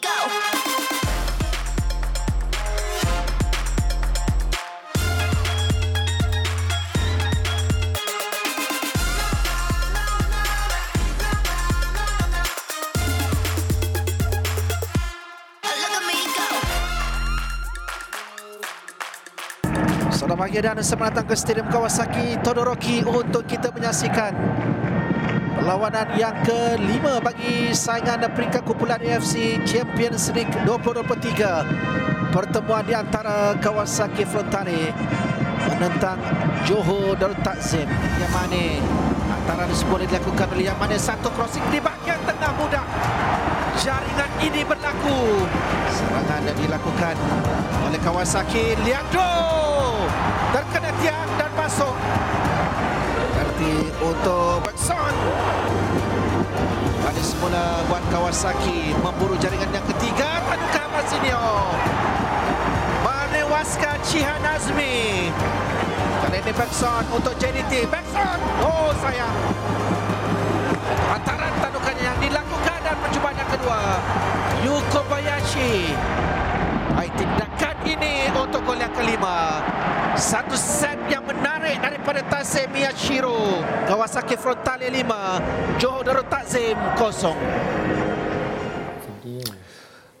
go. 0.00 0.10
Selamat 20.14 20.40
pagi 20.40 20.58
dan 20.64 20.80
selamat 20.80 21.10
datang 21.12 21.26
ke 21.28 21.34
Stadium 21.36 21.68
Kawasaki 21.68 22.40
Todoroki 22.40 23.04
untuk 23.04 23.44
kita 23.44 23.68
menyaksikan 23.70 24.32
perlawanan 25.64 26.04
yang 26.20 26.36
kelima 26.44 27.24
bagi 27.24 27.72
saingan 27.72 28.20
peringkat 28.36 28.68
kumpulan 28.68 29.00
AFC 29.00 29.56
Champions 29.64 30.28
League 30.36 30.52
2023. 30.68 32.28
Pertemuan 32.28 32.84
di 32.84 32.92
antara 32.92 33.56
Kawasaki 33.56 34.28
Frontale 34.28 34.92
menentang 35.64 36.20
Johor 36.68 37.16
Darul 37.16 37.32
Takzim. 37.40 37.88
Yang 38.20 38.32
mana 38.36 38.64
antara 39.32 39.64
ini 39.64 39.88
boleh 39.88 40.04
dilakukan 40.04 40.52
oleh 40.52 40.68
yang 40.68 40.76
mana 40.76 41.00
satu 41.00 41.32
crossing 41.32 41.64
di 41.72 41.80
bahagian 41.80 42.20
tengah 42.28 42.52
mudah. 42.60 42.84
Jaringan 43.80 44.30
ini 44.44 44.68
berlaku. 44.68 45.48
Serangan 45.88 46.44
yang 46.44 46.58
dilakukan 46.60 47.16
oleh 47.88 48.00
Kawasaki. 48.04 48.76
Leandro 48.84 49.32
terkena 50.52 50.92
tiang 51.00 51.30
dan 51.40 51.48
masuk. 51.56 51.96
Berarti 53.54 53.86
untuk 54.02 54.66
Bergson. 54.66 55.14
Pada 57.06 57.22
semula 57.22 57.86
buat 57.86 58.02
Kawasaki 58.10 58.98
memburu 58.98 59.38
jaringan 59.38 59.70
yang 59.70 59.86
ketiga. 59.94 60.42
Tanuka 60.42 60.82
Masinio. 60.90 61.70
Menewaskan 63.06 64.02
Cihan 64.02 64.42
Azmi. 64.42 65.30
Kali 66.26 66.36
ini 66.42 66.50
Bergson 66.50 67.06
untuk 67.14 67.30
JDT. 67.38 67.86
Bergson. 67.86 68.38
Oh 68.58 68.90
sayang. 68.98 69.38
Hantaran 71.14 71.54
tanukannya 71.62 72.02
yang 72.10 72.18
dilakukan 72.18 72.78
dan 72.82 72.96
percubaan 73.06 73.38
yang 73.38 73.50
kedua. 73.54 73.80
Yuko 74.66 75.00
Bayashi. 75.06 75.94
Hai, 76.98 77.06
tindakan 77.14 77.76
ini 77.86 78.34
untuk 78.34 78.66
gol 78.66 78.82
yang 78.82 78.90
kelima. 78.90 79.62
Satu 80.14 80.54
set 80.54 80.94
yang 81.10 81.26
menarik 81.26 81.82
daripada 81.82 82.22
Tasem 82.30 82.70
Miyashiro. 82.70 83.58
Kawasaki 83.90 84.38
Frontale 84.38 84.86
5, 84.86 85.82
Johor 85.82 86.06
Darul 86.06 86.22
Takzim 86.30 86.78
0. 86.94 87.34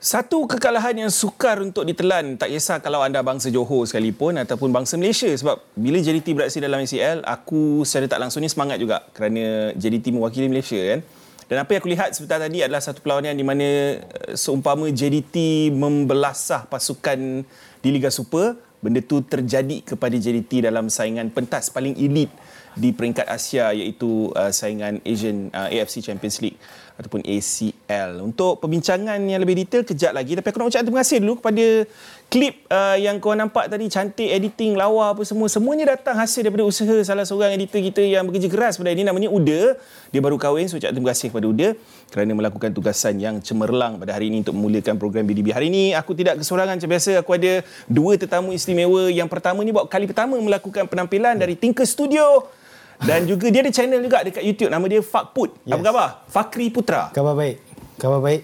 Satu 0.02 0.50
kekalahan 0.50 0.98
yang 0.98 1.14
sukar 1.14 1.62
untuk 1.62 1.86
ditelan 1.86 2.34
tak 2.34 2.50
kisah 2.50 2.82
kalau 2.82 3.06
anda 3.06 3.22
bangsa 3.22 3.54
Johor 3.54 3.86
sekalipun 3.86 4.34
ataupun 4.42 4.74
bangsa 4.74 4.98
Malaysia 4.98 5.30
sebab 5.30 5.62
bila 5.78 6.02
JDT 6.02 6.34
beraksi 6.34 6.58
dalam 6.58 6.82
ACL 6.82 7.22
aku 7.22 7.86
secara 7.86 8.10
tak 8.10 8.18
langsung 8.18 8.42
ni 8.42 8.50
semangat 8.50 8.82
juga 8.82 9.06
kerana 9.14 9.70
JDT 9.78 10.10
mewakili 10.10 10.50
Malaysia 10.50 10.76
kan. 10.76 11.00
Dan 11.46 11.56
apa 11.62 11.70
yang 11.70 11.80
aku 11.86 11.90
lihat 11.94 12.10
sebentar 12.18 12.42
tadi 12.42 12.66
adalah 12.66 12.82
satu 12.82 12.98
perlawanan 12.98 13.38
di 13.38 13.46
mana 13.46 13.68
eh, 14.02 14.34
seumpama 14.34 14.90
JDT 14.90 15.70
membelasah 15.70 16.66
pasukan 16.66 17.46
di 17.78 17.88
Liga 17.94 18.10
Super, 18.10 18.58
benda 18.84 19.00
tu 19.00 19.24
terjadi 19.24 19.80
kepada 19.80 20.12
JDT 20.12 20.68
dalam 20.68 20.92
saingan 20.92 21.32
pentas 21.32 21.72
paling 21.72 21.96
elit 21.96 22.28
di 22.76 22.92
peringkat 22.92 23.24
Asia 23.24 23.72
iaitu 23.72 24.28
uh, 24.36 24.52
saingan 24.52 25.00
Asian 25.08 25.48
uh, 25.56 25.72
AFC 25.72 26.04
Champions 26.04 26.44
League 26.44 26.60
ataupun 27.00 27.24
ACL. 27.24 28.20
Untuk 28.20 28.60
perbincangan 28.60 29.16
yang 29.24 29.40
lebih 29.40 29.64
detail 29.64 29.88
kejap 29.88 30.12
lagi 30.12 30.36
tapi 30.36 30.46
aku 30.52 30.58
nak 30.60 30.68
ucapkan 30.68 30.84
terima 30.84 31.00
kasih 31.00 31.18
dulu 31.24 31.34
kepada 31.40 31.64
klip 32.34 32.66
uh, 32.66 32.98
yang 32.98 33.22
kau 33.22 33.30
nampak 33.30 33.70
tadi 33.70 33.86
cantik 33.86 34.26
editing 34.26 34.74
lawa 34.74 35.14
apa 35.14 35.22
semua 35.22 35.46
semuanya 35.46 35.94
datang 35.94 36.18
hasil 36.18 36.42
daripada 36.42 36.66
usaha 36.66 36.90
salah 37.06 37.22
seorang 37.22 37.54
editor 37.54 37.78
kita 37.78 38.02
yang 38.02 38.26
bekerja 38.26 38.50
keras 38.50 38.74
pada 38.74 38.90
ini 38.90 39.06
namanya 39.06 39.30
Uda. 39.30 39.78
Dia 40.10 40.18
baru 40.18 40.34
kahwin 40.34 40.66
so 40.66 40.74
terima 40.74 41.14
kasih 41.14 41.30
kepada 41.30 41.46
Uda 41.46 41.78
kerana 42.10 42.34
melakukan 42.34 42.74
tugasan 42.74 43.22
yang 43.22 43.38
cemerlang 43.38 44.02
pada 44.02 44.18
hari 44.18 44.34
ini 44.34 44.42
untuk 44.42 44.58
memulakan 44.58 44.98
program 44.98 45.22
BDB. 45.30 45.54
Hari 45.54 45.70
ini 45.70 45.94
aku 45.94 46.10
tidak 46.18 46.42
kesorangan 46.42 46.74
macam 46.74 46.90
biasa 46.90 47.22
aku 47.22 47.30
ada 47.38 47.62
dua 47.86 48.18
tetamu 48.18 48.50
istimewa. 48.50 49.06
Yang 49.14 49.30
pertama 49.30 49.62
ni 49.62 49.70
buat 49.70 49.86
kali 49.86 50.10
pertama 50.10 50.34
melakukan 50.34 50.90
penampilan 50.90 51.38
dari 51.38 51.54
Tinker 51.54 51.86
Studio 51.86 52.50
dan 52.98 53.30
juga 53.30 53.46
dia 53.46 53.62
ada 53.62 53.70
channel 53.70 54.02
juga 54.02 54.26
dekat 54.26 54.42
YouTube 54.42 54.74
nama 54.74 54.82
dia 54.90 55.06
Fakput. 55.06 55.54
Yes. 55.62 55.78
Apa 55.78 55.82
khabar? 55.86 56.08
Fakri 56.26 56.66
Putra. 56.74 57.14
Khabar 57.14 57.38
baik. 57.38 57.62
Khabar 58.02 58.18
baik. 58.18 58.42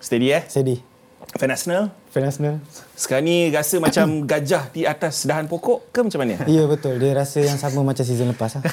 Steady 0.00 0.32
eh? 0.32 0.40
Steady. 0.48 0.80
Fan 1.36 1.52
Arsenal. 1.52 1.92
Fan 2.16 2.24
Arsenal. 2.24 2.56
Sekarang 2.96 3.28
ni 3.28 3.52
rasa 3.52 3.76
macam 3.76 4.08
gajah 4.32 4.72
di 4.72 4.88
atas 4.88 5.28
dahan 5.28 5.44
pokok 5.44 5.92
ke 5.92 6.00
macam 6.00 6.24
mana? 6.24 6.40
Ya 6.48 6.64
betul. 6.64 6.96
Dia 6.96 7.12
rasa 7.12 7.44
yang 7.44 7.60
sama 7.60 7.84
macam 7.84 8.00
season 8.00 8.32
lepas. 8.32 8.56
lah. 8.56 8.64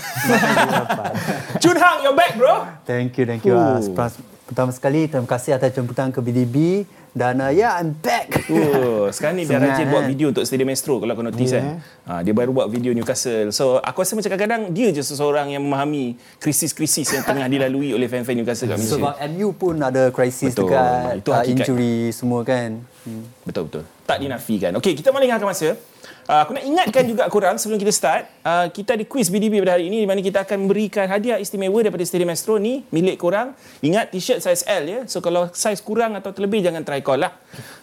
Chun 1.62 1.76
Hang, 1.76 2.08
you're 2.08 2.16
back 2.16 2.40
bro. 2.40 2.64
Thank 2.88 3.20
you, 3.20 3.28
thank 3.28 3.44
you. 3.44 3.52
Ooh. 3.52 3.84
Uh, 3.84 4.08
pertama 4.48 4.72
sekali, 4.72 5.12
terima 5.12 5.28
kasih 5.28 5.60
atas 5.60 5.76
jemputan 5.76 6.16
ke 6.16 6.24
BDB. 6.24 6.88
Dan 7.14 7.44
uh, 7.44 7.52
yeah, 7.52 7.78
I'm 7.78 7.94
back. 7.94 8.48
Oh, 8.50 9.06
sekarang 9.12 9.38
ni 9.38 9.46
dia 9.46 9.60
rajin 9.60 9.86
buat 9.86 10.02
kan? 10.02 10.10
video 10.10 10.32
untuk 10.32 10.48
Stadium 10.48 10.72
Astro 10.72 10.98
kalau 10.98 11.14
kau 11.14 11.22
notice 11.22 11.52
Ya. 11.52 11.60
kan. 11.60 11.66
Ha, 12.08 12.14
dia 12.24 12.34
baru 12.34 12.56
buat 12.56 12.72
video 12.72 12.90
Newcastle. 12.90 13.52
So 13.52 13.78
aku 13.78 14.02
rasa 14.02 14.18
macam 14.18 14.34
kadang-kadang 14.34 14.72
dia 14.72 14.90
je 14.90 15.04
seseorang 15.04 15.52
yang 15.52 15.62
memahami 15.62 16.16
krisis-krisis 16.40 17.12
yang 17.12 17.22
tengah 17.22 17.46
dilalui 17.46 17.94
oleh 17.94 18.08
fan-fan 18.08 18.34
Newcastle 18.34 18.66
kat 18.66 18.80
Malaysia. 18.80 18.98
Sebab 18.98 19.14
MU 19.30 19.52
pun 19.52 19.76
ada 19.78 20.10
krisis 20.10 20.56
Betul. 20.56 20.74
dekat 20.74 21.12
Itu 21.22 21.30
uh, 21.30 21.44
injury 21.44 22.10
semua 22.10 22.42
kan. 22.42 22.82
Hmm. 23.04 23.28
Betul 23.44 23.68
betul. 23.68 23.84
Tak 24.08 24.18
dinafikan. 24.24 24.72
Okey, 24.80 24.96
kita 24.96 25.12
melengahkan 25.12 25.44
masa. 25.44 25.76
Uh, 26.24 26.40
aku 26.40 26.56
nak 26.56 26.64
ingatkan 26.64 27.04
juga 27.04 27.28
korang 27.28 27.60
sebelum 27.60 27.76
kita 27.76 27.92
start, 27.92 28.24
uh, 28.48 28.72
kita 28.72 28.96
ada 28.96 29.04
quiz 29.04 29.28
BDB 29.28 29.60
pada 29.60 29.76
hari 29.76 29.92
ini 29.92 30.04
di 30.04 30.08
mana 30.08 30.24
kita 30.24 30.48
akan 30.48 30.68
memberikan 30.68 31.04
hadiah 31.12 31.36
istimewa 31.36 31.84
daripada 31.84 32.04
Stadium 32.08 32.32
Astro 32.32 32.56
ni 32.56 32.88
milik 32.96 33.20
korang. 33.20 33.52
Ingat 33.84 34.16
t-shirt 34.16 34.40
saiz 34.40 34.64
L 34.64 34.84
ya. 34.88 35.00
So 35.12 35.20
kalau 35.20 35.52
saiz 35.52 35.84
kurang 35.84 36.16
atau 36.16 36.32
terlebih 36.32 36.64
jangan 36.64 36.88
try 36.88 37.04
call 37.04 37.28
lah. 37.28 37.36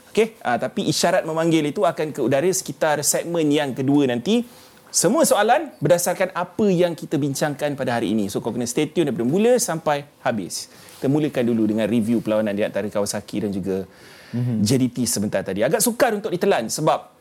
Okey, 0.09 0.41
uh, 0.41 0.57
tapi 0.57 0.89
isyarat 0.89 1.29
memanggil 1.29 1.69
itu 1.69 1.85
akan 1.85 2.17
ke 2.17 2.21
udara 2.25 2.49
sekitar 2.49 3.05
segmen 3.05 3.45
yang 3.53 3.77
kedua 3.77 4.09
nanti. 4.09 4.43
Semua 4.91 5.23
soalan 5.23 5.71
berdasarkan 5.79 6.35
apa 6.35 6.67
yang 6.67 6.99
kita 6.99 7.15
bincangkan 7.15 7.79
pada 7.79 8.01
hari 8.01 8.11
ini. 8.11 8.27
So 8.27 8.43
kau 8.43 8.51
kena 8.51 8.67
stay 8.67 8.91
tune 8.91 9.07
daripada 9.07 9.23
mula 9.23 9.55
sampai 9.61 10.03
habis. 10.25 10.67
Kita 10.99 11.07
mulakan 11.07 11.45
dulu 11.47 11.63
dengan 11.71 11.87
review 11.87 12.19
perlawanan 12.19 12.59
di 12.59 12.67
antara 12.67 12.91
Kawasaki 12.91 13.47
dan 13.47 13.55
juga 13.55 13.87
mm-hmm. 14.33 14.57
JDT 14.65 14.97
sebentar 15.07 15.41
tadi. 15.45 15.63
Agak 15.63 15.83
sukar 15.85 16.15
untuk 16.15 16.31
ditelan 16.31 16.71
sebab 16.71 17.21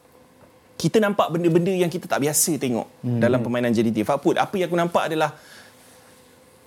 kita 0.79 1.03
nampak 1.03 1.27
benda-benda 1.35 1.75
yang 1.75 1.91
kita 1.91 2.07
tak 2.07 2.23
biasa 2.23 2.55
tengok 2.55 2.87
hmm. 3.03 3.19
dalam 3.19 3.43
permainan 3.43 3.75
JDT. 3.75 4.07
Fakput, 4.07 4.39
apa 4.39 4.55
yang 4.55 4.71
aku 4.71 4.79
nampak 4.79 5.11
adalah 5.11 5.35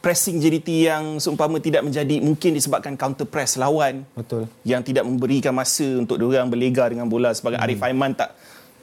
pressing 0.05 0.37
JDT 0.37 0.69
yang 0.93 1.17
seumpama 1.17 1.57
tidak 1.63 1.81
menjadi 1.81 2.21
mungkin 2.21 2.53
disebabkan 2.53 2.99
counter 2.99 3.25
press 3.25 3.57
lawan 3.57 4.05
betul. 4.13 4.51
yang 4.67 4.85
tidak 4.85 5.07
memberikan 5.07 5.55
masa 5.55 5.87
untuk 5.97 6.19
diorang 6.19 6.51
berlega 6.51 6.91
dengan 6.91 7.07
bola 7.07 7.31
sebagai 7.33 7.57
hmm. 7.57 7.65
Arif 7.71 7.81
Aiman 7.81 8.13
tak 8.13 8.35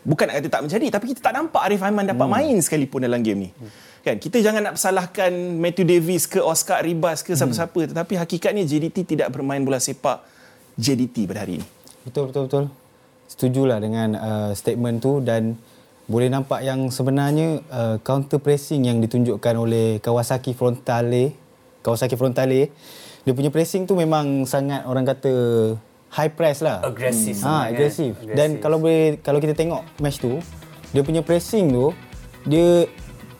bukan 0.08 0.31
nak 0.31 0.40
kata 0.40 0.47
tak 0.47 0.62
menjadi 0.64 0.86
tapi 0.96 1.06
kita 1.12 1.22
tak 1.22 1.36
nampak 1.36 1.62
Arif 1.62 1.84
Aiman 1.84 2.08
dapat 2.08 2.26
hmm. 2.26 2.34
main 2.34 2.56
sekalipun 2.64 3.03
dalam 3.03 3.20
game 3.22 3.46
ni. 3.46 3.50
Hmm. 3.53 3.70
Kan 4.00 4.16
kita 4.16 4.40
jangan 4.40 4.62
nak 4.64 4.76
salahkan 4.80 5.30
Matthew 5.59 5.86
Davis 5.86 6.24
ke 6.26 6.40
Oscar 6.40 6.81
Ribas 6.81 7.22
ke 7.22 7.36
siapa-siapa 7.36 7.78
hmm. 7.78 7.90
tetapi 7.94 8.14
hakikatnya 8.18 8.64
JDT 8.66 9.03
tidak 9.03 9.28
bermain 9.30 9.62
bola 9.62 9.78
sepak 9.78 10.38
JDT 10.79 11.28
pada 11.28 11.44
hari 11.44 11.59
ini. 11.59 11.66
Betul 12.01 12.31
betul 12.31 12.47
betul. 12.47 12.66
Setujulah 13.28 13.78
dengan 13.78 14.16
uh, 14.16 14.51
statement 14.51 14.97
tu 14.97 15.19
dan 15.19 15.59
boleh 16.07 16.25
nampak 16.25 16.63
yang 16.63 16.90
sebenarnya 16.90 17.62
uh, 17.69 17.95
counter 18.00 18.40
pressing 18.40 18.81
yang 18.81 18.97
ditunjukkan 18.97 19.53
oleh 19.53 20.01
Kawasaki 20.01 20.57
Frontale 20.57 21.38
Kawasaki 21.79 22.16
Frontale 22.16 22.73
dia 23.22 23.34
punya 23.35 23.53
pressing 23.53 23.84
tu 23.84 23.94
memang 23.94 24.41
sangat 24.44 24.81
orang 24.84 25.06
kata 25.06 25.34
high 26.09 26.31
press 26.31 26.59
lah. 26.59 26.81
Agresif 26.81 27.37
Ha, 27.40 27.46
kan? 27.46 27.64
agresif. 27.70 28.17
Dan 28.26 28.58
Agresif. 28.58 28.64
kalau 28.64 28.78
boleh 28.79 29.20
kalau 29.20 29.37
kita 29.37 29.53
tengok 29.53 29.85
match 29.99 30.17
tu, 30.17 30.41
dia 30.90 31.03
punya 31.03 31.22
pressing 31.22 31.70
tu 31.70 31.93
dia 32.43 32.90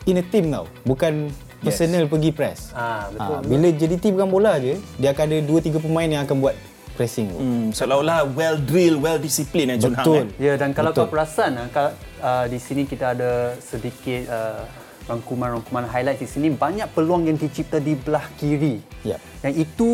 in 0.06 0.20
a 0.20 0.24
team 0.24 0.54
tau. 0.54 0.70
Bukan 0.84 1.34
personal 1.60 2.06
pergi 2.06 2.30
press. 2.30 2.70
Ah, 2.72 3.10
betul, 3.10 3.18
Ha, 3.18 3.36
betul. 3.40 3.50
bila 3.50 3.68
JDT 3.74 4.04
pegang 4.14 4.30
bola 4.30 4.54
je, 4.56 4.78
dia 4.96 5.10
akan 5.10 5.26
ada 5.26 5.38
2 5.42 5.50
3 5.74 5.82
pemain 5.82 6.06
yang 6.08 6.22
akan 6.22 6.38
buat 6.38 6.54
pressing 7.00 7.32
tu. 7.32 7.40
Hmm, 7.40 7.72
seolah-olah 7.72 8.28
well 8.36 8.60
drill, 8.60 9.00
well 9.00 9.16
disciplined 9.16 9.72
eh, 9.72 9.80
Jun 9.80 9.96
Hang. 9.96 10.04
Betul. 10.04 10.24
Eh. 10.36 10.52
Ya 10.52 10.54
dan 10.60 10.76
kalau 10.76 10.92
Betul. 10.92 11.08
kau 11.08 11.12
perasan 11.16 11.56
ah, 11.56 11.68
kalau, 11.72 11.92
uh, 12.20 12.46
di 12.52 12.60
sini 12.60 12.84
kita 12.84 13.16
ada 13.16 13.56
sedikit 13.64 14.28
uh, 14.28 14.68
rangkuman-rangkuman 15.08 15.90
highlight 15.90 16.20
di 16.22 16.28
sini 16.30 16.54
banyak 16.54 16.86
peluang 16.92 17.26
yang 17.26 17.40
dicipta 17.40 17.80
di 17.80 17.96
belah 17.96 18.28
kiri. 18.36 18.84
Yep. 19.08 19.20
Yang 19.48 19.56
itu 19.64 19.90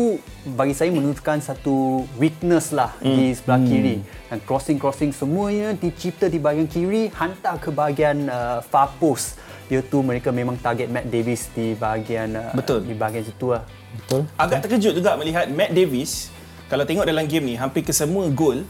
bagi 0.52 0.74
saya 0.74 0.90
menunjukkan 0.90 1.38
satu 1.40 2.04
weakness 2.18 2.74
lah 2.74 2.92
hmm. 2.98 3.14
di 3.14 3.24
sebelah 3.32 3.60
hmm. 3.62 3.70
kiri. 3.70 3.96
Dan 4.26 4.38
crossing-crossing 4.42 5.14
semuanya 5.14 5.72
dicipta 5.72 6.26
di 6.26 6.42
bahagian 6.42 6.66
kiri 6.66 7.08
hantar 7.14 7.62
ke 7.62 7.70
bahagian 7.70 8.26
uh, 8.26 8.58
far 8.60 8.90
post. 8.98 9.38
Iaitu 9.66 9.98
mereka 9.98 10.30
memang 10.30 10.54
target 10.62 10.86
Matt 10.86 11.10
Davis 11.10 11.50
di 11.50 11.74
bahagian 11.74 12.38
uh, 12.38 12.54
Betul. 12.54 12.86
di 12.86 12.94
bahagian 12.94 13.24
situ 13.24 13.56
lah. 13.56 13.64
Betul. 13.96 14.28
Agak 14.36 14.68
terkejut 14.68 14.92
juga 15.00 15.16
melihat 15.16 15.48
Matt 15.48 15.72
Davis 15.72 16.35
kalau 16.66 16.82
tengok 16.82 17.06
dalam 17.06 17.30
game 17.30 17.52
ni 17.52 17.54
hampir 17.54 17.86
ke 17.86 17.94
semua 17.94 18.26
gol 18.30 18.66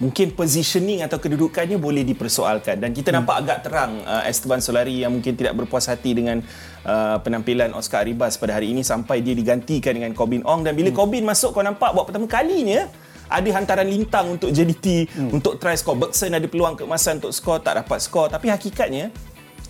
mungkin 0.00 0.32
positioning 0.32 1.04
atau 1.04 1.20
kedudukannya 1.20 1.76
boleh 1.76 2.02
dipersoalkan. 2.08 2.80
Dan 2.80 2.96
kita 2.96 3.12
nampak 3.12 3.44
agak 3.44 3.58
terang 3.68 4.00
uh, 4.08 4.24
Esteban 4.24 4.64
Solari 4.64 5.04
yang 5.04 5.12
mungkin 5.12 5.36
tidak 5.36 5.52
berpuas 5.52 5.86
hati 5.92 6.16
dengan 6.16 6.40
uh, 6.88 7.20
penampilan 7.20 7.76
Oscar 7.76 8.08
Arribas 8.08 8.40
pada 8.40 8.56
hari 8.56 8.72
ini 8.72 8.80
sampai 8.80 9.20
dia 9.20 9.36
digantikan 9.36 9.92
dengan 9.92 10.16
Corbin 10.16 10.40
Ong. 10.48 10.64
Dan 10.64 10.72
bila 10.72 10.88
hmm. 10.88 10.96
Corbin 10.96 11.24
masuk 11.28 11.52
kau 11.52 11.60
nampak 11.60 11.92
buat 11.92 12.08
pertama 12.08 12.24
kalinya 12.24 12.88
ada 13.30 13.46
hantaran 13.54 13.86
lintang 13.86 14.40
untuk 14.40 14.50
JDT 14.50 15.12
hmm. 15.12 15.36
untuk 15.36 15.60
try 15.60 15.76
score. 15.76 16.00
Bergson 16.00 16.32
ada 16.32 16.48
peluang 16.48 16.80
keemasan 16.80 17.20
untuk 17.20 17.36
skor 17.36 17.60
tak 17.60 17.84
dapat 17.84 18.00
skor 18.00 18.32
tapi 18.32 18.48
hakikatnya 18.48 19.12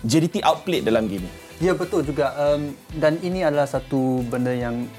JDT 0.01 0.41
outplayed 0.47 0.87
dalam 0.87 1.11
game 1.11 1.27
ni. 1.27 1.31
Ya 1.61 1.77
betul 1.77 2.07
juga. 2.07 2.33
Um, 2.39 2.73
dan 2.97 3.19
ini 3.21 3.45
adalah 3.45 3.69
satu 3.69 4.25
benda 4.25 4.49
yang 4.49 4.89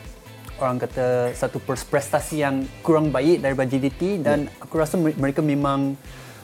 orang 0.63 0.79
kata 0.79 1.35
satu 1.35 1.59
prestasi 1.67 2.47
yang 2.47 2.63
kurang 2.87 3.11
baik 3.11 3.43
daripada 3.43 3.67
JDT 3.67 4.23
dan 4.23 4.47
yeah. 4.47 4.63
aku 4.63 4.79
rasa 4.79 4.95
mereka 4.97 5.43
memang 5.43 5.99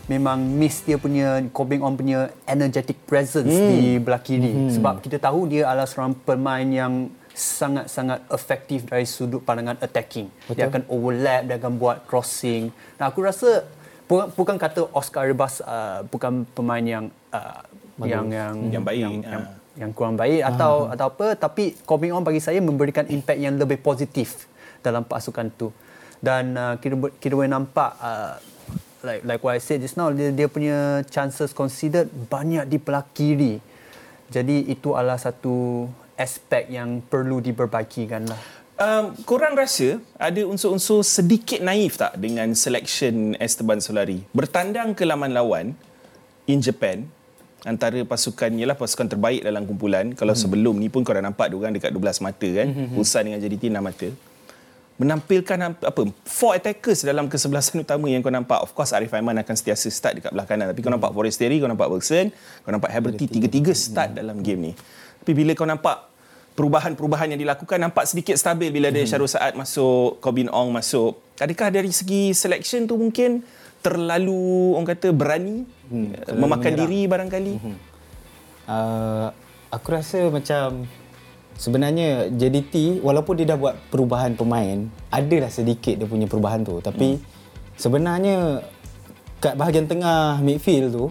memang 0.08 0.40
miss 0.40 0.82
dia 0.82 0.98
punya 0.98 1.44
Cobbing 1.54 1.84
On 1.84 1.94
punya 1.94 2.32
energetic 2.48 2.98
presence 3.06 3.52
mm. 3.52 3.68
di 3.70 3.80
belah 4.02 4.18
kiri 4.18 4.50
mm. 4.50 4.74
sebab 4.74 5.04
kita 5.04 5.20
tahu 5.20 5.46
dia 5.46 5.68
adalah 5.68 5.86
seorang 5.86 6.16
pemain 6.26 6.64
yang 6.64 7.12
sangat-sangat 7.38 8.26
efektif 8.34 8.82
dari 8.90 9.06
sudut 9.06 9.38
pandangan 9.46 9.78
attacking. 9.78 10.26
Betul. 10.50 10.58
Dia 10.58 10.64
akan 10.66 10.82
overlap, 10.90 11.46
dia 11.46 11.56
akan 11.62 11.72
buat 11.78 12.02
crossing. 12.10 12.74
Nah, 12.98 13.14
aku 13.14 13.22
rasa 13.22 13.62
bukan, 14.10 14.26
bukan 14.34 14.56
kata 14.58 14.90
Oscar 14.90 15.30
Rebus 15.30 15.62
uh, 15.62 16.02
bukan 16.10 16.42
pemain 16.50 16.82
yang 16.82 17.04
uh, 17.30 17.62
yang 18.02 18.26
yang 18.26 18.54
yang 18.74 18.82
baik 18.82 18.98
yang, 18.98 19.14
yang, 19.22 19.44
yang 19.78 19.94
kurang 19.94 20.18
baik 20.18 20.42
atau 20.42 20.90
atau 20.90 21.06
apa 21.14 21.38
tapi 21.38 21.78
Corbin 21.86 22.10
On 22.10 22.26
bagi 22.26 22.42
saya 22.42 22.58
memberikan 22.58 23.06
impact 23.06 23.38
yang 23.38 23.54
lebih 23.54 23.78
positif 23.78 24.50
dalam 24.82 25.06
pasukan 25.06 25.46
tu. 25.54 25.70
Dan 26.18 26.58
uh, 26.58 26.74
kita 26.82 26.98
kita 27.22 27.32
boleh 27.38 27.46
nampak 27.46 27.94
uh, 28.02 28.42
like 29.06 29.22
like 29.22 29.40
what 29.40 29.54
I 29.54 29.62
said 29.62 29.78
just 29.78 29.94
now 29.94 30.10
dia, 30.10 30.34
dia 30.34 30.50
punya 30.50 31.06
chances 31.06 31.54
considered 31.54 32.10
banyak 32.10 32.66
di 32.66 32.76
belah 32.82 33.06
kiri. 33.14 33.62
Jadi 34.28 34.68
itu 34.68 34.92
adalah 34.92 35.16
satu 35.16 35.86
aspek 36.18 36.68
yang 36.68 37.00
perlu 37.00 37.38
diperbaikikan 37.38 38.26
lah. 38.28 38.40
Um, 38.78 39.10
korang 39.26 39.58
rasa 39.58 39.98
ada 40.14 40.38
unsur-unsur 40.46 41.02
sedikit 41.02 41.58
naif 41.58 41.98
tak 41.98 42.14
dengan 42.14 42.54
selection 42.54 43.34
Esteban 43.42 43.82
Solari? 43.82 44.22
Bertandang 44.30 44.94
ke 44.94 45.02
laman 45.02 45.34
lawan 45.34 45.66
in 46.46 46.62
Japan, 46.62 47.10
antara 47.66 47.98
pasukan 48.06 48.50
ialah 48.54 48.78
pasukan 48.78 49.10
terbaik 49.10 49.42
dalam 49.42 49.66
kumpulan. 49.66 50.14
Kalau 50.14 50.34
hmm. 50.34 50.42
sebelum 50.42 50.74
ni 50.78 50.86
pun 50.86 51.02
kau 51.02 51.10
dah 51.10 51.24
nampak 51.24 51.50
dia 51.50 51.58
orang 51.58 51.74
dekat 51.74 51.90
12 51.90 52.22
mata 52.22 52.48
kan? 52.54 52.68
Hmm. 52.70 52.94
Busan 52.94 53.22
dengan 53.26 53.38
JDT 53.42 53.64
6 53.72 53.82
mata. 53.82 54.08
Menampilkan 54.98 55.58
apa 55.78 56.02
four 56.26 56.58
attackers 56.58 57.06
dalam 57.06 57.30
kesebelasan 57.30 57.82
utama 57.82 58.10
yang 58.10 58.22
kau 58.22 58.34
nampak. 58.34 58.62
Of 58.62 58.74
course 58.74 58.90
Arif 58.94 59.14
Aiman 59.14 59.38
akan 59.38 59.54
sentiasa 59.54 59.86
start 59.90 60.22
dekat 60.22 60.30
belah 60.34 60.46
kanan. 60.46 60.70
Tapi 60.70 60.82
kau 60.82 60.90
nampak 60.90 61.10
Forestieri 61.14 61.62
kau 61.62 61.70
nampak 61.70 61.86
Bergson 61.86 62.34
kau 62.66 62.70
nampak 62.74 62.90
Haverty 62.90 63.30
tiga-tiga 63.30 63.70
start 63.74 64.18
dalam 64.18 64.42
game 64.42 64.70
ni. 64.70 64.72
Tapi 65.22 65.32
bila 65.34 65.54
kau 65.54 65.66
nampak 65.66 66.10
perubahan-perubahan 66.58 67.30
yang 67.30 67.38
dilakukan 67.38 67.78
nampak 67.78 68.10
sedikit 68.10 68.34
stabil 68.34 68.74
bila 68.74 68.90
ada 68.90 68.98
Syarul 69.06 69.30
Saad 69.30 69.54
masuk 69.54 70.18
Corbin 70.18 70.50
Ong 70.50 70.74
masuk. 70.74 71.14
Adakah 71.38 71.70
dari 71.70 71.94
segi 71.94 72.34
selection 72.34 72.90
tu 72.90 72.98
mungkin 72.98 73.46
terlalu 73.78 74.74
orang 74.74 74.90
kata 74.90 75.14
berani 75.14 75.62
hmm, 75.90 76.38
memakan 76.38 76.72
menyerah. 76.72 76.80
diri 76.86 77.00
barangkali 77.08 77.54
hmm. 77.58 77.76
uh, 78.68 79.28
aku 79.72 79.88
rasa 79.92 80.28
macam 80.28 80.86
sebenarnya 81.58 82.30
JDT 82.30 83.02
walaupun 83.02 83.34
dia 83.40 83.46
dah 83.50 83.58
buat 83.58 83.74
perubahan 83.90 84.38
pemain 84.38 84.86
adalah 85.10 85.50
sedikit 85.50 85.98
dia 85.98 86.06
punya 86.06 86.30
perubahan 86.30 86.62
tu 86.62 86.78
tapi 86.78 87.18
hmm. 87.18 87.24
sebenarnya 87.74 88.62
kat 89.38 89.54
bahagian 89.54 89.86
tengah 89.86 90.38
midfield 90.42 90.94
tu 90.94 91.06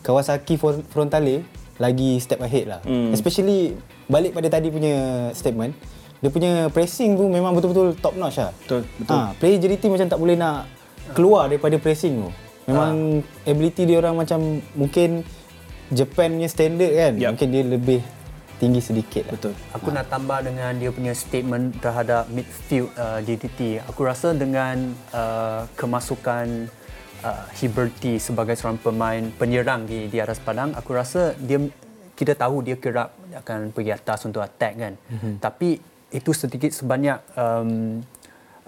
Kawasaki 0.00 0.56
Frontale 0.88 1.44
lagi 1.76 2.16
step 2.20 2.40
ahead 2.40 2.66
lah 2.68 2.80
hmm. 2.84 3.12
especially 3.12 3.76
balik 4.08 4.32
pada 4.32 4.48
tadi 4.48 4.72
punya 4.72 5.28
statement 5.36 5.76
dia 6.20 6.28
punya 6.28 6.52
pressing 6.68 7.16
tu 7.16 7.28
memang 7.32 7.56
betul-betul 7.56 7.96
top 7.96 8.16
notch 8.20 8.40
lah 8.40 8.52
betul 8.64 8.84
betul 9.00 9.16
ha, 9.16 9.32
player 9.40 9.56
JDT 9.56 9.88
macam 9.88 10.08
tak 10.08 10.20
boleh 10.20 10.36
nak 10.36 10.68
keluar 11.12 11.50
daripada 11.50 11.76
pressing 11.78 12.22
tu. 12.22 12.30
Memang 12.70 12.94
ha. 13.20 13.50
ability 13.50 13.82
dia 13.84 13.98
orang 13.98 14.14
macam 14.16 14.62
mungkin 14.78 15.26
Japan 15.90 16.38
punya 16.38 16.50
standard 16.50 16.92
kan. 16.94 17.12
Yep. 17.18 17.28
Mungkin 17.34 17.48
dia 17.50 17.62
lebih 17.66 18.00
tinggi 18.62 18.80
sedikit 18.84 19.26
lah. 19.26 19.34
Betul. 19.34 19.54
Aku 19.74 19.88
ha. 19.90 19.94
nak 19.98 20.06
tambah 20.06 20.38
dengan 20.46 20.72
dia 20.78 20.90
punya 20.94 21.12
statement 21.16 21.82
terhadap 21.82 22.30
midfield 22.30 22.92
uh, 22.94 23.18
DTT. 23.24 23.82
Aku 23.90 24.06
rasa 24.06 24.36
dengan 24.36 24.94
uh, 25.10 25.66
kemasukan 25.74 26.70
uh, 27.24 27.44
Hiberty 27.56 28.20
sebagai 28.20 28.54
seorang 28.54 28.78
pemain 28.78 29.24
penyerang 29.34 29.88
di 29.88 30.06
di 30.06 30.18
atas 30.20 30.38
padang, 30.40 30.76
aku 30.76 30.90
rasa 30.94 31.34
dia 31.40 31.58
kita 32.14 32.36
tahu 32.36 32.60
dia 32.60 32.76
kerap 32.76 33.16
akan 33.32 33.72
pergi 33.72 33.96
atas 33.96 34.28
untuk 34.28 34.44
attack 34.44 34.76
kan. 34.76 34.94
Mm-hmm. 34.94 35.34
Tapi 35.40 35.68
itu 36.10 36.30
sedikit 36.36 36.68
sebanyak 36.74 37.18
um, 37.38 38.02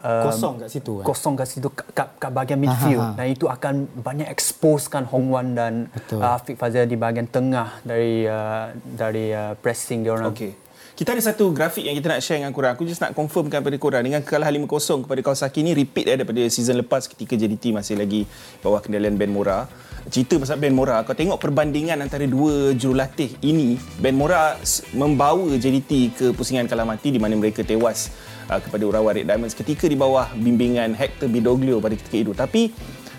um, 0.02 0.24
kosong 0.28 0.54
kat 0.58 0.68
situ 0.68 0.92
kan? 1.00 1.04
kosong 1.06 1.34
kat 1.38 1.48
situ 1.48 1.68
kat, 1.72 2.08
kat 2.18 2.30
bahagian 2.34 2.58
midfield 2.58 3.02
Aha. 3.02 3.16
dan 3.16 3.26
itu 3.30 3.46
akan 3.46 3.86
banyak 4.02 4.28
exposekan 4.28 5.06
Hong 5.08 5.30
Wan 5.30 5.54
dan 5.54 5.88
uh, 6.12 6.36
Afiq 6.36 6.58
Fazil 6.58 6.90
di 6.90 6.98
bahagian 6.98 7.30
tengah 7.30 7.80
dari 7.86 8.26
uh, 8.26 8.74
dari 8.74 9.30
uh, 9.32 9.54
pressing 9.58 10.02
dia 10.02 10.12
orang 10.12 10.34
okey 10.34 10.62
kita 10.92 11.16
ada 11.16 11.24
satu 11.24 11.56
grafik 11.56 11.88
yang 11.88 11.96
kita 11.96 12.12
nak 12.12 12.20
share 12.20 12.36
dengan 12.36 12.52
korang. 12.52 12.76
Aku 12.76 12.84
just 12.84 13.00
nak 13.00 13.16
confirmkan 13.16 13.64
kepada 13.64 13.76
korang 13.80 14.04
dengan 14.04 14.20
kekalahan 14.20 14.60
5-0 14.68 15.08
kepada 15.08 15.20
Kawasaki 15.24 15.64
ni 15.64 15.72
repeat 15.72 16.04
eh, 16.04 16.20
daripada 16.20 16.44
season 16.52 16.84
lepas 16.84 17.08
ketika 17.08 17.32
JDT 17.32 17.72
masih 17.72 17.96
lagi 17.96 18.28
bawah 18.60 18.84
kendalian 18.84 19.16
Ben 19.16 19.32
Mora. 19.32 19.64
Cerita 20.12 20.36
pasal 20.36 20.60
Ben 20.60 20.76
Mora, 20.76 21.00
kau 21.06 21.16
tengok 21.16 21.40
perbandingan 21.40 21.96
antara 21.96 22.28
dua 22.28 22.76
jurulatih 22.76 23.40
ini, 23.40 23.80
Ben 24.04 24.12
Mora 24.12 24.60
membawa 24.92 25.56
JDT 25.56 25.90
ke 26.12 26.26
pusingan 26.36 26.68
kalah 26.68 26.84
mati 26.84 27.08
di 27.08 27.16
mana 27.16 27.40
mereka 27.40 27.64
tewas 27.64 28.12
uh, 28.48 28.60
kepada 28.62 28.82
Urawa 28.86 29.14
Red 29.14 29.26
Diamonds 29.28 29.54
ketika 29.54 29.86
di 29.86 29.94
bawah 29.94 30.30
bimbingan 30.34 30.96
Hector 30.96 31.28
Bidoglio 31.28 31.78
pada 31.78 31.94
ketika 31.94 32.16
itu. 32.16 32.32
Tapi 32.32 32.72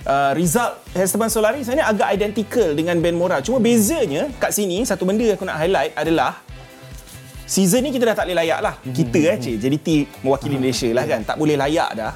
uh, 0.08 0.31
result 0.36 0.81
Esteban 0.96 1.30
Solari 1.31 1.62
sebenarnya 1.62 1.88
agak 1.92 2.10
identical 2.16 2.74
dengan 2.74 3.00
Ben 3.00 3.16
Mora. 3.16 3.40
Cuma 3.40 3.62
bezanya 3.62 4.28
kat 4.42 4.52
sini 4.56 4.84
satu 4.84 5.08
benda 5.08 5.24
yang 5.24 5.38
aku 5.38 5.46
nak 5.48 5.60
highlight 5.62 5.94
adalah 5.96 6.42
season 7.44 7.86
ni 7.86 7.92
kita 7.94 8.10
dah 8.10 8.16
tak 8.18 8.25
boleh 8.31 8.38
layak 8.44 8.60
lah. 8.64 8.75
Mm-hmm. 8.81 8.96
Kita 8.96 9.20
eh 9.30 9.38
cik, 9.38 9.56
jadi 9.60 9.78
T 9.78 9.88
mewakili 10.25 10.56
Malaysia 10.58 10.90
lah 10.92 11.06
kan. 11.06 11.22
Tak 11.22 11.38
boleh 11.38 11.56
layak 11.60 11.92
dah. 11.94 12.14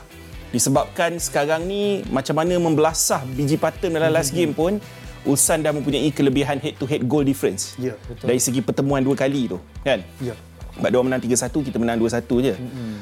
Disebabkan 0.47 1.19
sekarang 1.19 1.67
ni 1.67 2.07
macam 2.07 2.39
mana 2.39 2.55
membelasah 2.55 3.19
biji 3.35 3.59
patem 3.59 3.91
dalam 3.91 4.09
last 4.15 4.31
game 4.31 4.55
pun 4.55 4.79
Ulsan 5.27 5.59
dah 5.59 5.75
mempunyai 5.75 6.07
kelebihan 6.15 6.55
head 6.55 6.79
to 6.79 6.87
head 6.87 7.03
goal 7.03 7.19
difference. 7.19 7.75
Ya, 7.75 7.99
betul. 8.07 8.31
Dari 8.31 8.39
segi 8.39 8.63
pertemuan 8.63 9.03
dua 9.03 9.11
kali 9.11 9.51
tu, 9.51 9.59
kan? 9.83 9.99
Ya. 10.23 10.31
Sebab 10.77 10.89
dia 10.93 11.01
menang 11.01 11.21
3-1, 11.21 11.67
kita 11.67 11.77
menang 11.81 11.97
2-1 11.97 12.45
je. 12.45 12.53
Mm-hmm. 12.53 12.93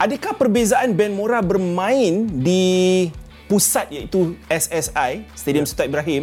Adakah 0.00 0.32
perbezaan 0.34 0.96
Ben 0.96 1.12
Mora 1.12 1.38
bermain 1.44 2.26
di 2.26 3.06
pusat 3.46 3.90
iaitu 3.90 4.34
SSI, 4.48 5.26
Stadium 5.34 5.66
yeah. 5.66 5.70
Sultan 5.70 5.86
Ibrahim, 5.90 6.22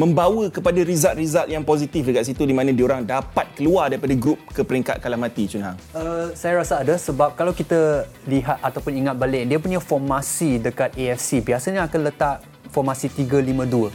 membawa 0.00 0.48
kepada 0.48 0.80
result-result 0.80 1.48
yang 1.52 1.62
positif 1.62 2.08
dekat 2.08 2.24
situ 2.24 2.48
di 2.48 2.56
mana 2.56 2.72
diorang 2.72 3.04
dapat 3.04 3.52
keluar 3.52 3.92
daripada 3.92 4.16
grup 4.16 4.40
ke 4.48 4.64
peringkat 4.64 4.96
kalah 4.98 5.20
mati 5.20 5.44
Chun 5.44 5.60
Hang? 5.60 5.76
Uh, 5.92 6.32
saya 6.32 6.56
rasa 6.64 6.80
ada 6.80 6.96
sebab 6.96 7.36
kalau 7.36 7.52
kita 7.52 8.08
lihat 8.24 8.56
ataupun 8.64 8.96
ingat 8.96 9.14
balik 9.20 9.44
dia 9.44 9.60
punya 9.60 9.80
formasi 9.84 10.56
dekat 10.56 10.96
AFC 10.96 11.44
biasanya 11.44 11.84
akan 11.84 12.08
letak 12.08 12.40
formasi 12.72 13.12
3-5-2 13.12 13.92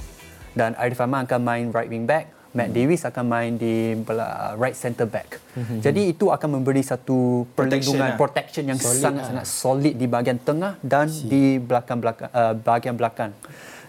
dan 0.53 0.77
Arif 0.77 1.01
Ahmad 1.01 1.25
akan 1.25 1.41
main 1.41 1.65
right 1.73 1.89
wing 1.89 2.05
back 2.05 2.36
Matt 2.55 2.71
Davis 2.71 3.03
akan 3.03 3.25
main 3.27 3.53
di 3.59 3.91
right 4.55 4.77
centre 4.77 5.09
back. 5.09 5.41
Mm-hmm. 5.57 5.79
Jadi 5.83 6.01
itu 6.15 6.31
akan 6.31 6.59
memberi 6.59 6.79
satu 6.79 7.43
perlindungan 7.51 8.15
protection, 8.15 8.15
lah. 8.15 8.17
protection 8.19 8.63
yang 8.71 8.79
sangat-sangat 8.79 9.45
solid, 9.45 9.91
solid 9.91 9.93
di 9.99 10.05
bahagian 10.07 10.39
tengah 10.39 10.73
dan 10.79 11.11
si. 11.11 11.27
di 11.27 11.43
belakang-belakang 11.59 12.29
uh, 12.31 12.53
bahagian 12.55 12.95
belakang. 12.95 13.31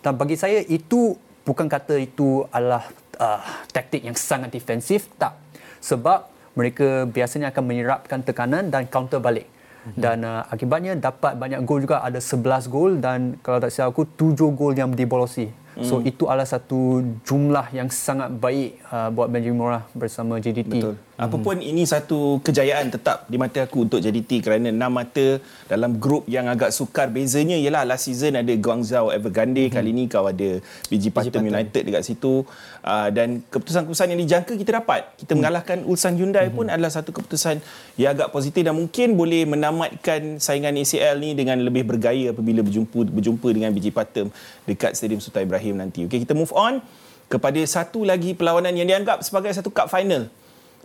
Dan 0.03 0.12
bagi 0.19 0.35
saya 0.35 0.62
itu 0.67 1.15
bukan 1.47 1.71
kata 1.71 1.97
itu 2.03 2.43
adalah 2.50 2.87
uh, 3.23 3.43
taktik 3.71 4.03
yang 4.03 4.19
sangat 4.19 4.50
defensif 4.50 5.07
tak. 5.15 5.38
Sebab 5.79 6.27
mereka 6.59 7.07
biasanya 7.07 7.55
akan 7.55 7.62
menyerapkan 7.62 8.21
tekanan 8.27 8.75
dan 8.75 8.91
counter 8.91 9.23
balik. 9.23 9.47
Mm-hmm. 9.47 10.00
Dan 10.03 10.19
uh, 10.27 10.43
akibatnya 10.50 10.93
dapat 10.99 11.38
banyak 11.38 11.62
gol 11.62 11.87
juga 11.87 12.03
ada 12.03 12.19
11 12.19 12.67
gol 12.67 12.99
dan 12.99 13.38
kalau 13.41 13.62
tak 13.62 13.71
silap 13.71 13.95
aku 13.95 14.05
7 14.19 14.35
gol 14.59 14.75
yang 14.75 14.91
dibolosi. 14.91 15.67
So 15.87 16.02
hmm. 16.02 16.11
itu 16.11 16.25
adalah 16.26 16.49
satu 16.49 17.02
jumlah 17.23 17.70
yang 17.70 17.87
sangat 17.87 18.35
baik 18.35 18.82
uh, 18.90 19.14
buat 19.14 19.30
Benjamin 19.30 19.58
Mora 19.58 19.80
bersama 19.94 20.42
JDT. 20.42 20.73
Betul. 20.75 20.94
Apapun 21.18 21.58
ini 21.58 21.82
satu 21.82 22.38
kejayaan 22.47 22.94
tetap 22.94 23.26
di 23.26 23.35
mata 23.35 23.66
aku 23.66 23.90
untuk 23.90 23.99
JDT 23.99 24.38
kerana 24.38 24.70
enam 24.70 24.87
mata 24.87 25.42
dalam 25.66 25.99
grup 25.99 26.23
yang 26.30 26.47
agak 26.47 26.70
sukar. 26.70 27.11
Bezanya 27.11 27.58
ialah 27.58 27.82
last 27.82 28.06
season 28.06 28.38
ada 28.38 28.54
Guangzhou 28.54 29.11
Evergrande, 29.11 29.66
mm-hmm. 29.66 29.75
kali 29.75 29.90
ni 29.90 30.06
kau 30.06 30.30
ada 30.30 30.62
BG 30.87 31.11
Patem 31.11 31.50
United 31.50 31.82
dekat 31.90 32.06
situ. 32.06 32.47
Uh, 32.87 33.11
dan 33.11 33.42
keputusan-keputusan 33.50 34.14
yang 34.14 34.20
dijangka 34.23 34.54
kita 34.54 34.78
dapat. 34.78 35.11
Kita 35.18 35.35
mm. 35.35 35.38
mengalahkan 35.42 35.78
Ulsan 35.90 36.14
Hyundai 36.14 36.54
mm-hmm. 36.54 36.58
pun 36.62 36.66
adalah 36.70 36.94
satu 36.94 37.11
keputusan 37.11 37.58
yang 37.99 38.14
agak 38.14 38.30
positif 38.30 38.62
dan 38.62 38.78
mungkin 38.78 39.18
boleh 39.18 39.42
menamatkan 39.42 40.38
saingan 40.38 40.78
ACL 40.78 41.18
ni 41.18 41.35
dengan 41.35 41.58
lebih 41.58 41.82
bergaya 41.82 42.30
apabila 42.30 42.62
berjumpa 42.62 43.11
berjumpa 43.11 43.49
dengan 43.50 43.75
BG 43.75 43.90
Patem 43.90 44.30
dekat 44.70 44.94
Stadium 44.94 45.18
Sultan 45.18 45.50
Ibrahim 45.50 45.67
nanti. 45.76 46.08
Okey, 46.08 46.25
kita 46.25 46.32
move 46.32 46.54
on 46.56 46.80
kepada 47.28 47.60
satu 47.68 48.08
lagi 48.08 48.32
perlawanan 48.32 48.72
yang 48.72 48.88
dianggap 48.88 49.20
sebagai 49.20 49.52
satu 49.52 49.68
cup 49.68 49.92
final 49.92 50.32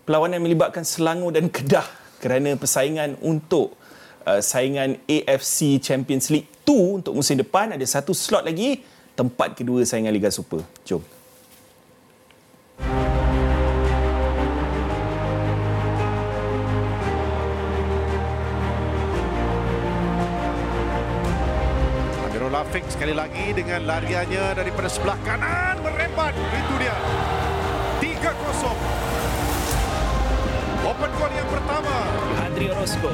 perlawanan 0.03 0.43
melibatkan 0.43 0.83
Selangor 0.83 1.31
dan 1.31 1.47
Kedah 1.47 1.87
kerana 2.19 2.55
persaingan 2.59 3.15
untuk 3.23 3.75
uh, 4.27 4.43
saingan 4.43 4.99
AFC 5.07 5.79
Champions 5.79 6.27
League 6.31 6.47
2 6.67 7.03
untuk 7.03 7.13
musim 7.15 7.39
depan 7.39 7.75
ada 7.75 7.83
satu 7.87 8.11
slot 8.11 8.43
lagi 8.43 8.83
tempat 9.15 9.55
kedua 9.55 9.83
saingan 9.87 10.11
Liga 10.11 10.31
Super. 10.31 10.63
Jom. 10.83 11.03
Lafiq 22.73 22.89
sekali 22.89 23.13
lagi 23.13 23.53
dengan 23.53 23.85
lariannya 23.85 24.57
daripada 24.57 24.89
sebelah 24.89 25.13
kanan 25.21 25.77
merembat. 25.85 26.33
Itu 26.33 26.73
dia. 26.81 26.97
3-0. 28.01 28.73
Open 30.81 31.11
goal 31.13 31.31
yang 31.37 31.49
pertama. 31.53 31.93
Andri 32.41 32.73
Orozco. 32.73 33.13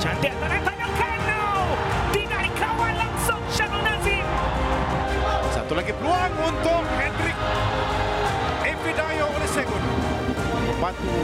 Cantik 0.00 0.32
antara 0.40 0.56
tangan 0.72 0.88
Kano. 0.88 1.44
Tidak 2.16 2.40
dikawal 2.48 2.92
langsung 2.96 3.40
Syahrul 3.52 3.82
Nazim. 3.84 4.24
Satu 5.52 5.76
lagi 5.76 5.92
peluang 5.92 6.32
untuk 6.40 6.84
Hendrik. 6.96 7.36
Epidayo 8.64 9.36
oleh 9.36 9.48
Segun. 9.52 9.84
Membantu. 10.64 11.16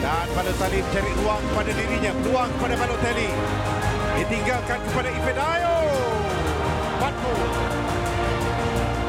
Dan 0.00 0.24
Balotelli 0.32 0.80
mencari 0.88 1.12
ruang 1.20 1.44
pada 1.52 1.68
dirinya. 1.76 2.16
Peluang 2.16 2.50
pada 2.56 2.74
Balotelli. 2.80 3.28
Ditinggalkan 4.16 4.80
kepada 4.88 5.12
Epidayo. 5.12 5.71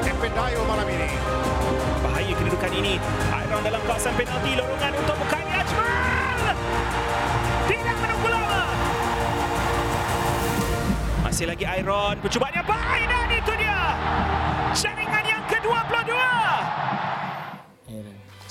Epidayo 0.03 0.61
malam 0.63 0.87
ini. 0.87 1.09
Bahaya 2.03 2.33
kedudukan 2.35 2.71
ini. 2.71 2.93
Iron 3.31 3.61
dalam 3.63 3.81
kawasan 3.87 4.13
penalti. 4.15 4.51
Lorongan 4.55 4.93
untuk 4.99 5.15
Bukhari 5.19 5.51
Ajmal. 5.51 6.39
Tidak 7.67 7.95
menunggu 7.99 8.29
lama. 8.31 8.63
Masih 11.27 11.45
lagi 11.49 11.65
Iron. 11.67 12.15
Percubaannya 12.23 12.63
baik 12.63 13.05
dan 13.09 13.27
itu 13.31 13.53
dia. 13.59 13.81
Jaringan 14.73 15.23
yang 15.27 15.43
ke-22. 15.51 16.13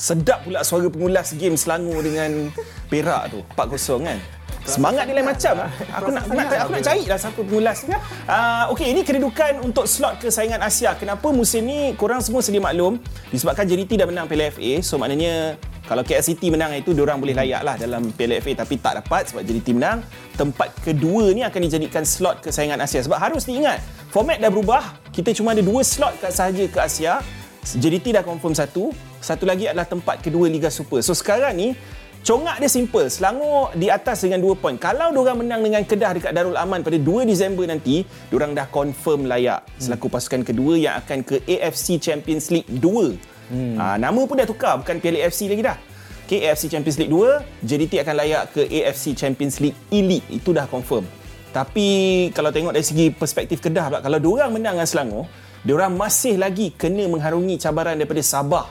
Sedap 0.03 0.43
pula 0.43 0.67
suara 0.67 0.91
pengulas 0.91 1.31
game 1.39 1.55
Selangor 1.55 2.03
dengan 2.03 2.51
Perak 2.91 3.31
tu 3.31 3.39
4-0 3.55 4.03
kan 4.03 4.19
Semangat 4.63 5.11
dia 5.11 5.15
lain 5.19 5.27
macam. 5.27 5.55
Aku 5.99 6.11
nak 6.15 6.23
aku 6.27 6.35
nak, 6.39 6.47
aku 6.55 6.73
nak 6.79 6.83
cari 6.87 7.03
lah 7.11 7.19
siapa 7.19 7.41
pengulas 7.43 7.79
uh, 7.87 8.71
Okey 8.71 8.95
ini 8.95 9.03
kedudukan 9.03 9.59
untuk 9.63 9.91
slot 9.91 10.23
kesaingan 10.23 10.63
Asia. 10.63 10.95
Kenapa 10.95 11.35
musim 11.35 11.67
ni 11.67 11.93
korang 11.99 12.23
semua 12.23 12.41
sedia 12.47 12.63
maklum? 12.63 13.03
Disebabkan 13.35 13.67
JDT 13.67 13.99
dah 13.99 14.07
menang 14.07 14.31
Piala 14.31 14.55
FA 14.55 14.79
So 14.81 15.03
maknanya 15.03 15.59
kalau 15.83 16.07
KL 16.07 16.23
City 16.23 16.47
menang 16.49 16.73
itu 16.79 16.95
diorang 16.95 17.19
boleh 17.19 17.35
layak 17.35 17.63
lah 17.67 17.75
dalam 17.75 18.15
Piala 18.15 18.39
FA 18.39 18.63
tapi 18.63 18.79
tak 18.79 19.03
dapat 19.03 19.29
sebab 19.29 19.43
JDT 19.43 19.75
menang. 19.75 20.07
Tempat 20.39 20.79
kedua 20.81 21.35
ni 21.35 21.43
akan 21.43 21.61
dijadikan 21.67 22.07
slot 22.07 22.39
kesaingan 22.41 22.79
Asia. 22.79 23.03
Sebab 23.03 23.19
harus 23.19 23.43
diingat 23.43 23.83
format 24.15 24.39
dah 24.39 24.49
berubah. 24.49 24.95
Kita 25.11 25.35
cuma 25.35 25.53
ada 25.53 25.61
dua 25.61 25.83
slot 25.83 26.23
sahaja 26.31 26.65
ke 26.71 26.79
Asia. 26.79 27.19
JDT 27.67 28.15
dah 28.15 28.23
confirm 28.23 28.55
satu. 28.55 28.95
Satu 29.19 29.43
lagi 29.47 29.67
adalah 29.67 29.87
tempat 29.87 30.23
kedua 30.23 30.47
Liga 30.47 30.71
Super. 30.71 31.03
So 31.03 31.15
sekarang 31.15 31.55
ni 31.59 31.75
congak 32.23 32.57
dia 32.63 32.71
simple. 32.71 33.07
Selangor 33.11 33.75
di 33.75 33.91
atas 33.91 34.23
dengan 34.23 34.41
2 34.41 34.59
poin. 34.59 34.79
Kalau 34.79 35.11
diorang 35.11 35.43
menang 35.43 35.61
dengan 35.61 35.83
Kedah 35.83 36.17
dekat 36.17 36.33
Darul 36.33 36.57
Aman 36.57 36.81
pada 36.81 36.97
2 36.97 37.29
Disember 37.29 37.67
nanti, 37.67 38.07
diorang 38.31 38.55
dah 38.55 38.67
confirm 38.71 39.27
layak 39.27 39.67
selaku 39.79 40.07
pasukan 40.09 40.47
kedua 40.47 40.79
yang 40.79 40.95
akan 41.03 41.27
ke 41.27 41.43
AFC 41.45 41.99
Champions 41.99 42.49
League 42.55 42.71
2. 42.71 43.53
Hmm. 43.53 43.77
Ha, 43.77 44.01
nama 44.01 44.21
pun 44.25 44.39
dah 44.39 44.49
tukar, 44.49 44.81
bukan 44.81 44.97
Piala 45.03 45.29
AFC 45.29 45.51
lagi 45.51 45.63
dah. 45.67 45.77
Okay, 46.25 46.49
AFC 46.49 46.73
Champions 46.73 46.97
League 46.97 47.13
2, 47.13 47.67
JDT 47.67 48.01
akan 48.01 48.15
layak 48.17 48.43
ke 48.57 48.63
AFC 48.65 49.13
Champions 49.13 49.61
League 49.61 49.77
Elite. 49.93 50.25
Itu 50.33 50.57
dah 50.57 50.65
confirm. 50.65 51.05
Tapi 51.53 52.31
kalau 52.33 52.49
tengok 52.49 52.73
dari 52.73 52.87
segi 52.87 53.13
perspektif 53.13 53.61
Kedah 53.61 53.93
pula, 53.93 54.01
kalau 54.01 54.17
diorang 54.17 54.49
menang 54.49 54.81
dengan 54.81 54.89
Selangor, 54.89 55.29
diorang 55.61 55.93
masih 55.93 56.41
lagi 56.41 56.73
kena 56.73 57.05
mengharungi 57.05 57.61
cabaran 57.61 58.01
daripada 58.01 58.25
Sabah 58.25 58.67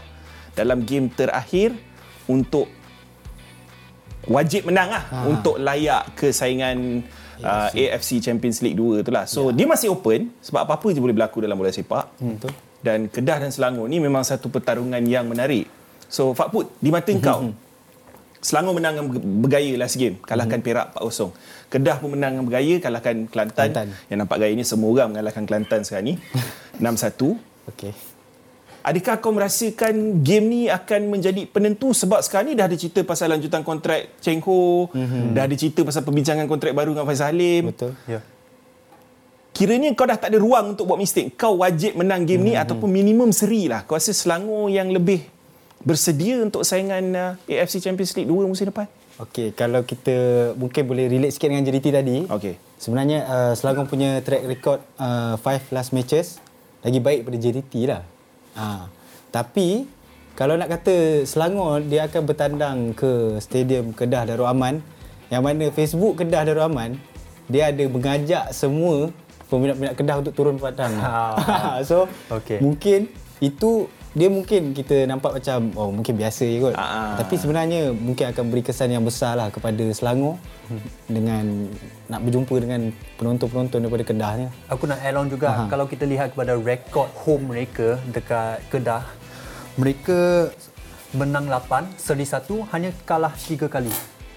dalam 0.58 0.81
game 0.81 1.13
terakhir 1.13 1.77
untuk 2.25 2.65
wajib 4.30 4.70
menang 4.70 4.94
lah 4.94 5.04
ha. 5.10 5.18
untuk 5.25 5.58
layak 5.58 6.13
ke 6.13 6.30
saingan 6.30 7.01
uh, 7.42 7.70
AFC 7.74 8.22
Champions 8.22 8.62
League 8.62 8.78
2 8.78 9.01
tu 9.01 9.12
lah. 9.12 9.25
So 9.25 9.50
ya. 9.50 9.63
dia 9.63 9.68
masih 9.70 9.94
open 9.94 10.30
sebab 10.42 10.66
apa-apa 10.66 10.94
je 10.94 11.01
boleh 11.01 11.16
berlaku 11.16 11.42
dalam 11.42 11.58
bola 11.58 11.74
sepak. 11.74 12.06
Hmm. 12.22 12.38
Dan 12.82 13.10
Kedah 13.10 13.38
dan 13.38 13.54
Selangor 13.54 13.86
ni 13.86 14.01
memang 14.01 14.25
satu 14.25 14.50
pertarungan 14.50 15.01
yang 15.06 15.30
menarik. 15.30 15.70
So 16.10 16.34
Fak 16.34 16.50
Put, 16.50 16.74
di 16.82 16.90
mata 16.90 17.13
hmm. 17.13 17.22
kau, 17.22 17.54
Selangor 18.42 18.74
menang 18.74 18.98
dengan 18.98 19.22
bergaya 19.46 19.78
last 19.78 20.01
game, 20.01 20.18
kalahkan 20.25 20.60
hmm. 20.62 20.66
Perak 20.66 20.88
4-0. 20.98 21.30
Kedah 21.70 21.96
pun 22.01 22.10
menang 22.18 22.32
dengan 22.36 22.46
bergaya, 22.50 22.75
kalahkan 22.82 23.16
Kelantan. 23.30 23.70
Kelantan. 23.70 23.88
Yang 24.10 24.18
nampak 24.25 24.38
gaya 24.42 24.54
ni 24.58 24.66
semua 24.66 24.90
orang 24.90 25.13
mengalahkan 25.13 25.44
Kelantan 25.46 25.86
sekarang 25.86 26.06
ni. 26.10 26.16
6-1. 26.82 27.38
Okey. 27.70 28.11
Adakah 28.82 29.22
kau 29.22 29.30
merasakan 29.30 30.26
game 30.26 30.46
ni 30.50 30.62
akan 30.66 31.14
menjadi 31.14 31.46
penentu 31.46 31.94
sebab 31.94 32.26
sekarang 32.26 32.50
ni 32.50 32.56
dah 32.58 32.66
ada 32.66 32.74
cerita 32.74 33.06
pasal 33.06 33.30
lanjutan 33.30 33.62
kontrak 33.62 34.18
Cheng 34.26 34.42
Ho, 34.42 34.90
mm-hmm. 34.90 35.38
dah 35.38 35.44
ada 35.46 35.54
cerita 35.54 35.86
pasal 35.86 36.02
perbincangan 36.02 36.50
kontrak 36.50 36.74
baru 36.74 36.98
dengan 36.98 37.06
Faizal 37.06 37.30
Halim. 37.30 37.70
Betul. 37.70 37.94
Ya. 38.10 38.26
Kiranya 39.54 39.94
kau 39.94 40.10
dah 40.10 40.18
tak 40.18 40.34
ada 40.34 40.42
ruang 40.42 40.74
untuk 40.74 40.90
buat 40.90 40.98
mistake. 40.98 41.38
Kau 41.38 41.62
wajib 41.62 41.94
menang 41.94 42.26
game 42.26 42.42
mm-hmm. 42.42 42.58
ni 42.58 42.62
ataupun 42.62 42.90
minimum 42.90 43.30
seri 43.30 43.70
lah. 43.70 43.86
Kau 43.86 43.94
rasa 43.94 44.18
Selangor 44.18 44.74
yang 44.74 44.90
lebih 44.90 45.30
bersedia 45.86 46.42
untuk 46.42 46.66
saingan 46.66 47.04
uh, 47.14 47.32
AFC 47.46 47.82
Champions 47.86 48.18
League 48.18 48.30
2 48.30 48.50
musim 48.50 48.66
depan? 48.66 48.90
Okey, 49.22 49.54
kalau 49.54 49.86
kita 49.86 50.50
mungkin 50.58 50.82
boleh 50.90 51.06
relate 51.06 51.38
sikit 51.38 51.54
dengan 51.54 51.62
JDT 51.62 51.88
tadi. 51.94 52.18
Okey. 52.26 52.58
Sebenarnya 52.82 53.20
uh, 53.30 53.54
Selangor 53.54 53.86
punya 53.86 54.18
track 54.26 54.42
record 54.50 54.82
uh, 54.98 55.38
five 55.38 55.62
last 55.70 55.94
matches 55.94 56.42
lagi 56.82 56.98
baik 56.98 57.30
pada 57.30 57.38
JDT 57.38 57.74
lah. 57.86 58.02
Ha. 58.55 58.88
Tapi 59.31 59.88
kalau 60.36 60.55
nak 60.55 60.72
kata 60.72 61.27
Selangor 61.27 61.84
dia 61.84 62.08
akan 62.08 62.22
bertandang 62.24 62.77
ke 62.96 63.38
Stadium 63.43 63.91
Kedah 63.91 64.27
Darul 64.27 64.48
Aman 64.48 64.79
yang 65.31 65.43
mana 65.43 65.72
Facebook 65.72 66.20
Kedah 66.20 66.43
Darul 66.48 66.65
Aman 66.65 67.00
dia 67.51 67.72
ada 67.72 67.84
mengajak 67.88 68.51
semua 68.55 69.12
peminat-peminat 69.51 69.96
Kedah 70.00 70.15
untuk 70.24 70.34
turun 70.36 70.55
padang. 70.55 70.96
Ha. 70.96 71.84
so 71.89 72.08
okay. 72.31 72.63
mungkin 72.63 73.12
itu 73.43 73.91
dia 74.12 74.27
mungkin 74.27 74.75
kita 74.75 75.08
nampak 75.08 75.39
macam 75.39 75.72
oh 75.80 75.88
mungkin 75.88 76.20
biasa 76.20 76.44
je 76.44 76.60
kot. 76.60 76.75
Ha. 76.75 77.15
Tapi 77.15 77.39
sebenarnya 77.39 77.96
mungkin 77.96 78.27
akan 78.36 78.44
beri 78.51 78.60
kesan 78.60 78.91
yang 78.91 79.08
besar 79.08 79.39
lah 79.39 79.48
kepada 79.48 79.88
Selangor 79.96 80.36
hmm. 80.68 80.89
dengan 81.08 81.44
nak 82.12 82.20
berjumpa 82.27 82.56
dengan 82.60 82.91
penonton-penonton 83.15 83.80
daripada 83.80 84.03
Kedah 84.03 84.32
ni. 84.36 84.46
Aku 84.68 84.84
nak 84.84 85.00
add 85.00 85.15
on 85.15 85.32
juga 85.32 85.48
Aha. 85.56 85.63
kalau 85.72 85.88
kita 85.88 86.03
lihat 86.03 86.36
kepada 86.36 86.60
rekod 86.60 87.08
home 87.24 87.56
mereka 87.56 88.03
dekat 88.12 88.60
Kedah 88.68 89.08
mereka 89.80 90.51
menang 91.15 91.48
8, 91.48 91.96
seri 91.96 92.27
1 92.27 92.44
hanya 92.75 92.91
kalah 93.08 93.32
3 93.32 93.72
kali. 93.72 93.91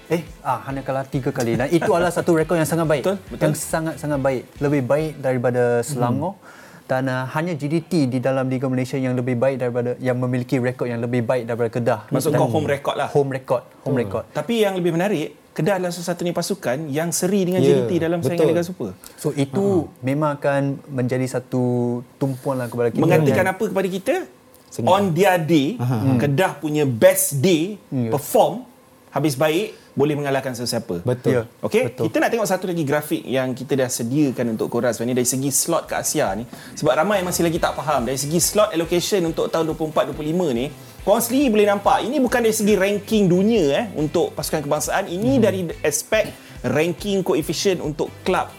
Eh, 0.07 0.23
ah 0.39 0.63
hanya 0.71 0.87
kalah 0.87 1.03
3 1.03 1.35
kali. 1.35 1.59
Dan 1.59 1.67
itu 1.67 1.91
adalah 1.91 2.15
satu 2.15 2.31
rekod 2.31 2.55
yang 2.55 2.67
sangat 2.67 2.87
baik. 2.87 3.03
Betul, 3.03 3.17
betul. 3.27 3.43
Yang 3.43 3.55
sangat-sangat 3.59 4.19
baik. 4.23 4.43
Lebih 4.63 4.81
baik 4.87 5.11
daripada 5.19 5.83
Selangor. 5.83 6.39
Hmm 6.39 6.63
dan 6.85 7.09
uh, 7.09 7.25
hanya 7.33 7.57
GDT 7.57 8.05
di 8.09 8.19
dalam 8.21 8.45
Liga 8.45 8.69
Malaysia 8.69 8.93
yang 8.95 9.17
lebih 9.17 9.33
baik 9.41 9.57
daripada 9.57 9.97
yang 9.97 10.17
memiliki 10.21 10.61
rekod 10.61 10.85
yang 10.85 11.01
lebih 11.01 11.25
baik 11.25 11.49
daripada 11.49 11.69
Kedah. 11.73 11.99
Maksud 12.13 12.29
kau 12.37 12.49
home 12.49 12.69
record 12.69 12.95
lah. 12.95 13.09
Home 13.09 13.33
record, 13.33 13.63
home 13.81 13.97
hmm. 13.97 14.03
record. 14.05 14.23
Tapi 14.29 14.61
yang 14.61 14.77
lebih 14.77 14.93
menarik, 14.93 15.33
Kedah 15.57 15.81
adalah 15.81 15.89
satu-satunya 15.89 16.35
pasukan 16.35 16.77
yang 16.91 17.09
seri 17.09 17.47
dengan 17.47 17.63
yeah, 17.63 17.87
JDT 17.87 17.91
dalam 17.97 18.19
saingan 18.21 18.53
Liga 18.53 18.61
Super. 18.61 18.91
So 19.17 19.33
itu 19.33 19.87
uh-huh. 19.87 20.03
memang 20.05 20.37
akan 20.37 20.83
menjadi 20.91 21.25
satu 21.25 22.03
tumpuan 22.21 22.61
lah 22.61 22.69
kepada 22.69 22.93
kita. 22.93 23.01
Mengatakan 23.01 23.45
apa 23.55 23.63
kepada 23.65 23.87
kita? 23.89 24.15
Senang. 24.69 24.91
On 24.91 25.03
their 25.15 25.39
day, 25.41 25.79
uh-huh. 25.79 26.19
Kedah 26.21 26.59
punya 26.61 26.83
best 26.83 27.41
day, 27.41 27.81
yeah. 27.89 28.11
perform 28.13 28.67
habis 29.15 29.39
baik 29.39 29.84
boleh 29.95 30.13
mengalahkan 30.19 30.51
sesiapa. 30.51 31.01
Betul. 31.07 31.31
Ya. 31.31 31.41
Okey, 31.63 31.89
Betul. 31.89 32.11
kita 32.11 32.17
nak 32.19 32.29
tengok 32.35 32.47
satu 32.51 32.65
lagi 32.67 32.83
grafik 32.83 33.23
yang 33.23 33.55
kita 33.55 33.79
dah 33.79 33.87
sediakan 33.87 34.59
untuk 34.59 34.67
korang 34.67 34.91
sebenarnya 34.91 35.23
dari 35.23 35.29
segi 35.31 35.49
slot 35.49 35.87
ke 35.87 35.95
Asia 35.95 36.35
ni. 36.35 36.43
Sebab 36.75 36.93
ramai 36.93 37.23
yang 37.23 37.27
masih 37.31 37.47
lagi 37.47 37.57
tak 37.57 37.73
faham 37.79 38.03
dari 38.03 38.19
segi 38.19 38.37
slot 38.43 38.75
allocation 38.75 39.23
untuk 39.23 39.47
tahun 39.47 39.71
24-25 39.71 40.51
ni. 40.51 40.67
Korang 41.07 41.23
sendiri 41.23 41.47
boleh 41.47 41.67
nampak 41.71 41.97
ini 42.03 42.19
bukan 42.19 42.39
dari 42.43 42.55
segi 42.55 42.75
ranking 42.75 43.31
dunia 43.31 43.63
eh 43.71 43.85
untuk 43.95 44.35
pasukan 44.35 44.67
kebangsaan, 44.67 45.07
ini 45.07 45.39
hmm. 45.39 45.41
dari 45.41 45.59
aspek 45.81 46.27
ranking 46.67 47.23
koefisien 47.23 47.79
untuk 47.79 48.11
klub 48.27 48.51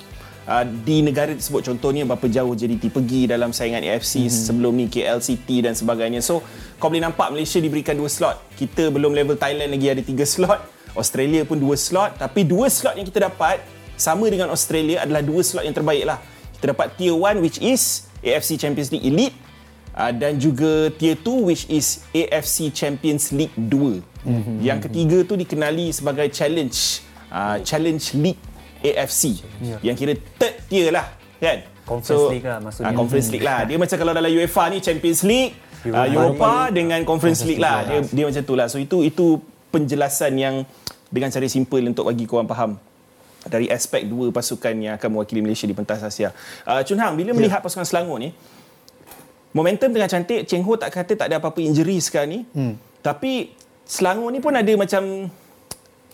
uh, 0.47 0.65
di 0.65 1.03
negara 1.03 1.35
tersebut 1.35 1.67
contohnya 1.75 2.07
berapa 2.07 2.27
jauh 2.31 2.55
JDT 2.55 2.95
pergi 2.95 3.27
dalam 3.27 3.51
saingan 3.51 3.83
AFC 3.83 4.27
hmm. 4.27 4.33
sebelum 4.33 4.73
ni 4.79 4.87
KLCT 4.87 5.49
dan 5.67 5.75
sebagainya. 5.75 6.23
So 6.23 6.41
kau 6.79 6.89
boleh 6.89 7.03
nampak 7.03 7.35
Malaysia 7.35 7.59
diberikan 7.59 7.99
dua 7.99 8.09
slot. 8.09 8.39
Kita 8.55 8.89
belum 8.89 9.13
level 9.13 9.37
Thailand 9.37 9.75
lagi 9.75 9.87
ada 9.91 10.03
tiga 10.07 10.25
slot. 10.25 10.76
Australia 10.97 11.45
pun 11.45 11.61
dua 11.61 11.77
slot 11.79 12.17
tapi 12.19 12.43
dua 12.43 12.67
slot 12.73 12.97
yang 12.97 13.07
kita 13.07 13.29
dapat 13.29 13.61
sama 13.97 14.29
dengan 14.29 14.53
Australia 14.53 15.03
adalah 15.03 15.25
dua 15.25 15.41
slot 15.41 15.65
yang 15.65 15.77
terbaik 15.77 16.05
lah. 16.05 16.21
Kita 16.57 16.73
dapat 16.73 16.97
tier 16.97 17.17
1 17.17 17.41
which 17.41 17.61
is 17.61 18.09
AFC 18.21 18.57
Champions 18.61 18.93
League 18.93 19.05
Elite 19.05 19.37
uh, 19.97 20.13
dan 20.13 20.37
juga 20.37 20.93
tier 20.97 21.17
2 21.21 21.49
which 21.49 21.65
is 21.73 22.05
AFC 22.13 22.73
Champions 22.73 23.33
League 23.33 23.53
2. 23.57 24.01
Mm-hmm. 24.25 24.57
Yang 24.61 24.79
ketiga 24.89 25.19
tu 25.25 25.35
dikenali 25.37 25.93
sebagai 25.93 26.29
challenge 26.33 27.05
uh, 27.33 27.61
challenge 27.65 28.13
league 28.17 28.41
AFC 28.85 29.41
yeah. 29.61 29.81
yang 29.83 29.97
kira 29.97 30.17
third 30.37 30.55
tier 30.69 30.93
lah 30.93 31.09
kan. 31.41 31.65
Conference 31.87 32.27
League 32.35 32.47
lah 32.47 32.59
maksudnya. 32.59 32.91
Uh, 32.91 32.95
Conference 32.99 33.29
League 33.31 33.47
lah. 33.47 33.59
Dia 33.63 33.77
macam 33.79 33.97
kalau 33.97 34.13
dalam 34.13 34.31
UEFA 34.35 34.65
ni 34.75 34.79
Champions 34.83 35.23
League, 35.23 35.55
uh, 35.87 36.07
Europa 36.11 36.75
dengan 36.75 36.99
Conference 37.07 37.47
League 37.47 37.63
lah. 37.63 37.87
Dia, 37.87 37.99
dia 38.03 38.25
macam 38.27 38.43
tu 38.43 38.55
lah. 38.59 38.67
So 38.67 38.83
itu 38.83 39.07
itu 39.07 39.39
penjelasan 39.77 40.33
yang 40.41 40.65
dengan 41.13 41.29
cara 41.29 41.45
simple 41.47 41.85
untuk 41.85 42.09
bagi 42.09 42.25
korang 42.25 42.49
faham 42.49 42.81
dari 43.47 43.71
aspek 43.71 44.09
dua 44.09 44.33
pasukan 44.35 44.75
yang 44.75 44.95
akan 44.99 45.09
mewakili 45.13 45.45
Malaysia 45.45 45.69
di 45.69 45.77
pentas 45.77 46.03
Asia. 46.03 46.35
Uh, 46.67 46.83
Chun 46.83 46.99
Hang, 46.99 47.15
bila 47.15 47.31
melihat 47.31 47.63
pasukan 47.63 47.87
Selangor 47.87 48.19
ni, 48.19 48.35
momentum 49.55 49.93
tengah 49.93 50.11
cantik, 50.11 50.49
Cheng 50.51 50.67
Ho 50.67 50.75
tak 50.75 50.91
kata 50.91 51.15
tak 51.15 51.27
ada 51.31 51.39
apa-apa 51.39 51.63
injury 51.63 52.03
sekarang 52.03 52.31
ni. 52.33 52.41
Hmm. 52.51 52.75
Tapi 53.05 53.55
Selangor 53.87 54.35
ni 54.35 54.43
pun 54.43 54.51
ada 54.51 54.73
macam 54.75 55.31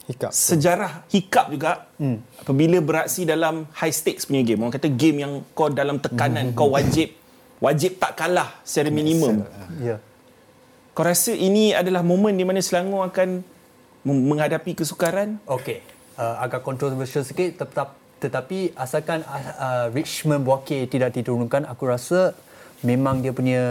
Hiccup. 0.02 0.35
sejarah 0.35 1.07
hiccup 1.14 1.47
juga 1.54 1.87
hmm. 1.95 2.42
apabila 2.42 2.83
beraksi 2.83 3.23
dalam 3.23 3.71
high 3.71 3.95
stakes 3.95 4.26
punya 4.26 4.42
game. 4.45 4.61
Orang 4.61 4.75
kata 4.75 4.90
game 4.90 5.25
yang 5.25 5.33
kau 5.54 5.71
dalam 5.71 6.02
tekanan, 6.02 6.52
kau 6.59 6.75
wajib 6.75 7.16
wajib 7.62 7.97
tak 8.02 8.19
kalah 8.19 8.50
secara 8.66 8.90
minimum. 8.90 9.47
Ya. 9.78 10.02
Kau 10.92 11.07
rasa 11.07 11.33
ini 11.33 11.73
adalah 11.73 12.02
momen 12.04 12.35
di 12.37 12.45
mana 12.45 12.59
Selangor 12.59 13.09
akan 13.09 13.47
menghadapi 14.06 14.75
kesukaran? 14.75 15.38
Okey. 15.47 15.82
Uh, 16.18 16.37
agak 16.44 16.61
kontroversial 16.61 17.25
sikit 17.25 17.64
tetap 17.64 17.97
tetapi 18.23 18.71
asalkan 18.78 19.26
uh, 19.26 19.90
Richmond 19.90 20.47
Buake 20.47 20.87
tidak 20.87 21.11
diturunkan 21.18 21.66
aku 21.66 21.90
rasa 21.90 22.37
memang 22.87 23.18
dia 23.18 23.35
punya 23.35 23.62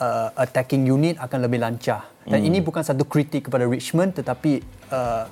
uh, 0.00 0.28
attacking 0.36 0.88
unit 0.88 1.20
akan 1.20 1.44
lebih 1.44 1.60
lancar. 1.60 2.08
Dan 2.24 2.40
hmm. 2.40 2.48
ini 2.48 2.58
bukan 2.64 2.80
satu 2.80 3.04
kritik 3.04 3.50
kepada 3.50 3.68
Richmond 3.68 4.16
tetapi 4.16 4.64
uh, 4.92 5.28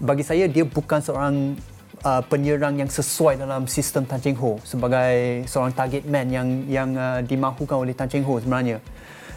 bagi 0.00 0.24
saya 0.26 0.44
dia 0.50 0.68
bukan 0.68 1.00
seorang 1.00 1.56
uh, 2.02 2.22
penyerang 2.26 2.76
yang 2.80 2.90
sesuai 2.90 3.40
dalam 3.40 3.64
sistem 3.70 4.04
Tan 4.04 4.20
Cheng 4.20 4.36
Ho 4.40 4.58
sebagai 4.64 5.46
seorang 5.46 5.72
target 5.72 6.04
man 6.04 6.28
yang 6.28 6.48
yang 6.66 6.90
uh, 6.96 7.20
dimahukan 7.24 7.78
oleh 7.78 7.94
Tan 7.94 8.10
Cheng 8.10 8.24
Ho 8.26 8.36
sebenarnya. 8.40 8.82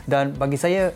Dan 0.08 0.34
bagi 0.34 0.58
saya 0.58 0.92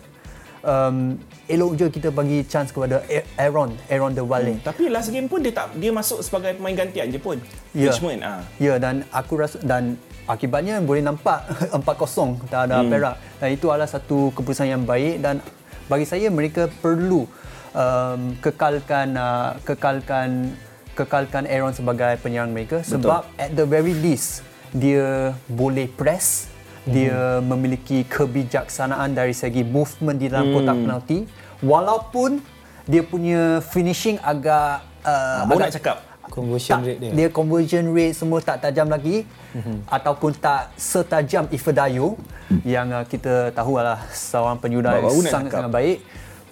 um, 0.65 1.15
elok 1.45 1.77
je 1.77 1.85
kita 1.93 2.09
bagi 2.09 2.41
chance 2.49 2.73
kepada 2.73 3.05
Aaron, 3.37 3.77
Aaron 3.87 4.11
De 4.11 4.25
Valle. 4.25 4.57
Hmm. 4.57 4.65
Tapi 4.65 4.89
last 4.89 5.13
game 5.13 5.29
pun 5.29 5.39
dia 5.45 5.53
tak 5.53 5.77
dia 5.77 5.93
masuk 5.93 6.25
sebagai 6.25 6.57
pemain 6.57 6.73
gantian 6.73 7.07
je 7.13 7.19
pun. 7.21 7.37
Ya. 7.71 7.93
Richmond 7.93 8.21
ah. 8.25 8.41
Ya 8.57 8.81
dan 8.81 9.05
aku 9.13 9.39
rasa 9.39 9.61
dan 9.61 10.01
akibatnya 10.25 10.81
boleh 10.81 11.05
nampak 11.05 11.45
4-0 11.85 12.49
terhadap 12.49 12.81
hmm. 12.81 12.91
Perak 12.91 13.15
dan 13.37 13.49
itu 13.53 13.65
adalah 13.69 13.89
satu 13.89 14.33
keputusan 14.33 14.67
yang 14.73 14.83
baik 14.83 15.21
dan 15.21 15.39
bagi 15.85 16.05
saya 16.09 16.33
mereka 16.33 16.65
perlu 16.81 17.29
um, 17.77 18.33
kekalkan 18.41 19.13
uh, 19.13 19.53
kekalkan 19.61 20.57
kekalkan 20.97 21.45
Aaron 21.45 21.77
sebagai 21.77 22.17
penyerang 22.25 22.55
mereka 22.55 22.81
sebab 22.81 23.27
at 23.37 23.53
the 23.53 23.67
very 23.67 23.93
least 23.93 24.41
dia 24.73 25.35
boleh 25.45 25.85
press 25.93 26.54
dia 26.85 27.41
memiliki 27.41 28.05
kebijaksanaan 28.05 29.17
dari 29.17 29.33
segi 29.33 29.65
movement 29.65 30.17
di 30.21 30.29
dalam 30.29 30.53
kotak 30.53 30.77
penalti. 30.77 31.19
Walaupun 31.65 32.37
dia 32.85 33.01
punya 33.01 33.59
finishing 33.65 34.21
agak 34.21 34.85
uh, 35.01 35.49
Baru 35.49 35.65
agak 35.65 35.69
nak 35.69 35.75
cakap. 35.81 35.97
Conversion 36.25 36.81
tak, 36.81 36.89
rate 36.89 36.99
dia. 37.01 37.11
dia 37.13 37.27
conversion 37.29 37.85
rate 37.93 38.17
semua 38.17 38.41
tak 38.41 38.57
tajam 38.61 38.89
lagi. 38.89 39.25
Mm-hmm. 39.55 39.77
ataupun 39.87 40.35
tak 40.35 40.75
setajam 40.75 41.47
Ifedayo 41.47 42.19
yang 42.67 42.91
uh, 42.91 43.07
kita 43.07 43.55
tahu 43.55 43.79
adalah 43.79 44.03
seorang 44.11 44.59
penyudah 44.59 44.99
yang 44.99 45.07
Baru 45.07 45.23
nak 45.23 45.31
sangat 45.31 45.51
sangat 45.55 45.71
baik. 45.71 45.97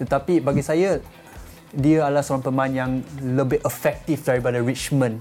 Tetapi 0.00 0.34
bagi 0.40 0.62
saya 0.64 0.98
dia 1.74 2.06
adalah 2.06 2.22
seorang 2.22 2.46
pemain 2.48 2.72
yang 2.72 3.02
lebih 3.20 3.60
efektif 3.66 4.24
daripada 4.24 4.62
Richmond 4.62 5.20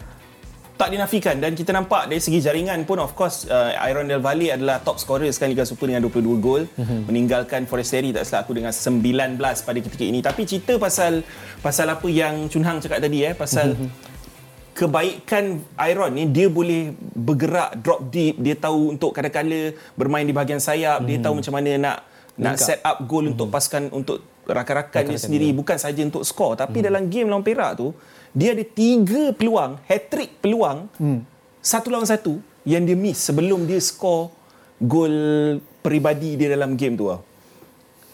tak 0.73 0.89
dinafikan 0.89 1.37
dan 1.37 1.53
kita 1.53 1.69
nampak 1.69 2.09
dari 2.09 2.17
segi 2.17 2.41
jaringan 2.41 2.81
pun 2.89 2.97
of 2.97 3.13
course 3.13 3.45
uh, 3.45 3.77
Iron 3.85 4.09
Del 4.09 4.17
Valle 4.17 4.49
adalah 4.49 4.81
top 4.81 4.97
scorer 4.97 5.29
sekarang 5.29 5.53
Liga 5.53 5.69
Super 5.69 5.85
dengan 5.85 6.01
22 6.09 6.41
gol 6.41 6.65
mm-hmm. 6.65 6.99
meninggalkan 7.05 7.69
Forestieri 7.69 8.09
tak 8.09 8.25
silap 8.25 8.49
aku 8.49 8.57
dengan 8.57 8.73
19 8.73 9.37
pada 9.37 9.77
ketika 9.77 10.03
ini 10.03 10.19
tapi 10.25 10.49
cerita 10.49 10.73
pasal 10.81 11.21
pasal 11.61 11.93
apa 11.93 12.07
yang 12.09 12.49
Chun 12.49 12.65
Hang 12.65 12.81
cakap 12.81 13.05
tadi 13.05 13.21
eh 13.21 13.37
pasal 13.37 13.77
mm-hmm. 13.77 13.89
kebaikan 14.73 15.61
Iron 15.93 16.11
ni 16.17 16.25
dia 16.33 16.49
boleh 16.49 16.89
bergerak 17.13 17.77
drop 17.77 18.09
deep 18.09 18.41
dia 18.41 18.57
tahu 18.57 18.97
untuk 18.97 19.13
kadang-kala 19.13 19.77
bermain 19.93 20.25
di 20.25 20.33
bahagian 20.33 20.57
sayap 20.57 21.05
mm-hmm. 21.05 21.09
dia 21.09 21.17
tahu 21.21 21.33
macam 21.37 21.53
mana 21.53 21.71
nak 21.77 21.97
nak 22.33 22.57
Lengkap. 22.57 22.65
set 22.65 22.79
up 22.81 22.97
goal 23.05 23.21
mm-hmm. 23.21 23.37
untuk 23.37 23.47
pasukan 23.53 23.93
untuk 23.93 24.17
rakan-rakan 24.47 25.03
dia 25.07 25.19
sendiri 25.19 25.47
bukan 25.55 25.79
saja 25.79 26.03
untuk 26.03 26.27
skor 26.27 26.59
tapi 26.59 26.83
hmm. 26.83 26.85
dalam 26.91 27.03
game 27.07 27.27
lawan 27.31 27.43
Perak 27.45 27.79
tu 27.79 27.95
dia 28.33 28.57
ada 28.57 28.65
tiga 28.65 29.31
peluang 29.37 29.77
hat-trick 29.85 30.41
peluang 30.41 30.89
hmm. 30.97 31.21
satu 31.61 31.87
lawan 31.93 32.09
satu 32.09 32.41
yang 32.65 32.83
dia 32.83 32.97
miss 32.97 33.21
sebelum 33.21 33.69
dia 33.69 33.77
skor 33.77 34.33
gol 34.81 35.15
peribadi 35.85 36.35
dia 36.35 36.51
dalam 36.51 36.73
game 36.73 36.97
tu 36.97 37.07
tau. 37.07 37.21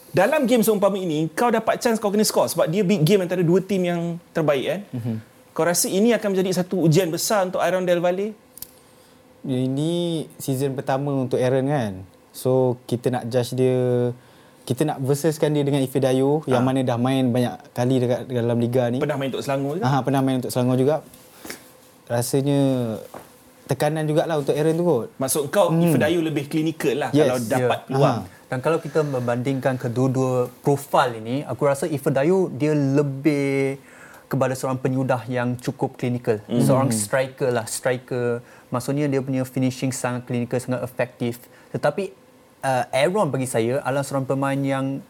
Dalam 0.10 0.50
game 0.50 0.66
seumpama 0.66 0.98
ini 0.98 1.30
kau 1.32 1.54
dapat 1.54 1.78
chance 1.78 2.02
kau 2.02 2.10
kena 2.10 2.26
skor 2.26 2.50
sebab 2.50 2.66
dia 2.66 2.82
big 2.82 3.06
game 3.06 3.24
antara 3.24 3.46
dua 3.46 3.62
tim 3.62 3.86
yang 3.86 4.18
terbaik 4.34 4.66
kan. 4.66 4.82
Mm-hmm. 4.90 5.16
Kau 5.54 5.64
rasa 5.66 5.88
ini 5.88 6.14
akan 6.18 6.28
menjadi 6.34 6.50
satu 6.62 6.82
ujian 6.82 7.14
besar 7.14 7.46
untuk 7.46 7.62
Iron 7.62 7.86
Del 7.86 8.02
Valle? 8.02 8.34
Ini 9.46 10.26
season 10.36 10.76
pertama 10.76 11.16
untuk 11.16 11.40
Aaron 11.40 11.70
kan. 11.72 11.94
So 12.36 12.82
kita 12.90 13.08
nak 13.14 13.32
judge 13.32 13.56
dia 13.56 14.12
kita 14.70 14.86
nak 14.86 15.02
versuskan 15.02 15.50
dia 15.50 15.66
dengan 15.66 15.82
Ifedayo 15.82 16.46
yang 16.46 16.62
mana 16.62 16.86
dah 16.86 16.94
main 17.02 17.34
banyak 17.34 17.74
kali 17.74 18.06
dekat 18.06 18.30
dalam 18.30 18.58
liga 18.62 18.86
ni. 18.94 19.02
Pernah 19.02 19.18
main 19.18 19.34
untuk 19.34 19.42
Selangor 19.42 19.82
ke? 19.82 19.86
Ah 19.90 19.98
pernah 20.06 20.22
main 20.22 20.38
untuk 20.38 20.54
Selangor 20.54 20.78
juga. 20.78 20.96
Rasanya 22.06 22.62
tekanan 23.66 24.06
jugalah 24.06 24.38
untuk 24.38 24.54
Aaron 24.54 24.78
tu 24.78 24.86
kot. 24.86 25.08
Maksud 25.18 25.50
kau 25.50 25.74
hmm. 25.74 25.90
Ifedayu 25.90 26.22
lebih 26.22 26.46
klinikal 26.46 27.02
lah 27.02 27.10
Yes. 27.10 27.26
kalau 27.26 27.38
dapat 27.50 27.80
Ya. 27.82 27.86
peluang. 27.90 28.20
Aha. 28.30 28.38
Dan 28.50 28.58
kalau 28.62 28.78
kita 28.78 29.02
membandingkan 29.02 29.74
kedua-dua 29.82 30.54
profil 30.62 31.18
ini, 31.18 31.42
aku 31.50 31.66
rasa 31.66 31.90
Ifedayu 31.90 32.54
dia 32.54 32.78
lebih 32.78 33.82
kepada 34.30 34.54
seorang 34.54 34.78
penyudah 34.78 35.26
yang 35.26 35.58
cukup 35.58 35.98
klinikal. 35.98 36.38
Mm. 36.46 36.62
Seorang 36.62 36.94
striker 36.94 37.50
lah, 37.50 37.66
striker. 37.66 38.46
Maksudnya 38.70 39.10
dia 39.10 39.22
punya 39.26 39.42
finishing 39.46 39.90
sangat 39.90 40.30
klinikal, 40.30 40.62
sangat 40.62 40.86
efektif. 40.86 41.42
Tetapi 41.74 42.19
uh, 42.64 42.86
Aaron 42.92 43.32
bagi 43.32 43.48
saya 43.48 43.84
adalah 43.84 44.04
seorang 44.04 44.28
pemain 44.28 44.58
yang 44.58 45.04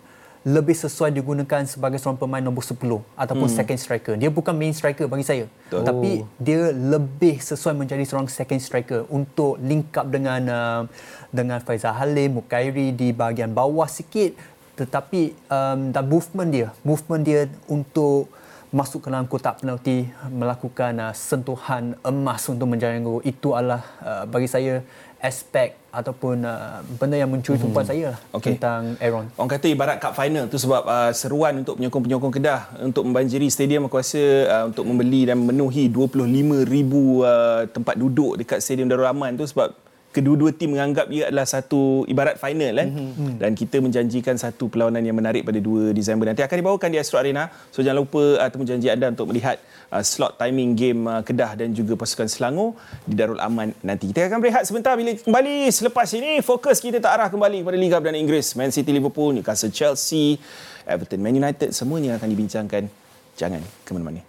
lebih 0.47 0.71
sesuai 0.71 1.11
digunakan 1.11 1.67
sebagai 1.67 1.99
seorang 1.99 2.15
pemain 2.15 2.39
nombor 2.39 2.63
10 2.63 2.79
ataupun 3.19 3.47
hmm. 3.51 3.57
second 3.59 3.79
striker. 3.79 4.13
Dia 4.15 4.31
bukan 4.31 4.55
main 4.55 4.71
striker 4.71 5.11
bagi 5.11 5.27
saya. 5.27 5.45
Betul. 5.67 5.83
Tapi 5.83 6.11
dia 6.39 6.71
lebih 6.71 7.43
sesuai 7.43 7.75
menjadi 7.75 8.07
seorang 8.07 8.31
second 8.31 8.61
striker 8.63 9.03
untuk 9.11 9.59
link 9.59 9.91
up 9.99 10.07
dengan 10.07 10.41
uh, 10.47 10.81
dengan 11.27 11.59
Faizal 11.59 11.91
Halim, 11.91 12.39
Mukairi 12.39 12.95
di 12.95 13.11
bahagian 13.11 13.51
bawah 13.51 13.85
sikit 13.91 14.59
tetapi 14.79 15.35
um, 15.51 15.91
dan 15.91 16.07
movement 16.07 16.49
dia, 16.55 16.67
movement 16.87 17.19
dia 17.19 17.51
untuk 17.67 18.31
masuk 18.71 19.03
ke 19.03 19.07
dalam 19.11 19.25
kotak 19.25 19.59
penalti 19.59 20.07
melakukan 20.31 20.93
uh, 21.03 21.11
sentuhan 21.11 21.99
emas 22.05 22.45
untuk 22.47 22.69
menjaring 22.69 23.03
gol 23.03 23.19
itu 23.27 23.51
adalah 23.51 23.83
uh, 23.99 24.23
bagi 24.29 24.47
saya 24.47 24.85
aspek 25.19 25.75
ataupun 25.91 26.47
uh, 26.47 26.79
benda 26.95 27.19
yang 27.19 27.27
mencuri 27.27 27.59
tumpuan 27.59 27.83
saya 27.83 28.15
lah 28.15 28.19
Okey. 28.39 28.55
tentang 28.55 28.95
Aaron. 29.03 29.27
Orang 29.35 29.51
kata 29.51 29.67
ibarat 29.67 29.99
cup 29.99 30.15
final 30.15 30.47
tu 30.47 30.55
sebab 30.55 30.83
uh, 30.87 31.11
seruan 31.11 31.59
untuk 31.59 31.75
penyokong-penyokong 31.75 32.33
Kedah 32.39 32.61
untuk 32.79 33.03
membanjiri 33.03 33.51
stadium 33.51 33.91
aku 33.91 33.99
rasa 33.99 34.23
uh, 34.47 34.63
untuk 34.71 34.87
membeli 34.87 35.27
dan 35.27 35.43
memenuhi 35.43 35.91
25,000 35.91 36.23
uh, 36.23 37.67
tempat 37.67 37.95
duduk 37.99 38.39
dekat 38.39 38.63
stadium 38.63 38.87
Darul 38.87 39.11
Aman 39.11 39.35
tu 39.35 39.43
sebab 39.43 39.75
kedua-dua 40.09 40.49
tim 40.49 40.73
menganggap 40.73 41.05
ia 41.13 41.29
adalah 41.29 41.45
satu 41.45 42.01
ibarat 42.09 42.41
final 42.41 42.73
kan 42.81 42.89
mm-hmm. 42.89 43.31
dan 43.37 43.51
kita 43.53 43.77
menjanjikan 43.77 44.35
satu 44.41 44.65
perlawanan 44.65 45.05
yang 45.05 45.13
menarik 45.13 45.45
pada 45.45 45.61
2 45.61 45.93
Disember 45.93 46.25
nanti. 46.25 46.41
Akan 46.41 46.57
dibawakan 46.57 46.89
di 46.89 46.97
Astro 46.97 47.21
Arena. 47.21 47.53
So 47.69 47.85
jangan 47.85 48.01
lupa 48.01 48.41
ataupun 48.41 48.65
janji 48.65 48.89
anda 48.89 49.13
untuk 49.13 49.29
melihat 49.29 49.61
uh, 49.93 50.01
slot 50.01 50.41
timing 50.41 50.73
game 50.73 51.05
uh, 51.05 51.21
Kedah 51.21 51.53
dan 51.53 51.77
juga 51.77 51.93
pasukan 51.93 52.25
Selangor 52.25 52.73
di 53.05 53.13
Darul 53.13 53.37
Aman 53.37 53.69
nanti. 53.85 54.09
Kita 54.09 54.25
akan 54.25 54.41
berehat 54.41 54.65
sebentar. 54.65 54.97
Bila 54.97 55.13
kembali 55.13 55.69
selepas 55.69 56.09
ini 56.17 56.41
fokus 56.41 56.81
kita 56.81 56.97
tak 56.97 57.11
arah 57.13 57.29
kembali 57.29 57.61
kepada 57.61 57.77
Liga 57.77 57.95
Perdana 58.01 58.17
Inggeris. 58.17 58.57
Man 58.57 58.73
City 58.73 58.89
Liverpool 58.89 59.37
Newcastle 59.37 59.69
Chelsea 59.69 60.41
Everton 60.89 61.21
Man 61.21 61.37
United 61.37 61.69
semuanya 61.69 62.17
akan 62.17 62.27
dibincangkan. 62.33 62.89
Jangan 63.37 63.61
ke 63.85 63.93
mana-mana 63.93 64.28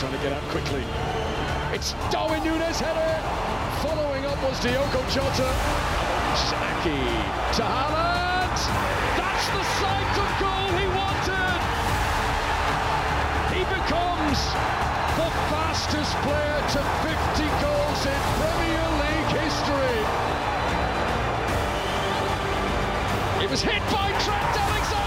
trying 0.00 0.16
to 0.16 0.24
get 0.24 0.32
out 0.32 0.42
quickly. 0.48 0.82
It's 1.76 1.92
Darwin 2.10 2.42
Nunes 2.42 2.80
header. 2.80 3.20
Following 3.84 4.24
up 4.24 4.42
was 4.42 4.58
Diogo 4.60 5.04
Jota. 5.12 5.52
Saki 6.48 7.04
to 7.52 7.64
Haaland. 7.68 8.56
That's 9.20 9.46
the 9.52 9.64
sight 9.76 10.16
of 10.24 10.30
goal 10.40 10.72
he 10.80 10.88
wanted. 10.96 11.60
He 13.52 13.60
becomes 13.68 14.40
the 15.20 15.28
fastest 15.52 16.16
player 16.24 16.60
to 16.72 16.80
50 17.04 17.44
goals 17.60 18.00
in 18.08 18.20
Premier 18.40 18.88
League 19.04 19.32
history. 19.36 20.00
It 23.44 23.50
was 23.52 23.60
hit 23.60 23.84
by 23.92 24.08
Trent 24.16 24.56
Alexander-Arnold. 24.64 24.99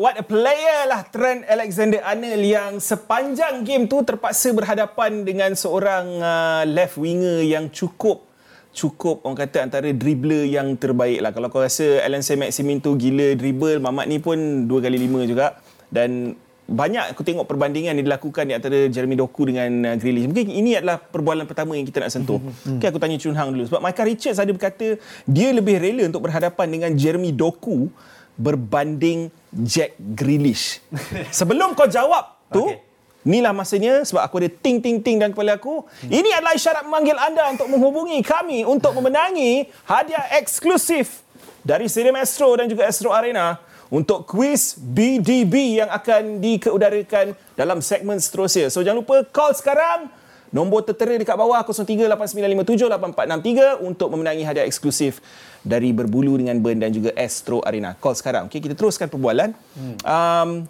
What 0.00 0.16
a 0.16 0.24
player 0.24 0.88
lah 0.88 1.04
Trent 1.12 1.44
Alexander-Arnold 1.44 2.40
yang 2.40 2.72
sepanjang 2.80 3.60
game 3.68 3.84
tu 3.84 4.00
terpaksa 4.00 4.48
berhadapan 4.56 5.28
dengan 5.28 5.52
seorang 5.52 6.06
uh, 6.24 6.64
left 6.64 6.96
winger 6.96 7.44
yang 7.44 7.68
cukup 7.68 8.24
cukup 8.70 9.20
orang 9.26 9.44
kata 9.44 9.66
antara 9.66 9.90
dribbler 9.90 10.46
yang 10.46 10.78
terbaik 10.78 11.20
lah. 11.20 11.34
Kalau 11.34 11.50
kau 11.50 11.60
rasa 11.60 12.00
Alan 12.06 12.22
Saint-Maximin 12.22 12.78
tu 12.78 12.94
gila 12.94 13.34
dribble, 13.34 13.82
Mamat 13.82 14.06
ni 14.06 14.22
pun 14.22 14.38
2 14.38 14.70
kali 14.70 14.94
5 15.10 15.26
juga. 15.26 15.58
Dan 15.90 16.38
banyak 16.70 17.10
aku 17.10 17.26
tengok 17.26 17.50
perbandingan 17.50 17.98
yang 17.98 18.06
dilakukan 18.06 18.46
di 18.46 18.54
antara 18.54 18.86
Jeremy 18.86 19.18
Doku 19.18 19.50
dengan 19.50 19.90
uh, 19.90 19.94
Grealish. 19.98 20.30
Mungkin 20.30 20.54
ini 20.54 20.78
adalah 20.78 21.02
perbualan 21.02 21.50
pertama 21.50 21.74
yang 21.74 21.82
kita 21.82 21.98
nak 21.98 22.14
sentuh. 22.14 22.38
Okay, 22.78 22.94
aku 22.94 23.02
tanya 23.02 23.18
Chun 23.18 23.34
Hang 23.34 23.50
dulu. 23.50 23.66
Sebab 23.66 23.82
Michael 23.82 24.14
Richards 24.14 24.38
ada 24.38 24.54
berkata 24.54 24.94
dia 25.26 25.50
lebih 25.50 25.82
rela 25.82 26.06
untuk 26.06 26.30
berhadapan 26.30 26.70
dengan 26.70 26.94
Jeremy 26.94 27.34
Doku 27.34 27.90
berbanding 28.38 29.32
Jack 29.50 29.98
Grealish. 29.98 30.78
Sebelum 31.38 31.74
kau 31.74 31.90
jawab 31.90 32.38
tu, 32.50 32.66
Okey. 32.66 32.90
Inilah 33.20 33.52
masanya 33.52 34.00
sebab 34.00 34.24
aku 34.24 34.40
ada 34.40 34.48
ting-ting-ting 34.48 35.20
dalam 35.20 35.36
kepala 35.36 35.60
aku. 35.60 35.84
Ini 36.08 36.40
adalah 36.40 36.56
isyarat 36.56 36.88
memanggil 36.88 37.20
anda 37.20 37.52
untuk 37.52 37.68
menghubungi 37.68 38.24
kami 38.24 38.64
untuk 38.64 38.96
memenangi 38.96 39.68
hadiah 39.84 40.40
eksklusif 40.40 41.20
dari 41.60 41.84
Stadium 41.84 42.16
Astro 42.16 42.56
dan 42.56 42.64
juga 42.64 42.88
Astro 42.88 43.12
Arena 43.12 43.60
untuk 43.92 44.24
kuis 44.24 44.72
BDB 44.80 45.84
yang 45.84 45.92
akan 45.92 46.40
dikeudarakan 46.40 47.36
dalam 47.58 47.84
segmen 47.84 48.16
seterusnya. 48.16 48.72
So 48.72 48.80
jangan 48.80 49.04
lupa 49.04 49.20
call 49.28 49.52
sekarang. 49.52 50.08
Nombor 50.50 50.82
tertera 50.82 51.14
dekat 51.14 51.38
bawah 51.38 51.62
0389578463 51.62 53.86
untuk 53.86 54.10
memenangi 54.10 54.42
hadiah 54.42 54.66
eksklusif 54.66 55.22
dari 55.62 55.94
Berbulu 55.94 56.34
dengan 56.34 56.58
Burn 56.58 56.82
dan 56.82 56.90
juga 56.90 57.14
Astro 57.14 57.62
Arena. 57.62 57.94
Call 57.94 58.18
sekarang. 58.18 58.50
Okay, 58.50 58.58
kita 58.58 58.74
teruskan 58.74 59.06
perbualan. 59.06 59.54
Um, 60.02 60.66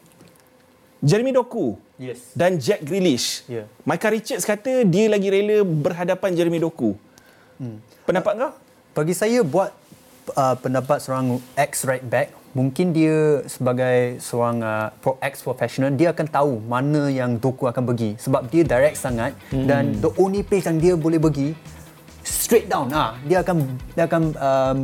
Jeremy 1.00 1.32
Doku 1.32 1.80
Yes. 1.96 2.36
dan 2.36 2.60
Jack 2.60 2.84
Grealish. 2.84 3.48
Ya. 3.48 3.64
Michael 3.88 4.20
Richards 4.20 4.44
kata 4.44 4.84
dia 4.84 5.08
lagi 5.08 5.32
rela 5.32 5.64
berhadapan 5.64 6.36
Jeremy 6.36 6.60
Doku. 6.60 6.92
Hmm. 7.56 7.80
Pendapat 8.04 8.36
kau? 8.36 8.52
Bagi 8.96 9.14
saya 9.16 9.40
buat 9.44 9.72
uh, 10.32 10.56
pendapat 10.60 11.00
seorang 11.00 11.40
ex 11.56 11.88
right 11.88 12.04
back, 12.04 12.32
mungkin 12.50 12.90
dia 12.90 13.46
sebagai 13.46 14.18
seorang 14.18 14.58
uh, 14.58 14.88
pro 14.98 15.14
ex 15.22 15.38
professional 15.46 15.94
dia 15.94 16.10
akan 16.10 16.26
tahu 16.26 16.52
mana 16.66 17.06
yang 17.06 17.38
Doku 17.38 17.70
akan 17.70 17.94
pergi 17.94 18.18
sebab 18.18 18.50
dia 18.50 18.66
direct 18.66 18.98
sangat 18.98 19.38
hmm. 19.54 19.66
dan 19.70 19.94
the 20.02 20.10
only 20.18 20.42
place 20.42 20.66
yang 20.66 20.82
dia 20.82 20.98
boleh 20.98 21.22
pergi 21.22 21.54
straight 22.26 22.66
down 22.66 22.90
ah 22.90 23.14
dia 23.22 23.46
akan 23.46 23.56
dia 23.94 24.04
akan 24.10 24.22
um, 24.34 24.78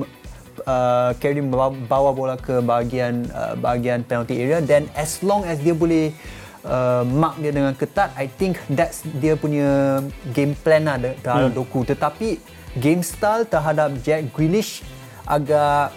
uh, 0.62 1.10
carry 1.18 1.42
bawa, 1.42 2.10
bola 2.14 2.38
ke 2.38 2.62
bahagian 2.62 3.26
uh, 3.34 3.58
bahagian 3.58 4.06
penalty 4.06 4.38
area 4.38 4.62
then 4.62 4.86
as 4.94 5.18
long 5.26 5.42
as 5.42 5.58
dia 5.58 5.74
boleh 5.74 6.14
uh, 6.62 7.02
mark 7.02 7.34
dia 7.42 7.50
dengan 7.50 7.74
ketat 7.74 8.14
I 8.14 8.30
think 8.30 8.62
that's 8.70 9.02
dia 9.18 9.34
punya 9.34 9.98
game 10.30 10.54
plan 10.62 10.86
lah 10.86 11.02
terhadap 11.02 11.50
hmm. 11.50 11.58
Doku 11.58 11.82
tetapi 11.82 12.38
game 12.78 13.02
style 13.02 13.42
terhadap 13.42 13.90
Jack 14.06 14.30
Grealish 14.30 14.86
agak 15.26 15.90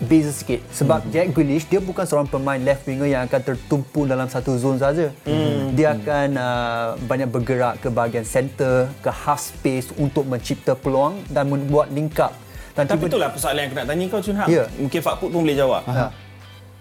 beza 0.00 0.32
sikit 0.32 0.64
sebab 0.72 1.04
hmm. 1.04 1.10
Jack 1.12 1.26
Grealish 1.36 1.68
dia 1.68 1.80
bukan 1.80 2.08
seorang 2.08 2.24
pemain 2.24 2.56
left 2.56 2.88
winger 2.88 3.04
yang 3.04 3.28
akan 3.28 3.40
tertumpu 3.52 4.08
dalam 4.08 4.26
satu 4.32 4.56
zone 4.56 4.80
saja. 4.80 5.12
Hmm. 5.28 5.76
Dia 5.76 5.92
akan 5.92 6.28
uh, 6.40 6.86
banyak 7.04 7.28
bergerak 7.28 7.84
ke 7.84 7.88
bahagian 7.92 8.24
center, 8.24 8.88
ke 9.04 9.10
half 9.12 9.40
space 9.40 9.92
untuk 10.00 10.24
mencipta 10.24 10.72
peluang 10.72 11.20
dan 11.28 11.52
membuat 11.52 11.92
link 11.92 12.16
up. 12.16 12.32
Dan 12.72 12.88
Tapi 12.88 13.06
tiba- 13.06 13.10
itulah 13.12 13.28
persoalan 13.28 13.60
yang 13.60 13.68
aku 13.68 13.76
nak 13.76 13.86
tanya 13.92 14.04
kau 14.08 14.20
Chun 14.24 14.36
Hang. 14.40 14.48
Ya. 14.48 14.64
Mungkin 14.80 15.00
Pak 15.04 15.14
Put 15.20 15.28
pun 15.28 15.40
boleh 15.44 15.58
jawab. 15.58 15.84
Ha. 15.84 16.08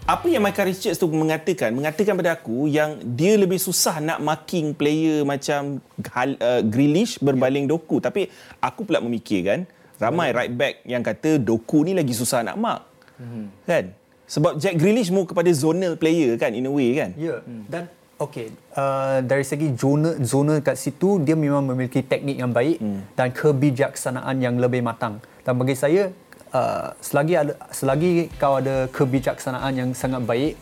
Apa 0.09 0.25
yang 0.25 0.41
Michael 0.41 0.73
Richards 0.73 0.97
tu 0.97 1.05
mengatakan? 1.05 1.69
Mengatakan 1.69 2.17
pada 2.17 2.33
aku 2.33 2.65
yang 2.65 2.97
dia 3.13 3.37
lebih 3.37 3.61
susah 3.61 4.01
nak 4.01 4.17
marking 4.17 4.73
player 4.73 5.21
macam 5.21 5.77
uh, 6.01 6.61
Grealish 6.65 7.21
berbaling 7.21 7.69
Doku. 7.69 8.01
Tapi 8.01 8.25
aku 8.57 8.89
pula 8.89 9.03
memikirkan 9.05 9.69
ramai 10.01 10.33
right 10.33 10.49
back 10.49 10.81
yang 10.89 11.05
kata 11.05 11.37
Doku 11.37 11.85
ni 11.85 11.93
lagi 11.93 12.17
susah 12.17 12.41
nak 12.41 12.57
mark. 12.57 12.88
Hmm. 13.19 13.51
Kan? 13.67 13.93
Sebab 14.29 14.61
Jack 14.61 14.77
Grealish 14.79 15.11
more 15.11 15.27
kepada 15.27 15.49
zonal 15.51 15.97
player 15.99 16.37
kan 16.39 16.55
in 16.55 16.65
a 16.65 16.71
way 16.71 16.95
kan? 16.95 17.11
Ya. 17.17 17.41
Hmm. 17.43 17.65
Dan 17.65 17.83
okey, 18.21 18.53
uh, 18.77 19.19
dari 19.25 19.41
segi 19.41 19.73
zona 19.73 20.15
zona 20.21 20.61
kat 20.61 20.77
situ 20.77 21.17
dia 21.19 21.33
memang 21.33 21.65
memiliki 21.65 21.99
teknik 22.05 22.37
yang 22.39 22.53
baik 22.53 22.77
hmm. 22.77 23.17
dan 23.17 23.33
kebijaksanaan 23.33 24.35
yang 24.39 24.55
lebih 24.61 24.85
matang. 24.85 25.17
Dan 25.41 25.57
bagi 25.57 25.73
saya 25.73 26.13
uh, 26.53 26.93
selagi 27.01 27.33
ada 27.35 27.53
selagi 27.73 28.29
kau 28.37 28.61
ada 28.61 28.85
kebijaksanaan 28.93 29.73
yang 29.73 29.89
sangat 29.97 30.21
baik, 30.23 30.53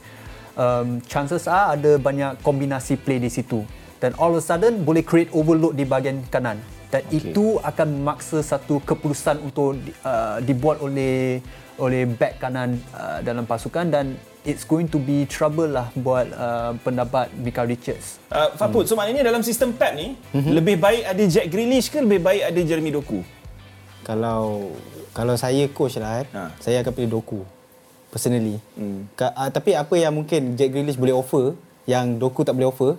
um, 0.55 1.03
chances 1.05 1.43
are 1.45 1.75
ada 1.75 1.99
banyak 1.99 2.39
kombinasi 2.41 2.95
play 2.95 3.19
di 3.19 3.27
situ. 3.27 3.67
Dan 3.97 4.13
all 4.21 4.37
of 4.37 4.39
a 4.39 4.43
sudden 4.45 4.85
boleh 4.85 5.01
create 5.01 5.33
overload 5.33 5.75
di 5.75 5.83
bahagian 5.83 6.23
kanan. 6.29 6.61
Dan 6.87 7.03
okay. 7.03 7.19
itu 7.19 7.59
akan 7.59 7.99
memaksa 7.99 8.39
satu 8.39 8.79
keputusan 8.79 9.43
untuk 9.43 9.75
uh, 10.07 10.39
dibuat 10.39 10.79
oleh 10.79 11.43
oleh 11.77 12.09
back 12.09 12.41
kanan 12.41 12.81
uh, 12.93 13.21
dalam 13.21 13.45
pasukan 13.45 13.85
dan 13.89 14.17
it's 14.47 14.63
going 14.63 14.87
to 14.87 14.97
be 14.97 15.27
trouble 15.29 15.67
lah 15.67 15.91
buat 15.93 16.31
uh, 16.33 16.71
pendapat 16.81 17.29
Mika 17.37 17.67
Richards. 17.67 18.17
Uh, 18.31 18.55
Faput, 18.55 18.87
hmm. 18.87 18.89
so 18.89 18.97
maknanya 18.97 19.27
dalam 19.27 19.43
sistem 19.43 19.75
Pep 19.75 19.93
ni, 19.93 20.17
hmm. 20.33 20.51
lebih 20.55 20.79
baik 20.79 21.03
ada 21.03 21.23
Jack 21.27 21.47
Grealish 21.51 21.91
ke 21.91 21.99
lebih 21.99 22.23
baik 22.23 22.41
ada 22.47 22.59
Jeremy 22.63 22.95
Doku? 22.95 23.21
Kalau 24.07 24.71
kalau 25.11 25.35
saya 25.35 25.67
coach 25.69 25.99
lah 25.99 26.23
kan, 26.23 26.27
Ha. 26.31 26.43
saya 26.63 26.79
akan 26.81 26.93
pilih 26.95 27.19
Doku 27.19 27.43
personally. 28.07 28.57
Hmm. 28.73 29.05
Ka, 29.13 29.35
uh, 29.35 29.51
tapi 29.51 29.75
apa 29.75 29.93
yang 29.99 30.15
mungkin 30.15 30.55
Jack 30.55 30.71
Grealish 30.73 30.97
boleh 30.97 31.13
offer 31.13 31.53
yang 31.85 32.17
Doku 32.17 32.47
tak 32.47 32.55
boleh 32.55 32.71
offer, 32.71 32.95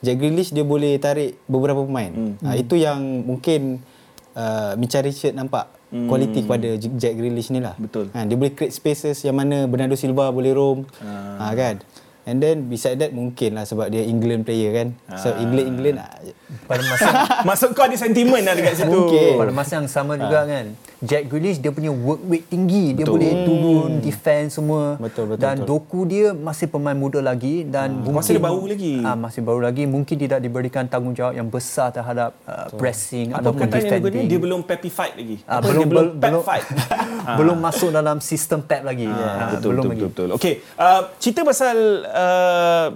Jack 0.00 0.18
Grealish 0.18 0.50
dia 0.50 0.64
boleh 0.64 0.96
tarik 0.96 1.36
beberapa 1.44 1.84
pemain. 1.84 2.10
Hmm. 2.10 2.34
Uh, 2.40 2.56
itu 2.56 2.80
yang 2.80 2.98
mungkin 3.28 3.84
uh, 4.34 4.72
Micha 4.80 5.04
Richard 5.04 5.36
nampak 5.36 5.77
hmm. 5.92 6.08
kualiti 6.08 6.40
kepada 6.44 6.68
J- 6.76 6.96
Jack 6.96 7.14
Grealish 7.16 7.50
ni 7.52 7.60
lah. 7.60 7.74
Betul. 7.76 8.12
Ha, 8.12 8.24
dia 8.24 8.36
boleh 8.36 8.52
create 8.52 8.74
spaces 8.74 9.20
yang 9.24 9.36
mana 9.36 9.68
Bernardo 9.68 9.94
Silva 9.94 10.30
boleh 10.32 10.52
roam. 10.52 10.84
Ha. 11.00 11.52
kan. 11.52 11.80
And 12.28 12.44
then 12.44 12.68
beside 12.68 13.00
that 13.00 13.16
mungkin 13.16 13.56
lah 13.56 13.64
sebab 13.64 13.88
dia 13.88 14.04
England 14.04 14.44
player 14.44 14.70
kan. 14.76 14.88
So 15.16 15.32
England 15.32 15.66
England 15.72 15.96
ah, 15.96 16.12
Pada 16.68 16.84
masa 16.84 17.08
Maksud 17.48 17.72
kau 17.72 17.88
ada 17.88 17.96
sentimen 17.96 18.44
lah 18.44 18.52
dekat 18.52 18.84
situ. 18.84 18.92
Mungkin. 18.92 19.40
pada 19.40 19.52
masa 19.56 19.72
yang 19.80 19.88
sama 19.88 20.20
juga 20.20 20.44
kan 20.44 20.76
Jack 20.98 21.30
Grealish 21.30 21.62
dia 21.62 21.70
punya 21.70 21.88
work 21.88 22.26
rate 22.26 22.50
tinggi 22.50 22.90
dia 22.90 23.06
boleh 23.06 23.46
turun 23.46 24.02
defense 24.02 24.58
semua 24.58 24.98
Betul, 24.98 25.30
betul, 25.30 25.38
dan 25.38 25.62
betul. 25.62 25.66
Doku 25.70 26.00
dia 26.04 26.34
masih 26.34 26.66
pemain 26.66 26.98
muda 26.98 27.22
lagi 27.22 27.62
dan 27.62 28.02
mungkin, 28.02 28.18
Masih 28.18 28.42
baru 28.42 28.66
lagi. 28.66 28.94
ah, 29.06 29.14
masih 29.14 29.40
baru 29.46 29.60
lagi 29.62 29.86
mungkin 29.86 30.16
tidak 30.18 30.42
diberikan 30.42 30.90
tanggungjawab 30.90 31.38
yang 31.38 31.46
besar 31.46 31.94
terhadap 31.94 32.34
uh, 32.44 32.66
pressing 32.74 33.30
Apa 33.30 33.46
ataupun 33.46 33.70
guna? 33.70 33.78
defending 33.78 34.26
Dia 34.26 34.40
belum 34.42 34.60
pepified 34.66 35.14
lagi. 35.14 35.36
Ah, 35.46 35.62
Apa 35.62 35.70
belum 35.70 35.78
dia 35.78 35.90
belum 35.92 36.06
pep 36.10 36.30
belum, 36.30 36.42
fight. 36.42 36.66
belum 37.38 37.56
masuk 37.60 37.90
dalam 37.94 38.16
sistem 38.18 38.58
Pep 38.58 38.82
lagi. 38.82 39.06
Ah, 39.06 39.22
Ah, 39.38 39.48
betul, 39.54 39.70
belum 39.70 39.84
betul, 39.86 39.92
lagi. 39.94 40.02
betul, 40.02 40.26
betul. 40.26 40.36
Okey, 40.36 40.54
uh, 40.76 41.02
cerita 41.22 41.40
pasal 41.46 41.76
uh, 42.10 42.88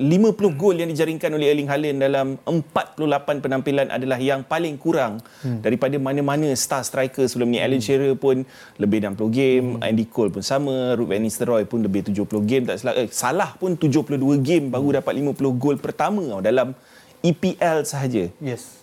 50 0.00 0.56
gol 0.56 0.80
yang 0.80 0.88
dijaringkan 0.88 1.28
oleh 1.28 1.52
Erling 1.52 1.68
Haaland 1.68 1.98
dalam 2.00 2.26
48 2.48 3.04
penampilan 3.44 3.92
adalah 3.92 4.16
yang 4.16 4.40
paling 4.40 4.80
kurang 4.80 5.20
hmm. 5.44 5.60
daripada 5.60 6.00
mana-mana 6.00 6.48
star 6.56 6.80
striker 6.80 7.28
sebelum 7.28 7.49
ni. 7.50 7.58
Alan 7.58 7.82
Shearer 7.82 8.14
pun 8.14 8.46
lebih 8.78 9.02
60 9.02 9.30
game, 9.34 9.66
hmm. 9.76 9.86
Andy 9.86 10.06
Cole 10.06 10.30
pun 10.30 10.40
sama, 10.46 10.94
Ruud 10.94 11.10
van 11.10 11.20
Nistelrooy 11.20 11.66
pun 11.66 11.82
lebih 11.82 12.06
70 12.06 12.24
game 12.46 12.64
tak 12.70 12.78
salah. 12.80 12.94
Eh, 12.96 13.10
Salah 13.10 13.50
pun 13.58 13.74
72 13.74 14.16
game 14.40 14.70
baru 14.70 15.02
dapat 15.02 15.12
50 15.18 15.58
gol 15.58 15.76
pertama 15.82 16.22
tau, 16.24 16.40
dalam 16.40 16.72
EPL 17.20 17.84
sahaja. 17.84 18.32
Yes. 18.40 18.80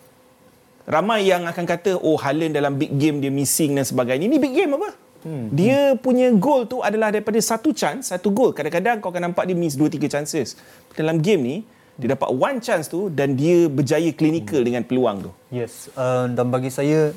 Ramai 0.88 1.27
yang 1.27 1.43
akan 1.43 1.65
kata 1.67 1.99
oh 1.99 2.15
Haaland 2.15 2.56
dalam 2.56 2.80
big 2.80 2.95
game 2.95 3.19
dia 3.19 3.27
missing 3.27 3.75
dan 3.75 3.84
sebagainya. 3.84 4.32
Ini 4.32 4.38
big 4.39 4.56
game 4.56 4.71
apa? 4.80 4.89
Hmm. 5.27 5.51
Dia 5.51 5.99
punya 5.99 6.32
gol 6.32 6.63
tu 6.69 6.80
adalah 6.80 7.12
daripada 7.12 7.36
satu 7.43 7.75
chance, 7.75 8.15
satu 8.15 8.32
gol. 8.32 8.56
Kadang-kadang 8.56 9.03
kau 9.03 9.12
akan 9.12 9.32
nampak 9.32 9.43
dia 9.49 9.58
miss 9.58 9.75
dua 9.75 9.91
tiga 9.91 10.08
chances. 10.08 10.56
Dalam 10.95 11.19
game 11.19 11.41
ni, 11.43 11.56
dia 11.99 12.13
dapat 12.13 12.30
one 12.30 12.63
chance 12.63 12.88
tu 12.88 13.10
dan 13.12 13.34
dia 13.34 13.67
berjaya 13.67 14.08
klinikal 14.13 14.63
hmm. 14.63 14.67
dengan 14.71 14.84
peluang 14.88 15.17
tu. 15.27 15.32
Yes. 15.51 15.91
Uh, 15.97 16.32
dan 16.32 16.47
bagi 16.53 16.71
saya, 16.71 17.12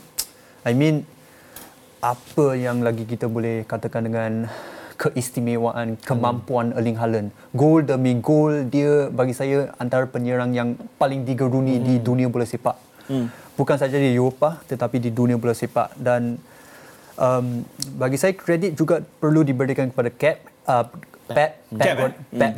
I 0.66 0.72
mean, 0.74 1.06
apa 2.00 2.56
yang 2.56 2.80
lagi 2.80 3.04
kita 3.04 3.28
boleh 3.28 3.68
katakan 3.68 4.08
dengan 4.08 4.48
keistimewaan, 5.00 5.96
kemampuan 6.00 6.76
Erling 6.76 7.00
Haaland. 7.00 7.28
Gol 7.56 7.88
demi 7.88 8.20
gol, 8.20 8.68
dia 8.68 9.08
bagi 9.08 9.32
saya 9.32 9.72
antara 9.80 10.04
penyerang 10.04 10.52
yang 10.52 10.76
paling 11.00 11.24
digeruni 11.24 11.80
hmm. 11.80 11.84
di 11.84 11.94
dunia 12.00 12.28
bola 12.28 12.44
sepak. 12.44 12.76
Hmm. 13.08 13.32
Bukan 13.56 13.76
saja 13.80 13.96
di 13.96 14.12
Eropah, 14.12 14.60
tetapi 14.68 15.00
di 15.00 15.08
dunia 15.12 15.40
bola 15.40 15.56
sepak. 15.56 15.96
Dan 15.96 16.36
um, 17.16 17.64
bagi 17.96 18.20
saya 18.20 18.36
kredit 18.36 18.76
juga 18.76 19.00
perlu 19.00 19.40
diberikan 19.40 19.88
kepada 19.88 20.12
Cap 20.12 20.36
uh, 20.68 20.84
Pep 21.30 21.52
Pep 21.70 21.86
Cap, 21.86 21.96
eh? 21.96 22.12
Pep. 22.34 22.52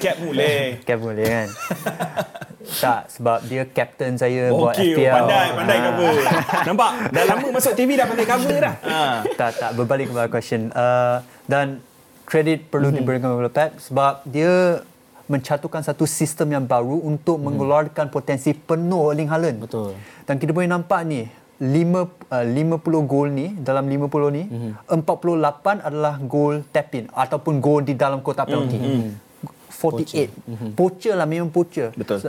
Cap 0.00 0.16
boleh. 0.22 0.58
Cap 0.88 0.98
boleh 0.98 1.26
kan 1.28 1.48
tak 2.80 3.12
sebab 3.12 3.38
dia 3.44 3.62
captain 3.68 4.16
saya 4.16 4.48
Oh, 4.50 4.66
buat 4.66 4.76
Okey, 4.76 4.96
FPL 4.96 5.14
pandai, 5.14 5.46
pandai 5.52 5.76
Ah. 5.76 5.84
cover. 5.84 6.14
Nampak? 6.68 6.90
Dah 7.12 7.24
lama 7.28 7.46
masuk 7.52 7.72
TV 7.76 7.90
dah 7.96 8.06
pandai 8.08 8.26
cover 8.26 8.56
dah. 8.58 8.74
Ha. 8.82 9.00
tak 9.40 9.50
tak 9.60 9.70
berbalik 9.76 10.06
kepada 10.12 10.28
question 10.32 10.72
uh, 10.72 11.20
dan 11.44 11.80
kredit 12.24 12.68
perlu 12.72 12.88
mm-hmm. 12.88 12.98
diberikan 13.04 13.28
kepada 13.32 13.50
Pep 13.52 13.70
sebab 13.80 14.12
dia 14.24 14.80
mencatatkan 15.24 15.80
satu 15.80 16.04
sistem 16.04 16.52
yang 16.52 16.64
baru 16.68 17.00
untuk 17.00 17.40
mm. 17.40 17.44
mengeluarkan 17.48 18.06
potensi 18.12 18.52
penuh 18.52 19.08
Erling 19.08 19.30
Haaland. 19.32 19.56
Betul. 19.64 19.96
Dan 20.28 20.36
kita 20.36 20.52
boleh 20.52 20.68
nampak 20.68 21.00
ni 21.08 21.24
5 21.60 21.64
uh, 21.64 22.44
50 22.44 23.06
gol 23.06 23.28
ni 23.30 23.54
dalam 23.62 23.86
50 23.86 24.36
ni 24.36 24.44
mm-hmm. 24.44 25.00
48 25.06 25.86
adalah 25.86 26.18
gol 26.18 26.66
tap 26.68 26.92
in 26.92 27.06
ataupun 27.14 27.62
gol 27.62 27.80
di 27.86 27.94
dalam 27.96 28.20
kotak 28.20 28.50
penalti. 28.50 28.76
Mm-hmm. 28.76 29.24
48. 29.70 30.50
Mm-hmm. 30.50 30.70
Poacher 30.74 31.14
lah 31.14 31.26
memang 31.28 31.52
poacher. 31.52 31.92
Betul. 31.94 32.24
So, 32.24 32.28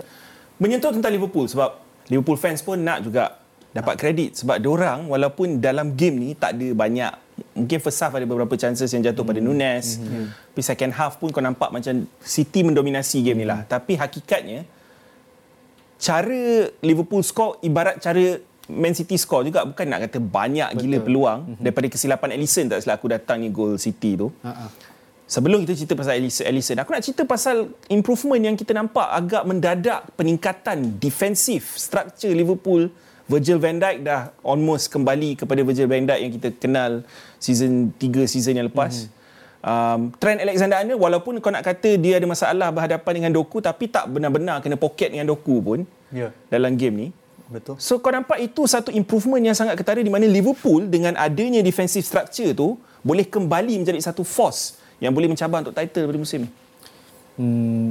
Menyentuh 0.62 0.96
tentang 0.96 1.12
Liverpool 1.12 1.48
sebab 1.52 1.80
Liverpool 2.08 2.40
fans 2.40 2.64
pun 2.64 2.80
nak 2.80 3.04
juga 3.04 3.40
dapat 3.76 4.00
kredit 4.00 4.40
sebab 4.40 4.56
diorang 4.64 5.12
walaupun 5.12 5.60
dalam 5.60 6.00
game 6.00 6.16
ni 6.16 6.30
tak 6.32 6.56
ada 6.56 6.68
banyak 6.72 7.12
mungkin 7.52 7.78
first 7.84 8.00
half 8.00 8.16
ada 8.16 8.24
beberapa 8.24 8.56
chances 8.56 8.88
yang 8.96 9.04
jatuh 9.04 9.28
pada 9.28 9.44
Nunes. 9.44 10.00
Hmm. 10.00 10.32
tapi 10.32 10.62
second 10.64 10.96
half 10.96 11.20
pun 11.20 11.36
kau 11.36 11.44
nampak 11.44 11.76
macam 11.76 12.08
City 12.24 12.64
mendominasi 12.64 13.20
game 13.20 13.44
ni 13.44 13.48
lah. 13.48 13.68
Tapi 13.68 14.00
hakikatnya 14.00 14.64
cara 16.00 16.72
Liverpool 16.80 17.20
score 17.20 17.60
ibarat 17.60 18.00
cara 18.00 18.40
Man 18.72 18.96
City 18.96 19.20
score 19.20 19.46
juga. 19.46 19.68
Bukan 19.68 19.86
nak 19.86 20.08
kata 20.08 20.18
banyak 20.24 20.70
Betul. 20.74 20.82
gila 20.88 20.98
peluang 21.04 21.40
daripada 21.60 21.92
kesilapan 21.92 22.34
Alisson 22.40 22.72
tak 22.72 22.80
salah 22.82 22.96
aku 22.96 23.12
datang 23.12 23.44
ni 23.44 23.52
gol 23.52 23.76
City 23.76 24.16
tu. 24.16 24.32
Ha-ha. 24.42 24.95
Sebelum 25.26 25.66
kita 25.66 25.74
cerita 25.74 25.94
pasal 25.98 26.22
Alisson, 26.22 26.46
Alisson, 26.46 26.78
aku 26.78 26.94
nak 26.94 27.02
cerita 27.02 27.26
pasal 27.26 27.74
improvement 27.90 28.38
yang 28.38 28.54
kita 28.54 28.78
nampak 28.78 29.10
agak 29.10 29.42
mendadak 29.42 30.06
peningkatan 30.14 31.02
defensif 31.02 31.74
structure 31.76 32.30
Liverpool. 32.30 32.94
Virgil 33.26 33.58
van 33.58 33.82
Dijk 33.82 34.06
dah 34.06 34.30
almost 34.46 34.86
kembali 34.94 35.34
kepada 35.34 35.66
Virgil 35.66 35.90
van 35.90 36.06
Dijk 36.06 36.20
yang 36.22 36.34
kita 36.38 36.50
kenal 36.62 36.92
season 37.42 37.90
3 37.98 38.30
season 38.30 38.54
yang 38.54 38.70
lepas. 38.70 39.10
Mm-hmm. 39.10 39.14
Um, 39.66 40.14
Trent 40.22 40.46
Alexander-Arnold 40.46 41.02
walaupun 41.02 41.34
kau 41.42 41.50
nak 41.50 41.66
kata 41.66 41.98
dia 41.98 42.22
ada 42.22 42.30
masalah 42.30 42.70
berhadapan 42.70 43.18
dengan 43.18 43.32
Doku 43.34 43.66
tapi 43.66 43.90
tak 43.90 44.14
benar-benar 44.14 44.62
kena 44.62 44.78
poket 44.78 45.10
dengan 45.10 45.26
Doku 45.26 45.58
pun 45.58 45.90
Ya. 46.14 46.30
dalam 46.54 46.78
game 46.78 46.94
ni. 46.94 47.08
betul. 47.50 47.74
So 47.82 47.98
kau 47.98 48.14
nampak 48.14 48.46
itu 48.46 48.62
satu 48.70 48.94
improvement 48.94 49.42
yang 49.42 49.58
sangat 49.58 49.74
ketara 49.74 50.06
di 50.06 50.14
mana 50.14 50.30
Liverpool 50.30 50.86
dengan 50.86 51.18
adanya 51.18 51.66
defensive 51.66 52.06
structure 52.06 52.54
tu 52.54 52.78
boleh 53.02 53.26
kembali 53.26 53.82
menjadi 53.82 54.06
satu 54.06 54.22
force 54.22 54.78
yang 55.00 55.12
boleh 55.12 55.28
mencabar 55.28 55.62
untuk 55.64 55.76
title 55.76 56.08
pada 56.08 56.20
musim 56.20 56.40
ni. 56.48 56.50
Hmm, 57.36 57.88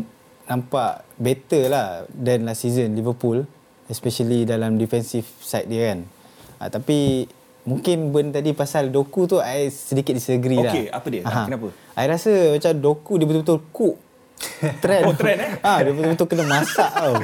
nampak 0.48 1.04
better 1.20 1.68
lah 1.68 1.86
than 2.12 2.48
last 2.48 2.64
season 2.64 2.96
Liverpool 2.96 3.44
especially 3.88 4.48
dalam 4.48 4.80
defensive 4.80 5.28
side 5.40 5.68
dia 5.68 5.92
kan. 5.92 6.00
Ha, 6.60 6.72
tapi 6.72 7.28
mungkin 7.68 8.12
Ben 8.12 8.32
tadi 8.32 8.56
pasal 8.56 8.88
Doku 8.88 9.28
tu 9.28 9.36
I 9.40 9.68
sedikit 9.68 10.16
disagree 10.16 10.56
lah. 10.56 10.72
Okey, 10.72 10.86
apa 10.88 11.06
dia? 11.12 11.22
Aha. 11.24 11.44
Kenapa? 11.48 11.68
I 11.96 12.04
rasa 12.08 12.32
macam 12.56 12.72
Doku 12.80 13.12
dia 13.20 13.26
betul-betul 13.28 13.60
cook 13.72 13.96
trend. 14.78 15.02
Oh, 15.04 15.14
trend, 15.14 15.38
eh? 15.40 15.50
Ha, 15.60 15.80
dia 15.80 15.92
betul-betul 15.92 16.26
kena 16.26 16.44
masak 16.44 16.90
tau. 16.90 17.14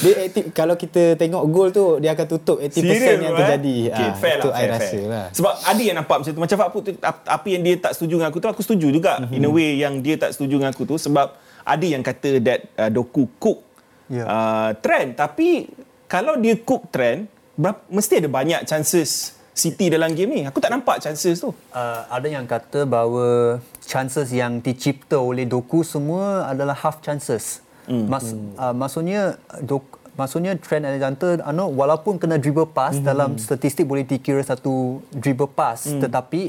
Dia 0.00 0.12
aktif, 0.24 0.44
kalau 0.52 0.74
kita 0.74 1.14
tengok 1.14 1.42
gol 1.48 1.68
tu 1.68 1.84
dia 1.98 2.12
akan 2.12 2.26
tutup 2.28 2.56
80% 2.58 2.78
yang 3.20 3.32
tu, 3.32 3.38
terjadi. 3.38 3.76
Eh? 3.84 3.92
Okay, 3.92 4.08
Ah, 4.08 4.14
fair 4.14 4.36
itu 4.36 4.48
lah, 4.48 4.54
I 4.54 4.60
fair, 4.60 4.70
rasa 4.70 4.98
lah. 5.02 5.26
Sebab 5.30 5.52
ada 5.60 5.82
yang 5.82 5.96
nampak 5.96 6.16
macam 6.18 6.32
tu. 6.32 6.40
Macam 6.40 6.56
Pak 6.56 6.68
Put, 6.70 6.82
tu, 6.82 6.90
ap- 7.00 7.26
apa 7.26 7.46
yang 7.46 7.62
dia 7.62 7.74
tak 7.76 7.92
setuju 7.92 8.14
dengan 8.16 8.28
aku 8.28 8.38
tu, 8.38 8.48
aku 8.48 8.62
setuju 8.62 8.86
juga. 8.90 9.12
Mhm. 9.16 9.22
Mm-hmm. 9.24 9.36
In 9.36 9.44
a 9.44 9.50
way 9.50 9.68
yang 9.76 9.94
dia 9.98 10.16
tak 10.16 10.30
setuju 10.32 10.54
dengan 10.56 10.70
aku 10.70 10.84
tu. 10.84 10.96
Sebab 10.96 11.26
ada 11.62 11.84
yang 11.84 12.00
kata 12.00 12.30
that 12.38 12.60
uh, 12.74 12.88
Doku 12.88 13.28
cook 13.36 13.60
Ya. 14.08 14.24
uh, 14.24 14.70
trend. 14.74 15.14
Tapi 15.14 15.68
kalau 16.04 16.34
dia 16.34 16.56
cook 16.58 16.88
trend, 16.88 17.28
berapa, 17.52 17.76
mesti 17.86 18.18
ada 18.18 18.26
banyak 18.26 18.64
chances 18.64 19.36
City 19.58 19.90
dalam 19.90 20.14
game 20.14 20.30
ni. 20.30 20.42
Aku 20.46 20.62
tak 20.62 20.70
nampak 20.70 21.02
chances 21.02 21.42
tu. 21.42 21.50
Uh, 21.74 22.02
ada 22.06 22.30
yang 22.30 22.46
kata 22.46 22.86
bahawa 22.86 23.58
chances 23.82 24.30
yang 24.30 24.62
dicipta 24.62 25.18
oleh 25.18 25.42
Doku 25.42 25.82
semua 25.82 26.46
adalah 26.46 26.78
half 26.78 27.02
chances. 27.02 27.58
Mm. 27.90 28.06
Mas, 28.06 28.30
uh, 28.30 28.70
maksudnya 28.70 29.34
Doku, 29.58 29.98
maksudnya 30.18 30.54
Trent 30.58 30.82
Alexander-Arnold 30.82 31.72
walaupun 31.78 32.14
kena 32.18 32.42
dribble 32.42 32.66
pass 32.66 32.98
mm-hmm. 32.98 33.06
dalam 33.06 33.30
statistik 33.38 33.86
boleh 33.86 34.02
dikira 34.02 34.42
satu 34.42 34.98
dribble 35.14 35.46
pass 35.46 35.86
mm. 35.86 36.02
tetapi 36.02 36.42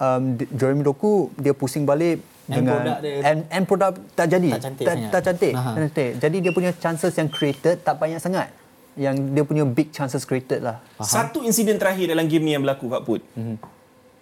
um, 0.00 0.22
Jeremy 0.56 0.80
Doku 0.80 1.28
dia 1.36 1.52
pusing 1.52 1.84
balik 1.84 2.24
End 2.48 2.60
dengan 2.60 2.80
product 2.80 3.00
dia- 3.04 3.22
end, 3.24 3.40
end 3.52 3.64
product 3.68 3.96
tak 4.16 4.26
jadi 4.32 4.50
Tak 4.56 4.62
cantik 4.64 4.84
tak, 4.84 4.94
sangat. 4.96 5.10
tak 5.12 5.22
cantik. 5.28 5.52
Aha. 5.52 5.70
Cantik 5.76 6.10
jadi 6.24 6.36
dia 6.40 6.52
punya 6.56 6.70
chances 6.72 7.12
yang 7.20 7.28
created 7.28 7.76
tak 7.84 7.94
banyak 8.00 8.20
sangat 8.20 8.48
yang 8.94 9.14
dia 9.34 9.42
punya 9.42 9.66
big 9.66 9.90
chances 9.90 10.22
created 10.22 10.62
lah 10.62 10.78
Satu 11.02 11.42
insiden 11.42 11.78
terakhir 11.78 12.10
dalam 12.10 12.30
game 12.30 12.46
ni 12.46 12.52
yang 12.54 12.62
berlaku 12.62 12.86
Pak 12.86 13.02
Put. 13.02 13.22
Mm-hmm. 13.34 13.56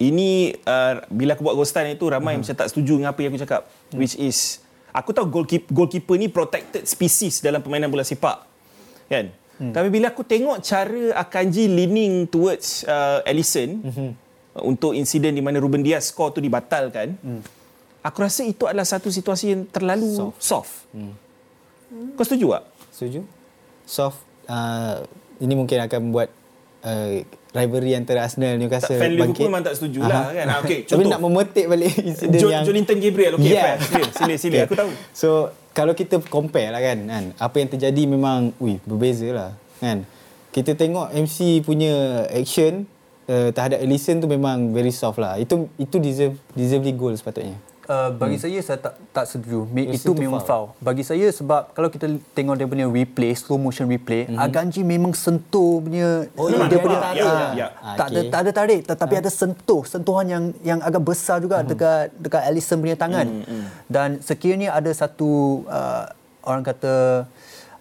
Ini 0.02 0.30
uh, 0.66 0.94
bila 1.12 1.38
aku 1.38 1.46
buat 1.46 1.54
ghostan 1.54 1.92
itu 1.92 2.08
ramai 2.08 2.34
mm-hmm. 2.34 2.48
macam 2.48 2.54
tak 2.58 2.68
setuju 2.72 2.98
dengan 2.98 3.14
apa 3.14 3.20
yang 3.22 3.30
aku 3.36 3.40
cakap 3.44 3.62
mm. 3.68 3.98
which 4.00 4.16
is 4.18 4.58
aku 4.90 5.14
tahu 5.14 5.28
goalkeeper, 5.28 5.70
goalkeeper 5.70 6.16
ni 6.18 6.26
protected 6.32 6.88
species 6.88 7.38
dalam 7.44 7.60
permainan 7.60 7.92
bola 7.92 8.02
sepak. 8.02 8.48
Kan? 9.06 9.30
Mm. 9.60 9.72
Tapi 9.76 9.88
bila 9.92 10.10
aku 10.10 10.24
tengok 10.24 10.58
cara 10.64 11.20
Akanji 11.20 11.68
leaning 11.68 12.26
towards 12.26 12.82
uh, 12.88 13.22
Alisson 13.28 13.84
mm-hmm. 13.84 14.10
untuk 14.64 14.96
insiden 14.96 15.36
di 15.36 15.44
mana 15.44 15.60
Ruben 15.60 15.84
Dias 15.84 16.10
score 16.10 16.32
tu 16.34 16.40
dibatalkan. 16.40 17.14
Mm. 17.20 17.40
Aku 18.02 18.18
rasa 18.24 18.42
itu 18.42 18.66
adalah 18.66 18.88
satu 18.88 19.12
situasi 19.12 19.54
yang 19.54 19.62
terlalu 19.70 20.10
soft. 20.10 20.40
soft. 20.42 20.74
Mm. 20.96 21.14
Kau 22.18 22.24
setuju 22.26 22.58
tak? 22.58 22.64
Setuju? 22.90 23.20
Soft 23.86 24.31
uh, 24.52 25.00
ini 25.40 25.54
mungkin 25.56 25.80
akan 25.80 26.12
buat 26.12 26.28
uh, 26.84 27.24
rivalry 27.52 27.92
antara 27.92 28.24
Arsenal 28.24 28.56
Newcastle 28.56 28.96
Fan 28.96 29.12
Liverpool 29.12 29.32
bangkit. 29.32 29.44
memang 29.48 29.62
tak 29.64 29.74
setuju 29.76 30.00
lah 30.04 30.28
kan. 30.30 30.46
Ah, 30.48 30.60
Tapi 30.64 30.84
contoh. 30.84 31.08
nak 31.08 31.20
memetik 31.20 31.64
balik 31.66 31.92
insiden 31.98 32.36
Jo, 32.36 32.48
yang 32.48 32.64
Jolinton 32.64 32.96
Gabriel. 32.96 33.32
Okey, 33.36 33.48
Yeah. 33.48 33.76
fair. 33.76 33.76
Sila, 33.80 34.06
sila, 34.12 34.34
sila. 34.38 34.54
Okay. 34.54 34.66
Aku 34.68 34.74
tahu. 34.76 34.90
So 35.12 35.28
kalau 35.72 35.92
kita 35.92 36.20
compare 36.28 36.68
lah 36.68 36.80
kan, 36.80 36.98
kan 37.04 37.24
apa 37.34 37.56
yang 37.56 37.68
terjadi 37.68 38.02
memang 38.04 38.52
ui 38.56 38.76
berbeza 38.84 39.28
lah 39.32 39.50
kan. 39.80 40.04
Kita 40.52 40.76
tengok 40.76 41.16
MC 41.16 41.64
punya 41.64 42.24
action 42.28 42.84
uh, 43.24 43.48
terhadap 43.50 43.80
Alisson 43.80 44.20
tu 44.20 44.28
memang 44.28 44.68
very 44.70 44.92
soft 44.92 45.16
lah. 45.16 45.40
Itu 45.40 45.72
itu 45.76 45.96
deserve 45.96 46.36
deservedly 46.52 46.92
goal 46.92 47.16
sepatutnya. 47.16 47.56
Uh, 47.82 48.14
bagi 48.14 48.38
hmm. 48.38 48.44
saya 48.46 48.58
saya 48.62 48.78
tak 48.78 48.94
tak 49.10 49.24
setuju. 49.26 49.66
Me, 49.66 49.90
itu 49.90 50.14
memang 50.14 50.38
foul. 50.46 50.70
foul. 50.70 50.78
Bagi 50.78 51.02
saya 51.02 51.26
sebab 51.34 51.74
kalau 51.74 51.90
kita 51.90 52.06
tengok 52.30 52.54
dia 52.54 52.66
punya 52.70 52.86
replay, 52.86 53.34
slow 53.34 53.58
motion 53.58 53.90
replay, 53.90 54.30
mm-hmm. 54.30 54.38
Aganji 54.38 54.86
memang 54.86 55.10
sentuh 55.18 55.82
punya 55.82 56.30
Oh, 56.38 56.46
dia 56.46 56.62
ya, 56.62 56.78
punya 56.78 56.98
tarik, 57.02 57.22
ah, 57.26 57.34
ya, 57.34 57.46
ya. 57.58 57.68
tak 57.98 58.06
ada 58.06 58.20
Okey. 58.22 58.30
tak 58.30 58.40
ada 58.40 58.50
tarik 58.54 58.80
tetapi 58.86 59.14
ada 59.18 59.30
sentuh, 59.34 59.82
sentuhan 59.82 60.26
yang 60.30 60.44
yang 60.62 60.78
agak 60.78 61.02
besar 61.02 61.42
juga 61.42 61.66
dekat 61.66 62.14
dekat 62.22 62.42
Alisson 62.46 62.78
punya 62.78 62.94
tangan. 62.94 63.26
Dan 63.90 64.22
sekiranya 64.22 64.78
ada 64.78 64.90
satu 64.94 65.66
uh, 65.66 66.06
orang 66.46 66.62
kata 66.62 67.26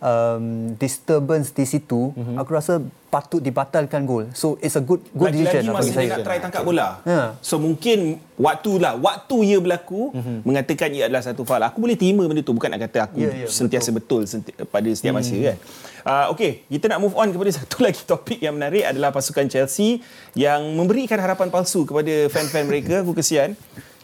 um, 0.01 0.73
disturbance 0.75 1.53
di 1.53 1.63
situ, 1.63 2.11
mm-hmm. 2.11 2.35
aku 2.41 2.49
rasa 2.51 2.81
patut 3.11 3.43
dibatalkan 3.43 4.07
gol. 4.07 4.31
So 4.33 4.57
it's 4.63 4.73
a 4.75 4.83
good 4.83 5.03
good 5.13 5.35
Lagi-lagi 5.35 5.61
decision 5.61 5.75
masa 5.75 5.83
bagi 5.83 5.91
dia 5.91 5.99
saya. 5.99 6.09
nak 6.09 6.19
try 6.25 6.37
tangkap 6.41 6.63
bola. 6.65 6.87
Ya. 7.05 7.21
So 7.43 7.59
mungkin 7.61 8.17
waktu 8.39 8.71
lah, 8.81 8.97
waktu 8.97 9.35
ia 9.45 9.57
berlaku 9.61 10.15
mm-hmm. 10.15 10.37
mengatakan 10.47 10.89
ia 10.95 11.03
adalah 11.07 11.21
satu 11.21 11.45
faul. 11.45 11.61
Aku 11.61 11.77
boleh 11.79 11.95
terima 11.95 12.25
benda 12.25 12.41
tu 12.41 12.55
bukan 12.55 12.73
nak 12.73 12.81
kata 12.89 13.07
aku 13.07 13.21
Ya, 13.21 13.45
ya, 13.45 13.47
sentiasa 13.47 13.93
betul, 13.93 14.25
senti- 14.25 14.55
pada 14.57 14.89
setiap 14.89 15.21
masa 15.21 15.35
kan. 15.37 15.57
Uh, 16.01 16.25
okay, 16.33 16.65
kita 16.65 16.89
nak 16.89 16.99
move 17.03 17.13
on 17.13 17.29
kepada 17.29 17.51
satu 17.61 17.85
lagi 17.85 18.01
topik 18.01 18.41
yang 18.41 18.57
menarik 18.57 18.87
adalah 18.87 19.13
pasukan 19.13 19.45
Chelsea 19.45 20.01
yang 20.33 20.63
memberikan 20.73 21.21
harapan 21.21 21.53
palsu 21.53 21.85
kepada 21.85 22.31
fan-fan 22.33 22.65
mereka. 22.65 23.05
Aku 23.05 23.13
kesian. 23.13 23.53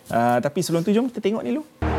Uh, 0.08 0.40
tapi 0.40 0.64
sebelum 0.64 0.86
tu 0.86 0.94
jom 0.94 1.10
kita 1.10 1.20
tengok 1.20 1.42
ni 1.44 1.58
dulu. 1.58 1.97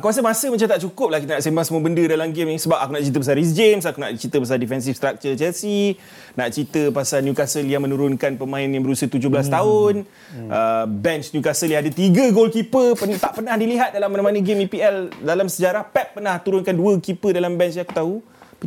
Aku 0.00 0.08
rasa 0.08 0.24
masa 0.24 0.48
macam 0.48 0.64
tak 0.64 0.80
cukup 0.80 1.12
lah 1.12 1.20
kita 1.20 1.36
nak 1.36 1.44
sembang 1.44 1.66
semua 1.68 1.84
benda 1.84 2.00
dalam 2.08 2.32
game 2.32 2.48
ni 2.48 2.56
sebab 2.56 2.80
aku 2.80 2.96
nak 2.96 3.04
cerita 3.04 3.20
pasal 3.20 3.36
Rhys 3.36 3.52
James, 3.52 3.84
aku 3.84 4.00
nak 4.00 4.10
cerita 4.16 4.36
pasal 4.40 4.56
defensive 4.56 4.96
structure 4.96 5.36
Chelsea, 5.36 6.00
nak 6.40 6.48
cerita 6.56 6.88
pasal 6.88 7.20
Newcastle 7.20 7.68
yang 7.68 7.84
menurunkan 7.84 8.40
pemain 8.40 8.64
yang 8.64 8.80
berusia 8.80 9.12
17 9.12 9.28
hmm. 9.28 9.52
tahun, 9.52 9.94
hmm. 10.08 10.48
Uh, 10.48 10.84
bench 10.88 11.36
Newcastle 11.36 11.68
yang 11.68 11.84
ada 11.84 11.92
tiga 11.92 12.32
goalkeeper 12.32 12.96
pen- 12.96 13.20
tak 13.20 13.36
pernah 13.36 13.52
dilihat 13.60 13.92
dalam 13.92 14.08
mana-mana 14.08 14.40
game 14.40 14.64
EPL 14.64 15.20
dalam 15.20 15.52
sejarah. 15.52 15.84
Pep 15.84 16.16
pernah 16.16 16.40
turunkan 16.40 16.72
dua 16.72 16.96
keeper 16.96 17.36
dalam 17.36 17.60
bench 17.60 17.76
yang 17.76 17.84
aku 17.84 17.92
tahu. 17.92 18.14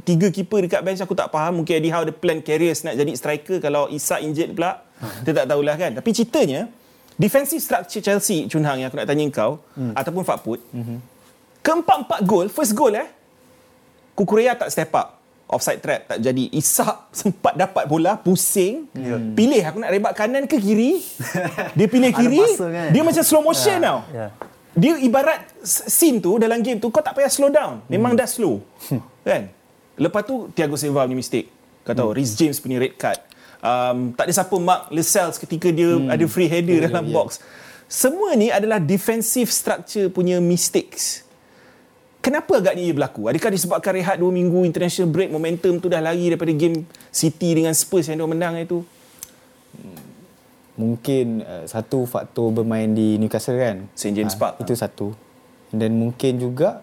Tiga 0.05 0.29
keeper 0.29 0.69
dekat 0.69 0.85
bench 0.85 1.01
aku 1.01 1.17
tak 1.17 1.33
faham. 1.33 1.65
Mungkin 1.65 1.81
Eddie 1.81 1.89
Howe 1.89 2.05
ada 2.05 2.13
plan 2.13 2.45
Carriers 2.45 2.85
nak 2.85 2.93
jadi 2.93 3.09
striker 3.17 3.57
kalau 3.57 3.89
Isak 3.89 4.21
injured 4.21 4.53
pula. 4.53 4.85
Kita 5.25 5.41
tak 5.41 5.49
tahulah 5.49 5.81
kan. 5.81 5.97
Tapi 5.97 6.09
ceritanya, 6.13 6.69
defensive 7.17 7.61
structure 7.61 8.01
Chelsea, 8.01 8.45
Chun 8.49 8.65
Hang 8.65 8.81
yang 8.81 8.89
aku 8.89 8.97
nak 8.97 9.09
tanya 9.09 9.25
kau, 9.29 9.61
hmm. 9.77 9.93
ataupun 9.97 10.23
Fakput, 10.25 10.59
hmm. 10.73 11.12
Keempat-empat 11.63 12.19
gol, 12.27 12.51
first 12.51 12.75
goal 12.75 12.91
eh. 12.91 13.07
Kukurea 14.13 14.53
tak 14.53 14.69
step 14.69 14.91
up. 14.93 15.23
Offside 15.47 15.79
trap 15.79 16.01
tak 16.09 16.17
jadi. 16.19 16.49
Isak 16.51 17.13
sempat 17.13 17.53
dapat 17.53 17.85
bola, 17.85 18.17
pusing. 18.17 18.89
Yeah. 18.91 19.21
Pilih 19.31 19.61
aku 19.63 19.77
nak 19.79 19.91
rebak 19.91 20.13
kanan 20.13 20.43
ke 20.43 20.57
kiri. 20.57 20.99
Dia 21.77 21.87
pilih 21.87 22.11
kiri. 22.11 22.41
masa 22.41 22.67
kan? 22.67 22.89
Dia 22.89 23.01
macam 23.01 23.23
slow 23.23 23.41
motion 23.41 23.77
Ya, 23.77 23.85
tau. 23.85 23.99
ya. 24.11 24.27
Dia 24.73 24.93
ibarat 24.99 25.39
scene 25.63 26.17
tu 26.17 26.41
dalam 26.41 26.57
game 26.65 26.81
tu 26.81 26.89
kau 26.89 26.99
tak 26.99 27.13
payah 27.13 27.29
slow 27.29 27.53
down. 27.53 27.79
Memang 27.85 28.17
dah 28.17 28.25
slow. 28.25 28.59
kan? 29.27 29.47
Lepas 29.93 30.25
tu 30.25 30.49
Thiago 30.51 30.73
Silva 30.73 31.05
punya 31.05 31.15
mistake. 31.15 31.47
Kau 31.85 31.93
tahu 31.93 32.11
Rhys 32.11 32.33
James 32.33 32.57
punya 32.57 32.81
red 32.81 32.97
card. 32.97 33.21
Um, 33.63 34.11
tak 34.11 34.27
ada 34.27 34.33
siapa 34.35 34.55
mark 34.59 34.91
Lascelles 34.91 35.39
ketika 35.39 35.71
dia 35.71 35.95
ada 36.11 36.25
free 36.27 36.51
header 36.51 36.83
dalam 36.83 37.07
box. 37.07 37.39
Semua 37.87 38.33
ni 38.33 38.51
adalah 38.51 38.81
defensive 38.81 39.47
structure 39.47 40.09
punya 40.09 40.41
mistakes. 40.43 41.22
Kenapa 42.23 42.63
agaknya 42.63 42.87
ia 42.87 42.95
berlaku? 42.95 43.27
Adakah 43.27 43.51
disebabkan 43.51 43.99
rehat 43.99 44.15
2 44.15 44.23
minggu 44.31 44.63
international 44.63 45.11
break 45.11 45.27
momentum 45.27 45.75
tu 45.83 45.91
dah 45.91 45.99
lari 45.99 46.31
daripada 46.31 46.55
game 46.55 46.87
City 47.11 47.51
dengan 47.51 47.75
Spurs 47.75 48.07
yang 48.07 48.23
dia 48.23 48.29
menang 48.31 48.55
itu? 48.63 48.79
Mungkin 50.79 51.43
uh, 51.43 51.65
satu 51.67 52.07
faktor 52.07 52.49
bermain 52.55 52.87
di 52.95 53.19
Newcastle 53.19 53.59
kan. 53.59 53.91
St. 53.91 54.15
James 54.15 54.39
Ah, 54.39 54.39
Park. 54.39 54.63
Itu 54.63 54.71
satu. 54.71 55.11
Dan 55.67 55.99
mungkin 55.99 56.39
juga 56.39 56.79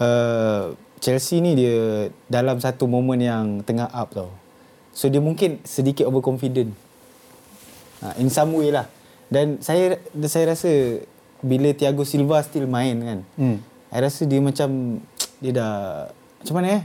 uh, 0.00 0.72
Chelsea 0.96 1.44
ni 1.44 1.54
dia 1.54 2.08
dalam 2.26 2.56
satu 2.56 2.88
momen 2.88 3.20
yang 3.20 3.60
tengah 3.60 3.92
up 3.92 4.16
tau. 4.16 4.32
So 4.96 5.12
dia 5.12 5.20
mungkin 5.20 5.60
sedikit 5.62 6.08
overconfident. 6.08 6.72
Ha, 8.00 8.16
in 8.16 8.32
some 8.32 8.56
way 8.56 8.72
lah. 8.72 8.88
Dan 9.28 9.60
saya 9.60 10.00
saya 10.24 10.56
rasa 10.56 11.04
bila 11.44 11.70
Thiago 11.76 12.02
Silva 12.08 12.40
still 12.40 12.64
main 12.64 12.96
kan. 13.04 13.20
Hmm. 13.36 13.58
Saya 13.90 14.00
rasa 14.00 14.22
dia 14.24 14.38
macam 14.38 14.70
dia 15.42 15.52
dah 15.52 15.72
macam 16.38 16.54
mana 16.54 16.68
eh? 16.72 16.82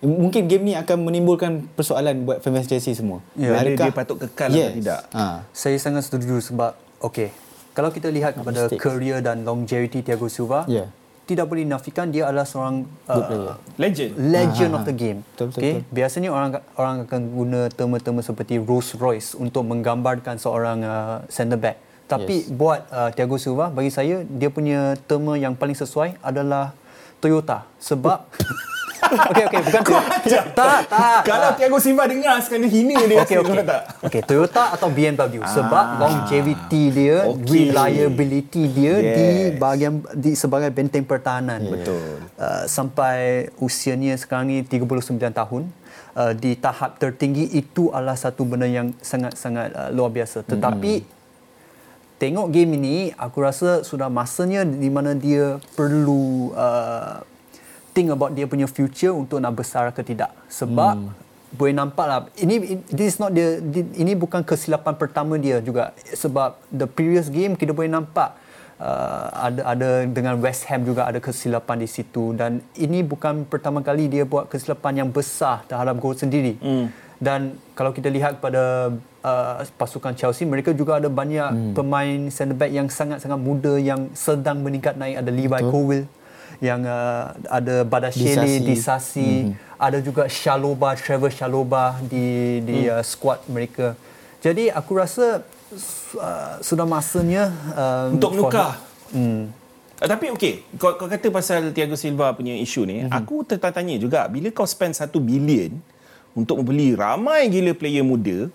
Mungkin 0.00 0.44
game 0.44 0.62
ni 0.62 0.74
akan 0.74 1.00
menimbulkan 1.02 1.64
persoalan 1.72 2.24
buat 2.24 2.38
fans 2.38 2.68
Chelsea 2.68 2.92
semua. 2.92 3.24
Ya, 3.34 3.56
dia- 3.58 3.74
dia 3.74 3.88
patut 3.90 4.16
kekal 4.18 4.52
atau 4.52 4.76
tidak? 4.76 5.00
Ha. 5.10 5.48
Saya 5.50 5.76
sangat 5.76 6.04
setuju 6.04 6.38
sebab 6.38 6.76
okey, 7.00 7.32
kalau 7.72 7.88
kita 7.88 8.08
lihat 8.08 8.36
kepada 8.36 8.68
mistakes. 8.68 8.78
career 8.78 9.18
dan 9.18 9.42
longevity 9.42 10.04
Thiago 10.04 10.28
Silva, 10.28 10.68
Ya. 10.68 10.92
tidak 11.24 11.48
boleh 11.48 11.64
dinafikan 11.64 12.12
dia 12.12 12.28
adalah 12.28 12.44
seorang 12.44 12.84
uh, 13.08 13.56
Legend. 13.74 14.12
legend 14.20 14.70
Ah, 14.70 14.78
of 14.78 14.84
the 14.84 14.92
game. 14.92 15.24
betul, 15.26 15.48
betul, 15.48 15.58
okay? 15.58 15.72
betul. 15.74 15.88
Biasanya 15.90 16.28
orang 16.28 16.50
orang 16.76 16.96
akan 17.08 17.20
guna 17.32 17.60
terma-terma 17.72 18.20
seperti 18.20 18.60
Rolls 18.60 18.92
Royce 18.94 19.32
untuk 19.32 19.64
menggambarkan 19.64 20.36
seorang 20.36 20.84
uh, 20.84 21.24
centre 21.26 21.56
back. 21.56 21.80
Tapi 22.04 22.36
Yes. 22.42 22.50
buat 22.50 22.80
uh, 22.88 23.10
Thiago 23.10 23.36
Silva 23.36 23.68
bagi 23.68 23.88
saya 23.88 24.22
dia 24.22 24.48
punya 24.48 24.92
terma 25.04 25.34
yang 25.34 25.52
paling 25.52 25.74
sesuai 25.74 26.20
adalah 26.20 26.76
Toyota 27.16 27.64
sebab 27.78 28.24
Okey 29.04 29.44
okey 29.46 29.60
bukan 29.62 29.82
tu. 29.84 29.96
tak 30.56 30.88
tak. 30.88 31.20
Kalau 31.28 31.52
Thiago 31.54 31.76
Silva 31.76 32.08
dengar 32.08 32.40
sekarang 32.40 32.64
dia 32.64 32.72
hina 32.72 32.96
dia. 33.04 33.20
Okey 33.20 33.36
rasa, 33.36 33.52
okey. 33.52 33.64
tak? 33.64 33.82
Toyota 34.24 34.62
atau 34.72 34.88
BMW 34.88 35.44
sebab 35.44 35.84
longevity 36.00 36.82
dia, 36.88 37.16
Ah. 37.20 37.28
Okey. 37.30 37.68
reliability 37.68 38.62
dia 38.66 38.94
Yes. 38.96 39.12
di 39.12 39.26
bahagian 39.54 39.92
di 40.14 40.32
sebagai 40.32 40.72
benteng 40.72 41.04
pertahanan. 41.04 41.60
Betul. 41.62 42.00
Uh, 42.34 42.64
sampai 42.64 43.16
usianya 43.58 44.16
sekarang 44.16 44.48
ni 44.48 44.64
39 44.64 44.88
tahun 45.30 45.62
uh, 46.14 46.32
di 46.32 46.56
tahap 46.56 46.96
tertinggi 46.96 47.52
itu 47.52 47.92
adalah 47.92 48.16
satu 48.16 48.42
benda 48.42 48.64
yang 48.64 48.96
sangat-sangat 48.98 49.68
uh, 49.70 49.90
luar 49.90 50.08
biasa. 50.10 50.42
Tetapi 50.42 51.13
tengok 52.18 52.46
game 52.54 52.78
ini 52.78 52.96
aku 53.18 53.42
rasa 53.42 53.82
sudah 53.82 54.06
masanya 54.06 54.62
di 54.62 54.86
mana 54.86 55.18
dia 55.18 55.58
perlu 55.74 56.54
uh, 56.54 57.20
think 57.94 58.10
about 58.10 58.34
dia 58.34 58.46
punya 58.46 58.66
future 58.70 59.14
untuk 59.14 59.42
nak 59.42 59.54
besar 59.54 59.90
ke 59.90 60.02
tidak 60.06 60.30
sebab 60.46 60.94
hmm. 60.98 61.10
boleh 61.54 61.74
nampak 61.74 62.06
lah 62.06 62.20
ini 62.38 62.82
this 62.90 63.14
is 63.14 63.18
not 63.18 63.34
dia 63.34 63.62
ini 63.98 64.14
bukan 64.14 64.42
kesilapan 64.42 64.94
pertama 64.94 65.38
dia 65.38 65.58
juga 65.58 65.94
sebab 66.14 66.58
the 66.70 66.86
previous 66.86 67.30
game 67.30 67.58
kita 67.58 67.70
boleh 67.70 67.90
nampak 67.90 68.34
uh, 68.78 69.26
ada 69.34 69.60
ada 69.74 69.90
dengan 70.06 70.38
West 70.42 70.66
Ham 70.70 70.82
juga 70.82 71.06
ada 71.06 71.22
kesilapan 71.22 71.82
di 71.82 71.88
situ 71.90 72.34
dan 72.34 72.62
ini 72.78 73.06
bukan 73.06 73.46
pertama 73.46 73.82
kali 73.82 74.10
dia 74.10 74.26
buat 74.26 74.50
kesilapan 74.50 75.06
yang 75.06 75.08
besar 75.10 75.62
terhadap 75.70 75.98
gol 76.02 76.14
sendiri 76.14 76.58
hmm. 76.58 77.03
Dan 77.24 77.56
kalau 77.72 77.96
kita 77.96 78.12
lihat 78.12 78.44
pada 78.44 78.92
uh, 79.24 79.64
pasukan 79.80 80.12
Chelsea 80.12 80.44
mereka 80.44 80.76
juga 80.76 81.00
ada 81.00 81.08
banyak 81.08 81.50
hmm. 81.50 81.72
pemain 81.72 82.20
centre 82.28 82.52
back 82.52 82.68
yang 82.68 82.92
sangat-sangat 82.92 83.40
muda 83.40 83.80
yang 83.80 84.12
sedang 84.12 84.60
meningkat 84.60 85.00
naik 85.00 85.24
ada 85.24 85.30
Levi 85.32 85.60
Colwill 85.72 86.04
yang 86.62 86.86
uh, 86.86 87.34
ada 87.50 87.82
Badashele, 87.82 88.62
Disasi. 88.62 88.66
Disasi, 88.66 89.30
mm-hmm. 89.50 89.80
ada 89.80 89.98
juga 89.98 90.30
Shaloba, 90.30 90.94
Trevor 90.94 91.32
Shaloba 91.32 91.98
di 92.04 92.60
di 92.62 92.86
mm. 92.86 92.94
uh, 92.94 93.04
squad 93.04 93.42
mereka. 93.50 93.98
Jadi 94.44 94.68
aku 94.68 94.92
rasa 95.00 95.42
uh, 96.20 96.54
sudah 96.60 96.84
masanya 96.84 97.50
um, 97.74 98.20
Untuk 98.20 98.36
menukar. 98.36 98.76
Hmm. 99.14 99.48
Uh, 99.96 100.08
tapi 100.10 100.28
okey, 100.34 100.66
kau, 100.76 100.94
kau 101.00 101.08
kata 101.08 101.32
pasal 101.32 101.72
Thiago 101.72 101.96
Silva 101.96 102.34
punya 102.36 102.52
isu 102.58 102.84
ni, 102.84 103.02
mm-hmm. 103.02 103.14
aku 103.14 103.46
tertanya 103.46 103.96
juga 103.96 104.26
bila 104.28 104.52
kau 104.52 104.68
spend 104.68 104.92
1 104.92 105.08
bilion 105.22 105.72
untuk 106.34 106.60
membeli 106.60 106.98
ramai 106.98 107.46
gila 107.46 107.72
player 107.74 108.02
muda 108.02 108.50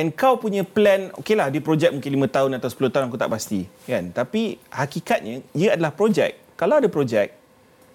and 0.00 0.16
kau 0.16 0.40
punya 0.40 0.64
plan, 0.64 1.12
okeylah 1.20 1.52
dia 1.52 1.60
projek 1.60 1.92
mungkin 1.92 2.24
5 2.24 2.36
tahun 2.36 2.50
atau 2.56 2.68
10 2.72 2.88
tahun 2.88 3.04
aku 3.12 3.18
tak 3.20 3.30
pasti, 3.30 3.68
kan? 3.84 4.08
Tapi 4.08 4.56
hakikatnya 4.72 5.44
ia 5.52 5.76
adalah 5.76 5.92
projek. 5.92 6.40
Kalau 6.56 6.80
ada 6.80 6.88
projek, 6.88 7.36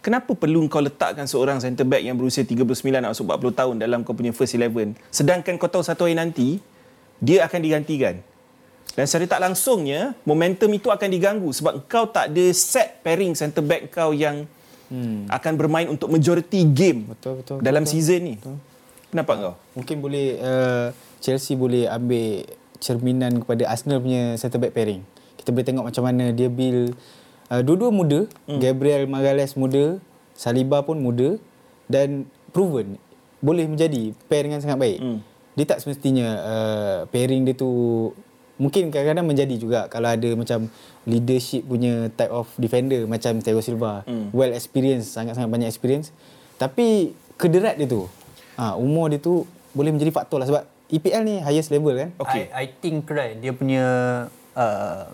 kenapa 0.06 0.38
perlu 0.38 0.70
kau 0.70 0.86
letakkan 0.86 1.26
seorang 1.26 1.58
centre 1.58 1.82
back 1.82 2.06
yang 2.06 2.14
berusia 2.14 2.46
39 2.46 2.62
atau 2.86 3.26
40 3.26 3.60
tahun 3.60 3.76
dalam 3.82 4.00
kau 4.06 4.14
punya 4.14 4.30
first 4.30 4.54
11 4.54 4.94
sedangkan 5.10 5.58
kau 5.58 5.66
tahu 5.66 5.82
satu 5.82 6.06
hari 6.06 6.14
nanti 6.14 6.62
dia 7.18 7.42
akan 7.50 7.60
digantikan. 7.62 8.22
Dan 8.96 9.04
secara 9.12 9.28
tak 9.28 9.42
langsungnya, 9.44 10.16
momentum 10.24 10.72
itu 10.72 10.88
akan 10.88 11.10
diganggu 11.10 11.50
sebab 11.52 11.84
kau 11.90 12.08
tak 12.08 12.32
ada 12.32 12.46
set 12.56 13.02
pairing 13.04 13.36
centre 13.36 13.66
back 13.66 13.92
kau 13.92 14.16
yang 14.16 14.48
hmm. 14.88 15.28
akan 15.28 15.54
bermain 15.58 15.88
untuk 15.90 16.08
majority 16.08 16.64
game 16.64 17.10
Betul, 17.12 17.44
betul, 17.44 17.58
dalam 17.60 17.84
betul. 17.84 17.92
season 17.92 18.22
ni. 18.24 18.36
Pendapat 19.16 19.36
kau? 19.40 19.56
Mungkin 19.80 20.04
boleh 20.04 20.36
uh, 20.44 20.92
Chelsea 21.24 21.56
boleh 21.56 21.88
ambil 21.88 22.44
cerminan 22.84 23.40
kepada 23.40 23.72
Arsenal 23.72 24.04
punya 24.04 24.36
centre 24.36 24.60
back 24.60 24.76
pairing. 24.76 25.08
Kita 25.40 25.56
boleh 25.56 25.64
tengok 25.64 25.88
macam 25.88 26.04
mana 26.04 26.36
dia 26.36 26.52
build 26.52 26.92
uh, 27.48 27.64
dua-dua 27.64 27.96
muda, 27.96 28.28
hmm. 28.52 28.60
Gabriel 28.60 29.08
Magalhaes 29.08 29.56
muda, 29.56 30.04
Saliba 30.36 30.84
pun 30.84 31.00
muda 31.00 31.40
dan 31.88 32.28
proven 32.52 33.00
boleh 33.40 33.64
menjadi 33.72 34.12
pair 34.28 34.44
dengan 34.44 34.60
sangat 34.60 34.84
baik. 34.84 35.00
Hmm. 35.00 35.24
Dia 35.56 35.66
tak 35.72 35.80
semestinya 35.80 36.28
uh, 36.44 37.00
pairing 37.08 37.48
dia 37.48 37.56
tu 37.56 37.72
mungkin 38.60 38.92
kadang-kadang 38.92 39.28
menjadi 39.28 39.56
juga 39.56 39.80
kalau 39.88 40.12
ada 40.12 40.28
macam 40.36 40.68
leadership 41.08 41.64
punya 41.64 42.12
type 42.20 42.36
of 42.36 42.52
defender 42.60 43.08
macam 43.08 43.40
Thiago 43.40 43.64
Silva, 43.64 44.04
hmm. 44.04 44.36
well 44.36 44.52
experienced, 44.52 45.16
sangat-sangat 45.16 45.48
banyak 45.48 45.72
experience. 45.72 46.12
Tapi 46.60 47.16
kederat 47.40 47.80
dia 47.80 47.88
tu. 47.88 48.12
Ha, 48.56 48.80
umur 48.80 49.12
dia 49.12 49.20
tu 49.20 49.44
boleh 49.76 49.92
menjadi 49.92 50.12
faktor 50.16 50.40
lah 50.40 50.48
sebab 50.48 50.64
EPL 50.88 51.24
ni 51.26 51.36
highest 51.42 51.74
level 51.74 51.94
kan. 51.98 52.10
Okay. 52.22 52.48
I, 52.54 52.66
I 52.70 52.76
think 52.80 53.10
right 53.12 53.36
dia 53.36 53.52
punya 53.52 53.86
uh, 54.56 55.10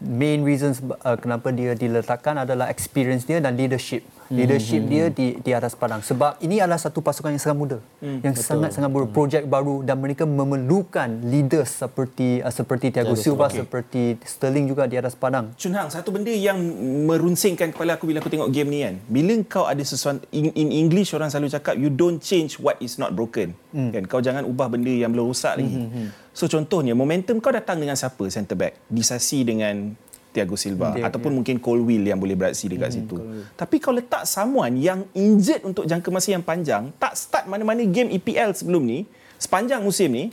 main 0.00 0.44
reasons 0.44 0.80
uh, 0.80 1.16
kenapa 1.18 1.52
dia 1.52 1.76
diletakkan 1.76 2.36
adalah 2.40 2.72
experience 2.72 3.26
dia 3.28 3.40
dan 3.40 3.56
leadership. 3.56 4.04
Leadership 4.30 4.86
hmm. 4.86 4.90
dia 4.90 5.04
di 5.10 5.26
di 5.42 5.50
atas 5.50 5.74
padang 5.74 6.06
sebab 6.06 6.38
ini 6.38 6.62
adalah 6.62 6.78
satu 6.78 7.02
pasukan 7.02 7.34
yang 7.34 7.42
sangat 7.42 7.58
muda 7.58 7.78
hmm. 7.98 8.22
yang 8.22 8.34
sangat-sangat 8.38 8.86
baru 8.86 9.10
projek 9.10 9.42
baru 9.50 9.82
dan 9.82 9.98
mereka 9.98 10.22
memerlukan 10.22 11.26
leaders 11.26 11.82
seperti 11.82 12.38
uh, 12.38 12.54
seperti 12.54 12.94
Thiago 12.94 13.18
Silva 13.18 13.50
okay. 13.50 13.66
seperti 13.66 14.02
Sterling 14.22 14.70
juga 14.70 14.86
di 14.86 14.94
atas 14.94 15.18
padang. 15.18 15.50
Chun 15.58 15.74
Hang, 15.74 15.90
satu 15.90 16.14
benda 16.14 16.30
yang 16.30 16.62
merunsingkan 17.10 17.74
kepala 17.74 17.98
aku 17.98 18.06
bila 18.06 18.22
aku 18.22 18.30
tengok 18.30 18.54
game 18.54 18.70
ni 18.70 18.78
kan. 18.86 18.94
Bila 19.10 19.34
kau 19.50 19.66
ada 19.66 19.82
sesuatu 19.82 20.22
in, 20.30 20.54
in 20.54 20.70
English 20.70 21.10
orang 21.10 21.26
selalu 21.26 21.50
cakap 21.50 21.74
you 21.74 21.90
don't 21.90 22.22
change 22.22 22.62
what 22.62 22.78
is 22.78 23.02
not 23.02 23.10
broken. 23.18 23.50
Hmm. 23.74 23.90
Kan 23.90 24.06
kau 24.06 24.22
jangan 24.22 24.46
ubah 24.46 24.70
benda 24.70 24.94
yang 24.94 25.10
belum 25.10 25.26
rosak 25.26 25.58
lagi. 25.58 25.74
Hmm. 25.74 25.90
hmm. 25.90 26.08
So 26.30 26.46
contohnya 26.46 26.94
momentum 26.94 27.42
kau 27.42 27.50
datang 27.50 27.82
dengan 27.82 27.98
siapa 27.98 28.30
centre 28.30 28.54
back? 28.54 28.78
Disasi 28.86 29.42
dengan 29.42 29.98
Thiago 30.30 30.54
Silva 30.54 30.94
dia, 30.94 31.10
ataupun 31.10 31.30
dia. 31.34 31.36
mungkin 31.42 31.56
Colwill 31.58 32.04
yang 32.06 32.18
boleh 32.18 32.38
beraksi 32.38 32.70
dekat 32.70 32.90
hmm, 32.90 32.96
situ. 33.02 33.16
Colwill. 33.18 33.44
Tapi 33.58 33.76
kalau 33.82 33.96
letak 33.98 34.22
someone 34.30 34.74
yang 34.78 35.02
injured 35.10 35.66
untuk 35.66 35.84
jangka 35.90 36.08
masa 36.14 36.28
yang 36.38 36.44
panjang, 36.46 36.94
tak 37.02 37.18
start 37.18 37.44
mana-mana 37.50 37.82
game 37.82 38.14
EPL 38.14 38.54
sebelum 38.54 38.82
ni, 38.86 39.10
sepanjang 39.42 39.82
musim 39.82 40.14
ni, 40.14 40.30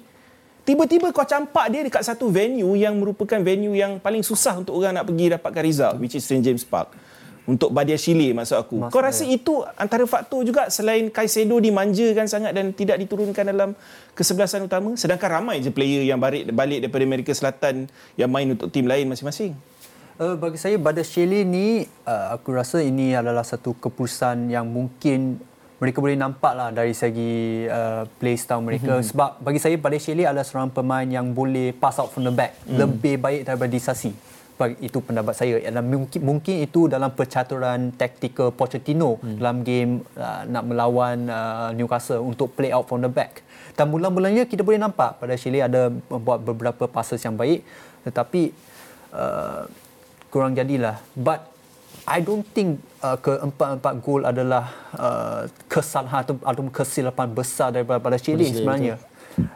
tiba-tiba 0.62 1.10
kau 1.10 1.26
campak 1.26 1.66
dia 1.74 1.82
dekat 1.82 2.06
satu 2.06 2.30
venue 2.30 2.78
yang 2.78 2.94
merupakan 2.94 3.42
venue 3.42 3.74
yang 3.74 3.98
paling 3.98 4.22
susah 4.22 4.62
untuk 4.62 4.78
orang 4.78 5.02
nak 5.02 5.10
pergi 5.10 5.34
dapatkan 5.34 5.64
result, 5.66 5.96
which 5.98 6.14
is 6.14 6.22
St 6.22 6.46
James 6.46 6.62
Park. 6.62 6.94
Untuk 7.48 7.72
Badia 7.72 7.96
Chile 7.96 8.36
maksud 8.36 8.60
aku. 8.60 8.76
Maksud 8.76 8.92
kau 8.92 9.00
rasa 9.00 9.24
itu 9.24 9.64
antara 9.80 10.04
faktor 10.04 10.44
juga 10.44 10.68
selain 10.68 11.08
Kaisedo 11.08 11.64
dimanjakan 11.64 12.28
sangat 12.28 12.52
dan 12.52 12.76
tidak 12.76 13.00
diturunkan 13.00 13.48
dalam 13.48 13.72
kesebelasan 14.12 14.68
utama? 14.68 15.00
Sedangkan 15.00 15.40
ramai 15.40 15.64
je 15.64 15.72
player 15.72 16.04
yang 16.04 16.20
balik, 16.20 16.44
balik 16.52 16.84
daripada 16.84 17.08
Amerika 17.08 17.32
Selatan 17.32 17.88
yang 18.20 18.28
main 18.28 18.52
untuk 18.52 18.68
tim 18.68 18.84
lain 18.84 19.08
masing-masing. 19.08 19.56
Uh, 20.18 20.34
bagi 20.34 20.58
saya 20.58 20.82
Badas 20.82 21.14
Shelley 21.14 21.46
ni 21.46 21.86
uh, 21.86 22.34
aku 22.34 22.50
rasa 22.50 22.82
ini 22.82 23.14
adalah 23.14 23.46
satu 23.46 23.78
keputusan 23.78 24.50
yang 24.50 24.66
mungkin 24.66 25.38
mereka 25.78 26.02
boleh 26.02 26.18
nampak 26.18 26.58
lah 26.58 26.74
dari 26.74 26.98
segi 26.98 27.70
uh, 27.70 28.02
play 28.18 28.34
style 28.34 28.66
mereka 28.66 28.98
mm-hmm. 28.98 29.14
sebab 29.14 29.38
bagi 29.46 29.62
saya 29.62 29.78
Badas 29.78 30.02
Shelley 30.02 30.26
adalah 30.26 30.42
seorang 30.42 30.74
pemain 30.74 31.06
yang 31.06 31.38
boleh 31.38 31.70
pass 31.78 32.02
out 32.02 32.10
from 32.10 32.26
the 32.26 32.34
back 32.34 32.58
mm. 32.66 32.82
lebih 32.82 33.22
baik 33.22 33.46
daripada 33.46 33.70
Disasi 33.70 34.10
itu 34.82 35.06
pendapat 35.06 35.38
saya 35.38 35.62
dan 35.62 35.86
mungkin 35.86 36.18
mungkin 36.26 36.66
itu 36.66 36.90
dalam 36.90 37.14
percaturan 37.14 37.94
taktikal 37.94 38.50
Pochettino 38.50 39.22
mm. 39.22 39.38
dalam 39.38 39.62
game 39.62 40.02
uh, 40.18 40.50
nak 40.50 40.66
melawan 40.66 41.30
uh, 41.30 41.70
Newcastle 41.78 42.26
untuk 42.26 42.58
play 42.58 42.74
out 42.74 42.90
from 42.90 43.06
the 43.06 43.12
back 43.14 43.46
dan 43.78 43.86
mula-mulanya 43.94 44.50
kita 44.50 44.66
boleh 44.66 44.82
nampak 44.82 45.22
pada 45.22 45.38
Shelley 45.38 45.62
ada 45.62 45.94
membuat 45.94 46.42
beberapa 46.42 46.90
passes 46.90 47.22
yang 47.22 47.38
baik 47.38 47.62
tetapi 48.02 48.50
uh, 49.14 49.70
kurang 50.34 50.54
jadilah 50.58 51.00
but 51.16 51.54
I 52.08 52.24
don't 52.24 52.48
think 52.56 52.80
uh, 53.04 53.20
keempat-empat 53.20 53.94
gol 54.00 54.24
adalah 54.24 54.72
uh, 54.96 55.44
kesalahan 55.68 56.24
atau, 56.24 56.40
atau 56.40 56.64
kesilapan 56.72 57.28
besar 57.36 57.76
daripada 57.76 58.16
Chile 58.16 58.48
sebenarnya 58.48 58.96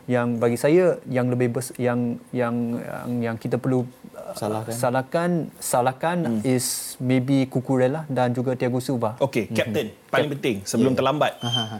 yang 0.06 0.38
bagi 0.38 0.58
saya 0.60 1.02
yang 1.10 1.32
lebih 1.32 1.58
bes, 1.58 1.74
yang 1.80 2.20
yang 2.30 2.78
yang 2.78 3.10
yang 3.32 3.36
kita 3.40 3.58
perlu 3.58 3.88
uh, 4.14 4.36
salahkan 4.38 4.74
salahkan, 4.74 5.30
salahkan 5.58 6.18
hmm. 6.22 6.42
is 6.46 6.96
maybe 7.02 7.50
Kukurela 7.50 8.06
dan 8.06 8.30
juga 8.36 8.54
Thiago 8.54 8.78
Silva. 8.78 9.18
Okey, 9.18 9.50
hmm. 9.50 9.56
captain 9.58 9.88
hmm. 9.90 10.12
paling 10.14 10.30
Cap- 10.30 10.34
penting 10.38 10.56
sebelum 10.68 10.94
yeah. 10.94 11.00
terlambat. 11.02 11.32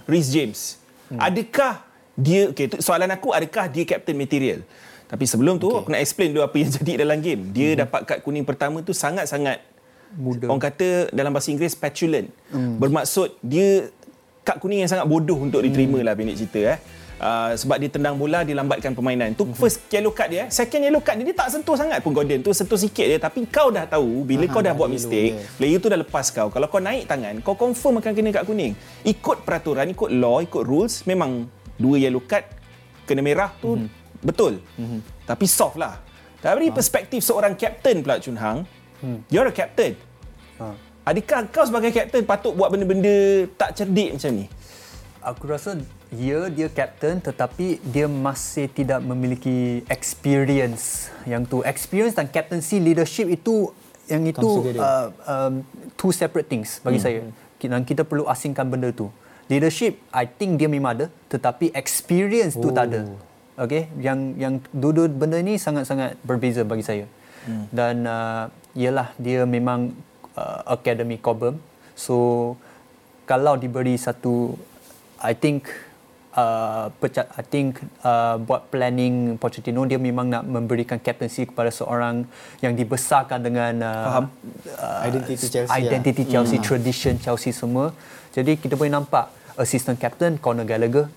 Rhys 0.10 0.28
James. 0.34 0.82
Hmm. 1.14 1.20
Adakah 1.22 1.74
dia 2.18 2.50
okey 2.52 2.82
soalan 2.82 3.12
aku 3.14 3.36
adakah 3.36 3.70
dia 3.70 3.86
captain 3.86 4.18
material? 4.18 4.66
Tapi 5.12 5.28
sebelum 5.28 5.60
tu 5.60 5.68
okay. 5.68 5.84
aku 5.84 5.90
nak 5.92 6.02
explain 6.02 6.32
dulu 6.32 6.48
apa 6.48 6.56
yang 6.56 6.72
jadi 6.80 6.92
dalam 7.04 7.20
game. 7.20 7.52
Dia 7.52 7.76
mm-hmm. 7.76 7.82
dapat 7.84 8.02
kad 8.08 8.18
kuning 8.24 8.48
pertama 8.48 8.80
tu 8.80 8.96
sangat-sangat 8.96 9.60
muda. 10.16 10.48
Orang 10.48 10.64
kata 10.64 11.12
dalam 11.12 11.36
bahasa 11.36 11.52
Inggeris 11.52 11.76
petulant. 11.76 12.32
Mm. 12.56 12.80
Bermaksud 12.80 13.36
dia 13.44 13.92
kad 14.48 14.64
kuning 14.64 14.88
yang 14.88 14.92
sangat 14.92 15.04
bodoh 15.04 15.36
untuk 15.36 15.60
diterima 15.68 16.00
mm. 16.00 16.06
lah 16.08 16.14
pendek 16.16 16.40
cerita 16.40 16.62
eh. 16.64 16.80
Uh, 17.22 17.54
sebab 17.54 17.78
dia 17.78 17.86
tendang 17.86 18.18
bola 18.18 18.42
dia 18.42 18.58
lambatkan 18.58 18.98
permainan. 18.98 19.36
Tu 19.38 19.46
mm-hmm. 19.46 19.60
first 19.60 19.84
yellow 19.94 20.10
card 20.10 20.32
dia, 20.32 20.50
second 20.50 20.82
yellow 20.82 21.04
card 21.04 21.22
dia 21.22 21.30
dia 21.30 21.38
tak 21.38 21.54
sentuh 21.54 21.78
sangat 21.78 22.02
pun 22.02 22.16
Gordon. 22.16 22.42
Tu 22.42 22.50
sentuh 22.56 22.80
sikit 22.80 23.06
je 23.06 23.22
tapi 23.22 23.46
kau 23.46 23.70
dah 23.70 23.86
tahu 23.86 24.26
bila 24.26 24.48
Aha, 24.48 24.54
kau 24.58 24.64
dah 24.64 24.74
buat 24.74 24.90
mistake, 24.90 25.38
yeah. 25.38 25.54
player 25.60 25.78
tu 25.78 25.92
dah 25.92 26.00
lepas 26.02 26.34
kau. 26.34 26.50
Kalau 26.50 26.66
kau 26.66 26.82
naik 26.82 27.06
tangan, 27.06 27.38
kau 27.46 27.54
confirm 27.54 28.02
akan 28.02 28.12
kena 28.18 28.34
kad 28.34 28.48
kuning. 28.50 28.74
Ikut 29.06 29.46
peraturan, 29.46 29.94
ikut 29.94 30.10
law, 30.18 30.42
ikut 30.42 30.66
rules 30.66 31.06
memang 31.06 31.46
dua 31.78 32.02
yellow 32.02 32.26
card 32.26 32.48
kena 33.06 33.22
merah 33.22 33.54
tu 33.62 33.78
mm-hmm 33.78 34.01
Betul. 34.22 34.62
Mm-hmm. 34.78 35.00
Tapi 35.26 35.46
soft 35.50 35.78
lah. 35.78 35.98
Dari 36.42 36.68
ha. 36.70 36.74
perspektif 36.74 37.22
seorang 37.22 37.54
kapten 37.54 38.02
pula 38.02 38.18
Chun 38.18 38.34
Hang, 38.34 38.66
hmm. 39.06 39.30
you're 39.30 39.46
a 39.46 39.54
captain. 39.54 39.94
Ha. 40.58 40.74
Adakah 41.06 41.46
kau 41.54 41.66
sebagai 41.70 41.94
kapten 41.94 42.26
patut 42.26 42.58
buat 42.58 42.74
benda-benda 42.74 43.46
tak 43.62 43.78
cerdik 43.78 44.18
macam 44.18 44.32
ni? 44.34 44.46
Aku 45.22 45.46
rasa 45.46 45.78
ya 46.10 46.50
dia 46.50 46.68
captain 46.68 47.22
tetapi 47.22 47.78
dia 47.86 48.10
masih 48.10 48.66
tidak 48.74 49.06
memiliki 49.06 49.86
experience 49.86 51.14
yang 51.24 51.46
tu 51.46 51.62
experience 51.62 52.18
dan 52.18 52.26
captaincy 52.26 52.82
leadership 52.82 53.30
itu 53.30 53.70
yang 54.12 54.26
itu 54.28 54.76
uh, 54.76 55.08
um, 55.24 55.64
two 55.96 56.12
separate 56.12 56.50
things 56.52 56.84
bagi 56.84 57.00
hmm. 57.00 57.06
saya 57.06 57.22
dan 57.62 57.86
kita 57.86 58.04
perlu 58.04 58.28
asingkan 58.28 58.68
benda 58.68 58.92
tu 58.92 59.08
leadership 59.48 59.96
I 60.12 60.28
think 60.28 60.60
dia 60.60 60.68
memang 60.68 61.00
ada 61.00 61.06
tetapi 61.32 61.72
experience 61.72 62.60
oh. 62.60 62.68
tu 62.68 62.70
tak 62.76 62.92
ada 62.92 63.08
okey 63.62 63.84
yang 64.02 64.20
yang 64.42 64.54
dua-dua 64.74 65.08
benda 65.22 65.38
ni 65.40 65.56
sangat-sangat 65.62 66.18
berbeza 66.26 66.66
bagi 66.66 66.86
saya 66.86 67.06
hmm. 67.46 67.66
dan 67.70 67.96
uh, 68.06 68.44
ialah 68.74 69.14
dia 69.22 69.46
memang 69.46 69.94
uh, 70.34 70.60
academy 70.76 71.22
Cobham 71.22 71.62
so 71.94 72.18
kalau 73.30 73.54
diberi 73.56 73.96
satu 73.96 74.58
i 75.22 75.34
think 75.38 75.70
uh, 76.34 76.90
pecat 76.98 77.28
i 77.38 77.44
think 77.46 77.78
uh, 78.02 78.36
buat 78.42 78.72
planning 78.74 79.38
Pochettino 79.38 79.86
dia 79.86 80.02
memang 80.02 80.28
nak 80.34 80.44
memberikan 80.48 80.98
captaincy 80.98 81.46
kepada 81.46 81.70
seorang 81.70 82.26
yang 82.66 82.74
dibesarkan 82.74 83.40
dengan 83.46 83.74
uh, 83.86 84.26
uh, 84.82 85.00
identity 85.06 85.46
Chelsea 85.48 85.72
identity 85.78 86.24
ya. 86.26 86.32
Chelsea 86.40 86.58
hmm. 86.58 86.66
tradition 86.66 87.14
Chelsea 87.22 87.52
semua 87.54 87.94
jadi 88.34 88.58
kita 88.58 88.74
boleh 88.80 88.90
nampak 88.90 89.30
assistant 89.60 90.00
captain 90.00 90.40
Conor 90.40 90.66
Gallagher 90.66 91.12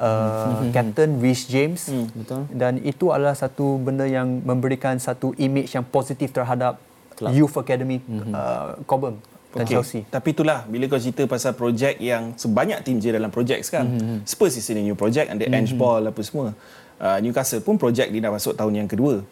uh, 0.00 0.64
Captain 0.72 1.20
Rhys 1.20 1.46
James 1.46 1.90
hmm. 1.90 2.06
betul 2.14 2.42
dan 2.50 2.80
itu 2.82 3.10
adalah 3.14 3.34
satu 3.36 3.78
benda 3.78 4.06
yang 4.08 4.42
memberikan 4.42 4.98
satu 4.98 5.34
image 5.38 5.74
yang 5.74 5.84
positif 5.86 6.30
terhadap 6.34 6.78
Club. 7.14 7.30
Youth 7.30 7.54
Academy 7.54 8.02
hmm. 8.02 8.34
uh, 8.34 8.74
Cobham 8.90 9.22
dan 9.54 9.64
okay. 9.64 9.74
Chelsea. 9.78 10.02
Tapi 10.10 10.34
itulah 10.34 10.66
bila 10.66 10.90
kau 10.90 10.98
cerita 10.98 11.22
pasal 11.30 11.54
projek 11.54 12.02
yang 12.02 12.34
sebanyak 12.34 12.82
tim 12.82 12.98
je 12.98 13.14
dalam 13.14 13.30
projek 13.30 13.62
sekarang. 13.62 13.94
Mm-hmm. 13.94 14.18
Spurs 14.26 14.58
is 14.58 14.66
in 14.74 14.82
a 14.82 14.84
new 14.84 14.98
project 14.98 15.30
under 15.30 15.46
mm-hmm. 15.46 15.70
Ange 15.70 15.74
Ball 15.78 16.10
apa 16.10 16.20
semua. 16.26 16.50
Uh, 16.98 17.18
Newcastle 17.22 17.62
pun 17.62 17.78
projek 17.78 18.10
dia 18.10 18.18
dah 18.18 18.34
masuk 18.34 18.58
tahun 18.58 18.84
yang 18.84 18.88
kedua. 18.90 19.22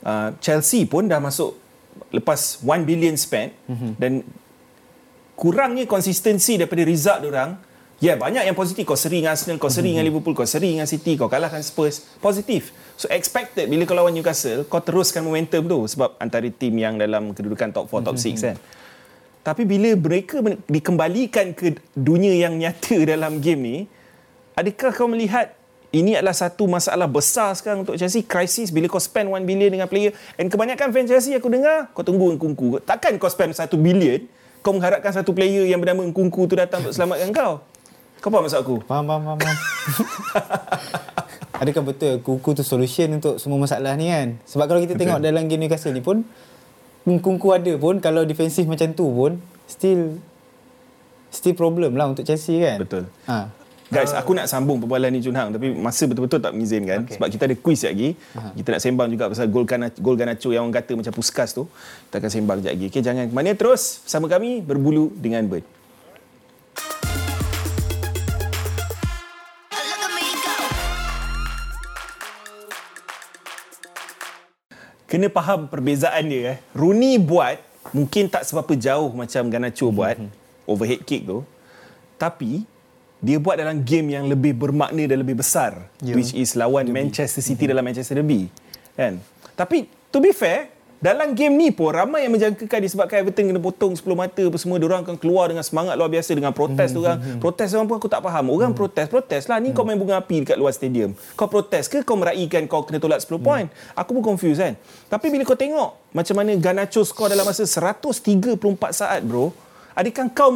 Uh, 0.00 0.32
Chelsea 0.40 0.88
pun 0.88 1.04
dah 1.04 1.20
masuk 1.20 1.52
lepas 2.08 2.64
1 2.64 2.88
billion 2.88 3.12
spent 3.20 3.52
mm-hmm. 3.68 3.92
dan 4.00 4.24
kurangnya 5.36 5.84
konsistensi 5.84 6.56
daripada 6.56 6.82
result 6.88 7.20
orang 7.28 7.60
Ya, 7.98 8.14
yeah, 8.14 8.16
banyak 8.16 8.46
yang 8.46 8.54
positif. 8.54 8.86
Kau 8.86 8.94
seri 8.94 9.18
dengan 9.18 9.34
Arsenal, 9.34 9.58
kau 9.58 9.66
seri 9.66 9.90
dengan 9.90 10.06
Liverpool, 10.06 10.30
kau 10.30 10.46
seri 10.46 10.78
dengan 10.78 10.86
City, 10.86 11.18
kau 11.18 11.26
kalahkan 11.26 11.58
Spurs. 11.66 12.06
Positif. 12.22 12.70
So, 12.94 13.10
expected 13.10 13.66
bila 13.66 13.82
kau 13.90 13.98
lawan 13.98 14.14
Newcastle, 14.14 14.62
kau 14.70 14.78
teruskan 14.78 15.26
momentum 15.26 15.66
tu. 15.66 15.78
Sebab 15.82 16.14
antara 16.22 16.46
tim 16.46 16.78
yang 16.78 16.94
dalam 16.94 17.34
kedudukan 17.34 17.74
top 17.74 17.90
4, 17.90 18.06
top 18.06 18.14
6 18.14 18.38
kan. 18.38 18.54
Tapi 19.42 19.66
bila 19.66 19.98
mereka 19.98 20.38
dikembalikan 20.70 21.50
ke 21.58 21.74
dunia 21.90 22.38
yang 22.38 22.54
nyata 22.54 23.02
dalam 23.18 23.42
game 23.42 23.60
ni, 23.66 23.78
adakah 24.54 24.94
kau 24.94 25.10
melihat 25.10 25.58
ini 25.90 26.14
adalah 26.14 26.38
satu 26.38 26.70
masalah 26.70 27.10
besar 27.10 27.50
sekarang 27.58 27.82
untuk 27.82 27.98
Chelsea 27.98 28.22
krisis 28.22 28.70
bila 28.70 28.86
kau 28.86 29.02
spend 29.02 29.26
1 29.26 29.42
billion 29.42 29.74
dengan 29.74 29.88
player 29.88 30.12
and 30.36 30.52
kebanyakan 30.52 30.92
fan 30.92 31.08
Chelsea 31.08 31.32
aku 31.32 31.48
dengar 31.48 31.88
kau 31.96 32.04
tunggu 32.04 32.28
Nkunku 32.36 32.84
takkan 32.84 33.16
kau 33.16 33.32
spend 33.32 33.56
1 33.56 33.64
billion 33.80 34.20
kau 34.60 34.76
mengharapkan 34.76 35.16
satu 35.16 35.32
player 35.32 35.64
yang 35.64 35.80
bernama 35.80 36.04
Nkunku 36.04 36.44
tu 36.44 36.60
datang 36.60 36.84
untuk 36.84 36.92
selamatkan 36.92 37.32
kau 37.32 37.64
kau 38.18 38.30
faham 38.30 38.44
maksud 38.46 38.60
aku? 38.60 38.76
Faham, 38.86 39.04
faham, 39.06 39.22
faham. 39.24 39.38
faham. 39.38 39.56
adakah 41.58 41.82
betul 41.90 42.14
Kunku 42.22 42.54
tu 42.54 42.62
solution 42.62 43.10
untuk 43.18 43.36
semua 43.42 43.58
masalah 43.58 43.98
ni 43.98 44.08
kan? 44.08 44.38
Sebab 44.46 44.64
kalau 44.70 44.80
kita 44.82 44.94
tengok 44.94 45.18
dalam 45.18 45.50
game 45.50 45.66
Newcastle 45.66 45.94
ni 45.94 46.02
pun 46.02 46.22
Kunku 47.08 47.48
ada 47.56 47.72
pun 47.80 47.98
kalau 48.04 48.28
defensif 48.28 48.68
macam 48.68 48.92
tu 48.92 49.08
pun 49.08 49.40
still 49.64 50.20
still 51.32 51.56
problem 51.56 51.96
lah 51.96 52.12
untuk 52.12 52.24
Chelsea 52.24 52.60
kan? 52.60 52.78
Betul. 52.84 53.04
Ha. 53.24 53.48
Guys, 53.88 54.12
aku 54.12 54.36
nak 54.36 54.44
sambung 54.52 54.76
perbualan 54.84 55.08
ni 55.08 55.24
Jun 55.24 55.32
Hang 55.32 55.48
tapi 55.48 55.72
masa 55.72 56.04
betul-betul 56.04 56.44
tak 56.44 56.52
mengizinkan 56.52 57.08
okay. 57.08 57.16
sebab 57.16 57.28
kita 57.32 57.48
ada 57.48 57.56
quiz 57.56 57.80
lagi. 57.88 58.12
Kita 58.60 58.68
nak 58.76 58.80
sembang 58.84 59.08
juga 59.08 59.24
pasal 59.32 59.48
gol 59.48 59.64
Ganacho, 59.64 59.98
gol 60.04 60.16
Ganacho 60.20 60.52
yang 60.52 60.68
orang 60.68 60.76
kata 60.76 60.92
macam 60.92 61.12
puskas 61.16 61.56
tu. 61.56 61.64
Kita 62.08 62.20
akan 62.20 62.28
sembang 62.28 62.56
sekejap 62.60 62.74
lagi. 62.76 62.86
Okey, 62.92 63.00
jangan 63.00 63.24
ke 63.24 63.32
mana 63.32 63.56
terus 63.56 64.04
bersama 64.04 64.28
kami 64.28 64.60
berbulu 64.60 65.08
dengan 65.16 65.48
Bird. 65.48 65.64
Kena 75.08 75.32
faham 75.32 75.72
perbezaan 75.72 76.28
dia 76.28 76.40
eh. 76.52 76.56
Rooney 76.76 77.16
buat 77.16 77.56
mungkin 77.96 78.28
tak 78.28 78.44
seberapa 78.44 78.76
jauh 78.76 79.08
macam 79.16 79.48
Ganacho 79.48 79.88
buat 79.88 80.20
overhead 80.68 81.00
kick 81.08 81.24
tu. 81.24 81.48
Tapi 82.20 82.68
dia 83.18 83.40
buat 83.40 83.56
dalam 83.56 83.82
game 83.82 84.14
yang 84.14 84.28
lebih 84.28 84.54
bermakna 84.54 85.08
dan 85.08 85.18
lebih 85.24 85.40
besar 85.40 85.90
yeah. 86.04 86.14
which 86.14 86.36
is 86.36 86.54
lawan 86.54 86.86
Derby. 86.86 87.08
Manchester 87.08 87.42
City 87.42 87.64
dalam 87.66 87.82
Manchester 87.82 88.20
Derby. 88.20 88.52
Kan? 88.94 89.18
Tapi 89.56 89.88
to 90.12 90.20
be 90.20 90.30
fair, 90.30 90.70
dalam 90.98 91.30
game 91.30 91.54
ni 91.54 91.70
pun 91.70 91.94
ramai 91.94 92.26
yang 92.26 92.34
menjangkakan 92.34 92.82
disebabkan 92.82 93.22
Everton 93.22 93.54
kena 93.54 93.62
potong 93.62 93.94
10 93.94 94.02
mata 94.18 94.42
apa 94.42 94.58
semua 94.58 94.82
diorang 94.82 95.06
akan 95.06 95.14
keluar 95.14 95.46
dengan 95.46 95.62
semangat 95.62 95.94
luar 95.94 96.10
biasa 96.10 96.34
dengan 96.34 96.50
protes 96.50 96.90
tu 96.90 97.06
orang. 97.06 97.38
Protes 97.38 97.70
orang 97.70 97.86
pun 97.86 98.02
aku 98.02 98.10
tak 98.10 98.18
faham. 98.18 98.50
Orang 98.50 98.74
protes, 98.74 99.06
protes 99.06 99.46
lah. 99.46 99.62
Ni 99.62 99.70
kau 99.70 99.86
main 99.86 99.94
bunga 99.94 100.18
api 100.18 100.42
dekat 100.42 100.58
luar 100.58 100.74
stadium. 100.74 101.14
Kau 101.38 101.46
protes 101.46 101.86
ke 101.86 102.02
kau 102.02 102.18
meraihkan 102.18 102.66
kau 102.66 102.82
kena 102.82 102.98
tolak 102.98 103.22
10 103.22 103.30
poin? 103.38 103.70
Aku 103.94 104.10
pun 104.18 104.34
confused 104.34 104.58
kan. 104.58 104.74
Tapi 105.06 105.30
bila 105.30 105.46
kau 105.46 105.54
tengok 105.54 106.10
macam 106.10 106.34
mana 106.34 106.50
Garnacho 106.58 107.06
skor 107.06 107.30
dalam 107.30 107.46
masa 107.46 107.62
134 107.62 108.58
saat 108.90 109.22
bro. 109.22 109.54
Adakah 109.94 110.30
kau 110.34 110.50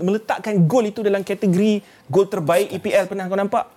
meletakkan 0.00 0.56
gol 0.64 0.88
itu 0.88 1.04
dalam 1.04 1.20
kategori 1.20 1.84
gol 2.08 2.24
terbaik 2.24 2.72
EPL 2.80 3.12
pernah 3.12 3.28
kau 3.28 3.36
nampak? 3.36 3.68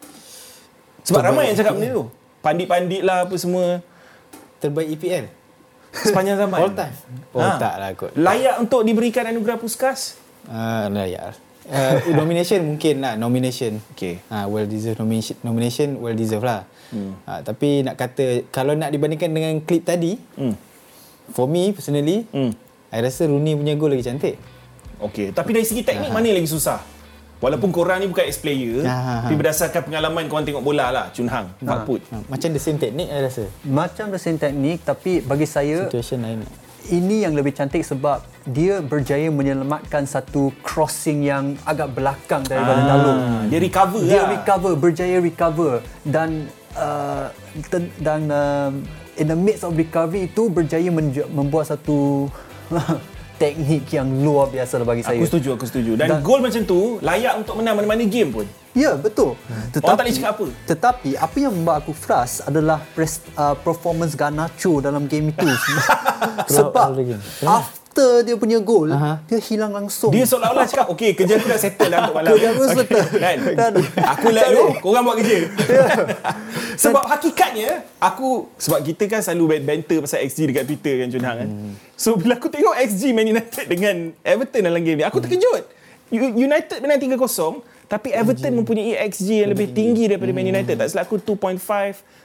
Sebab 1.03 1.27
ramai 1.27 1.51
yang 1.51 1.59
cakap 1.59 1.75
benda 1.75 1.91
tu. 1.91 2.03
Pandit-pandit 2.39 3.03
lah 3.03 3.27
apa 3.27 3.35
semua 3.35 3.83
Terbaik 4.59 4.99
EPL. 4.99 5.38
Sepanjang 6.01 6.37
zaman. 6.37 6.57
All 6.57 6.71
time. 6.71 6.95
Oh, 7.29 7.39
Ha. 7.39 7.57
tak 7.57 7.73
lah 7.75 7.89
kot. 7.93 8.11
Layak 8.15 8.55
untuk 8.57 8.81
diberikan 8.81 9.25
anugerah 9.25 9.57
Puskas? 9.57 10.17
Uh, 10.45 10.89
layak. 10.89 11.37
Uh, 11.69 12.17
nomination 12.17 12.65
mungkin 12.65 12.97
lah 12.97 13.13
nomination. 13.13 13.77
Okey. 13.93 14.17
Ha, 14.25 14.49
well 14.49 14.65
deserved 14.65 14.97
nomination, 14.97 15.37
nomination 15.39 15.87
well 15.97 16.13
deserved 16.13 16.41
lah. 16.41 16.65
Hmm. 16.89 17.13
Ha, 17.23 17.45
tapi 17.45 17.85
nak 17.85 17.93
kata 17.95 18.49
kalau 18.49 18.73
nak 18.73 18.89
dibandingkan 18.89 19.29
dengan 19.29 19.53
klip 19.61 19.85
tadi, 19.85 20.17
Hmm. 20.33 20.57
for 21.29 21.45
me 21.45 21.69
personally, 21.69 22.25
Hmm. 22.27 22.57
I 22.89 22.99
rasa 22.99 23.29
Rooney 23.29 23.53
punya 23.53 23.77
gol 23.77 23.93
lagi 23.93 24.01
cantik. 24.01 24.41
Okey, 24.99 25.29
tapi 25.29 25.53
dari 25.53 25.63
segi 25.63 25.79
teknik 25.79 26.09
mana 26.09 26.25
yang 26.25 26.41
lagi 26.41 26.49
susah? 26.49 26.81
Walaupun 27.39 27.69
korang 27.69 27.97
ni 27.97 28.05
bukan 28.05 28.25
ex-player, 28.25 28.83
Ha, 28.83 28.91
ha, 28.91 28.99
ha. 28.99 29.13
tapi 29.23 29.33
berdasarkan 29.33 29.81
pengalaman 29.81 30.27
korang 30.27 30.43
tengok 30.43 30.59
bola 30.61 30.87
lah, 30.89 31.05
Chun 31.09 31.25
Hang, 31.25 31.47
Mak 31.57 31.83
Put. 31.83 32.03
Ha, 32.05 32.19
macam 32.27 32.49
the 32.49 32.59
same 32.59 32.75
technique 32.75 33.07
I 33.07 33.19
rasa. 33.21 33.47
Macam 33.63 34.09
the 34.09 34.17
same 34.17 34.35
teknik 34.35 34.83
tapi 34.83 35.19
bagi 35.21 35.45
saya 35.45 35.87
Situation 35.87 36.19
lain. 36.19 36.43
ini 36.89 37.21
yang 37.21 37.31
lebih 37.31 37.53
cantik 37.53 37.79
sebab 37.81 38.19
dia 38.43 38.81
berjaya 38.81 39.29
menyelamatkan 39.29 40.03
satu 40.03 40.51
crossing 40.59 41.21
yang 41.21 41.55
agak 41.63 41.87
belakang 41.89 42.43
daripada 42.43 42.81
Dalot. 42.81 43.15
Ah, 43.15 43.43
dia 43.45 43.59
recover 43.59 44.01
Dia 44.01 44.19
lah. 44.19 44.29
recover, 44.31 44.73
berjaya 44.75 45.17
recover 45.19 45.71
dan 46.03 46.43
uh, 46.73 47.31
ten- 47.65 47.93
dan 47.97 48.27
uh, 48.27 48.71
in 49.15 49.25
the 49.25 49.37
midst 49.37 49.61
of 49.61 49.71
recovery 49.73 50.25
itu 50.25 50.47
berjaya 50.47 50.89
menj- 50.89 51.29
membuat 51.29 51.67
satu 51.67 52.27
teknik 53.39 53.87
yang 53.95 54.07
luar 54.19 54.51
biasa 54.51 54.83
lah 54.83 54.87
bagi 54.87 55.01
saya. 55.07 55.15
Aku 55.15 55.25
setuju, 55.25 55.55
aku 55.55 55.65
setuju. 55.65 55.95
Dan, 55.95 56.07
Dan- 56.11 56.21
gol 56.21 56.43
macam 56.43 56.61
tu 56.67 56.99
layak 56.99 57.39
untuk 57.39 57.55
menang 57.55 57.79
mana-mana 57.79 58.03
game 58.03 58.29
pun. 58.29 58.45
Ya, 58.77 58.93
betul. 58.93 59.33
Hmm. 59.49 59.81
Orang 59.81 59.97
tak 59.97 60.05
boleh 60.05 60.13
cakap 60.13 60.31
apa. 60.37 60.45
Tetapi 60.69 61.09
apa 61.17 61.35
yang 61.41 61.51
membuat 61.55 61.81
aku 61.81 61.91
frust 61.95 62.45
adalah 62.45 62.77
pres, 62.93 63.17
uh, 63.33 63.57
performance 63.57 64.13
Garnacho 64.13 64.77
dalam 64.77 65.09
game 65.09 65.33
itu. 65.33 65.47
Sebab. 66.59 66.93
Kenapa? 67.41 67.78
After 67.99 68.23
dia 68.23 68.35
punya 68.35 68.57
gol, 68.59 68.87
Aha. 68.87 69.19
dia 69.27 69.39
hilang 69.41 69.75
langsung. 69.75 70.07
Dia 70.09 70.23
seolah-olah 70.23 70.63
cakap, 70.65 70.87
okey, 70.89 71.11
kerja 71.13 71.35
aku 71.35 71.47
dah 71.47 71.59
settle 71.59 71.89
lah 71.91 71.97
untuk 72.01 72.15
malam. 72.15 72.31
Kerja 72.31 72.47
aku 72.53 72.63
settle. 72.71 73.05
Kan? 73.13 73.37
Dan- 73.51 73.75
Aku 74.09 74.27
let 74.31 74.47
you, 74.49 74.65
korang 74.79 75.03
buat 75.03 75.15
kerja. 75.19 75.37
sebab 76.83 77.03
hakikatnya, 77.05 77.69
aku, 77.99 78.47
sebab 78.55 78.79
kita 78.81 79.03
kan 79.05 79.19
selalu 79.19 79.59
banter 79.59 79.99
pasal 79.99 80.23
XG 80.23 80.47
dekat 80.47 80.63
Twitter 80.65 81.03
kan, 81.03 81.07
Jun 81.11 81.23
Hang 81.23 81.37
kan. 81.37 81.49
So, 81.99 82.15
bila 82.15 82.39
aku 82.39 82.47
tengok 82.47 82.79
XG 82.79 83.11
Man 83.11 83.27
United 83.27 83.65
dengan 83.67 83.95
Everton 84.23 84.61
dalam 84.63 84.79
game 84.79 85.03
ni, 85.03 85.05
aku 85.05 85.19
terkejut. 85.19 85.63
U- 86.09 86.35
United 86.39 86.79
menang 86.79 86.97
3-0, 86.97 87.19
tapi 87.85 88.15
Everton 88.15 88.53
mempunyai 88.55 88.95
XG 89.03 89.43
yang 89.43 89.51
lebih 89.51 89.75
tinggi 89.75 90.07
daripada 90.07 90.31
Man 90.31 90.47
United. 90.47 90.79
Tak 90.79 90.87
silap 90.87 91.03
aku 91.05 91.19
2.5 91.19 91.59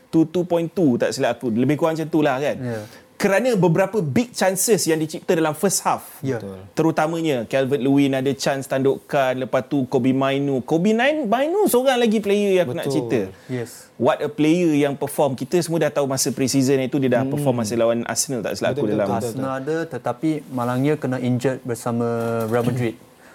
to 0.08 0.22
2.2 0.22 0.70
tak 0.96 1.10
silap 1.10 1.36
aku. 1.36 1.50
Lebih 1.50 1.74
kurang 1.74 1.98
macam 1.98 2.06
tu 2.06 2.22
lah 2.22 2.38
kan. 2.38 2.54
Ya. 2.54 2.78
Kerana 3.24 3.56
beberapa 3.56 4.04
big 4.04 4.36
chances 4.36 4.84
yang 4.84 5.00
dicipta 5.00 5.32
dalam 5.32 5.56
first 5.56 5.80
half. 5.80 6.20
Ya. 6.20 6.44
Terutamanya 6.76 7.48
Calvert 7.48 7.80
Lewin 7.80 8.12
ada 8.12 8.28
chance 8.36 8.68
tandukan 8.68 9.32
lepas 9.40 9.64
tu 9.64 9.88
Kobe 9.88 10.12
Mainu. 10.12 10.60
Kobe 10.60 10.92
Mainu, 10.92 11.24
Mainu 11.24 11.64
seorang 11.64 11.96
lagi 11.96 12.20
player 12.20 12.60
yang 12.60 12.68
aku 12.68 12.76
nak 12.76 12.84
Betul. 12.84 12.92
cerita. 12.92 13.20
Yes. 13.48 13.88
What 13.96 14.20
a 14.20 14.28
player 14.28 14.76
yang 14.76 14.92
perform. 14.92 15.32
Kita 15.32 15.56
semua 15.56 15.80
dah 15.80 15.88
tahu 15.88 16.04
masa 16.04 16.28
pre-season 16.28 16.84
itu 16.84 17.00
dia 17.00 17.16
dah 17.16 17.22
Hmm. 17.24 17.32
perform 17.32 17.64
masa 17.64 17.72
lawan 17.74 18.04
Arsenal 18.04 18.44
tak 18.44 18.60
silap 18.60 18.76
aku 18.76 18.84
Betul, 18.84 18.92
dalam. 18.92 19.06
betul, 19.08 19.16
Arsenal 19.24 19.52
ada 19.56 19.76
tetapi 19.88 20.30
malangnya 20.50 20.94
kena 21.00 21.16
injured 21.16 21.64
bersama 21.64 22.04
Real 22.44 22.60
Madrid. 22.60 22.92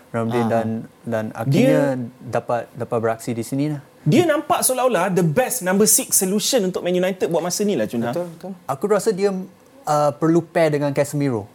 Real 0.09 0.25
Madrid 0.25 0.45
dan 0.45 0.67
dan 1.01 1.25
akhirnya 1.33 1.97
dapat 2.21 2.69
dapat 2.77 2.97
beraksi 3.01 3.33
di 3.33 3.41
sini 3.41 3.73
lah. 3.73 3.81
Dia 3.99 4.23
nampak 4.23 4.63
seolah-olah 4.63 5.11
the 5.11 5.21
best 5.21 5.59
number 5.59 5.83
six 5.83 6.15
solution 6.15 6.63
untuk 6.63 6.81
Man 6.81 6.93
United 6.93 7.25
buat 7.25 7.41
masa 7.41 7.61
ni 7.61 7.73
lah 7.73 7.83
Cun 7.83 7.99
Hang. 7.99 8.15
betul. 8.15 8.51
Aku 8.63 8.85
rasa 8.85 9.11
dia 9.11 9.33
uh, 9.89 10.11
perlu 10.13 10.45
pair 10.45 10.69
dengan 10.69 10.93
Casemiro. 10.93 11.49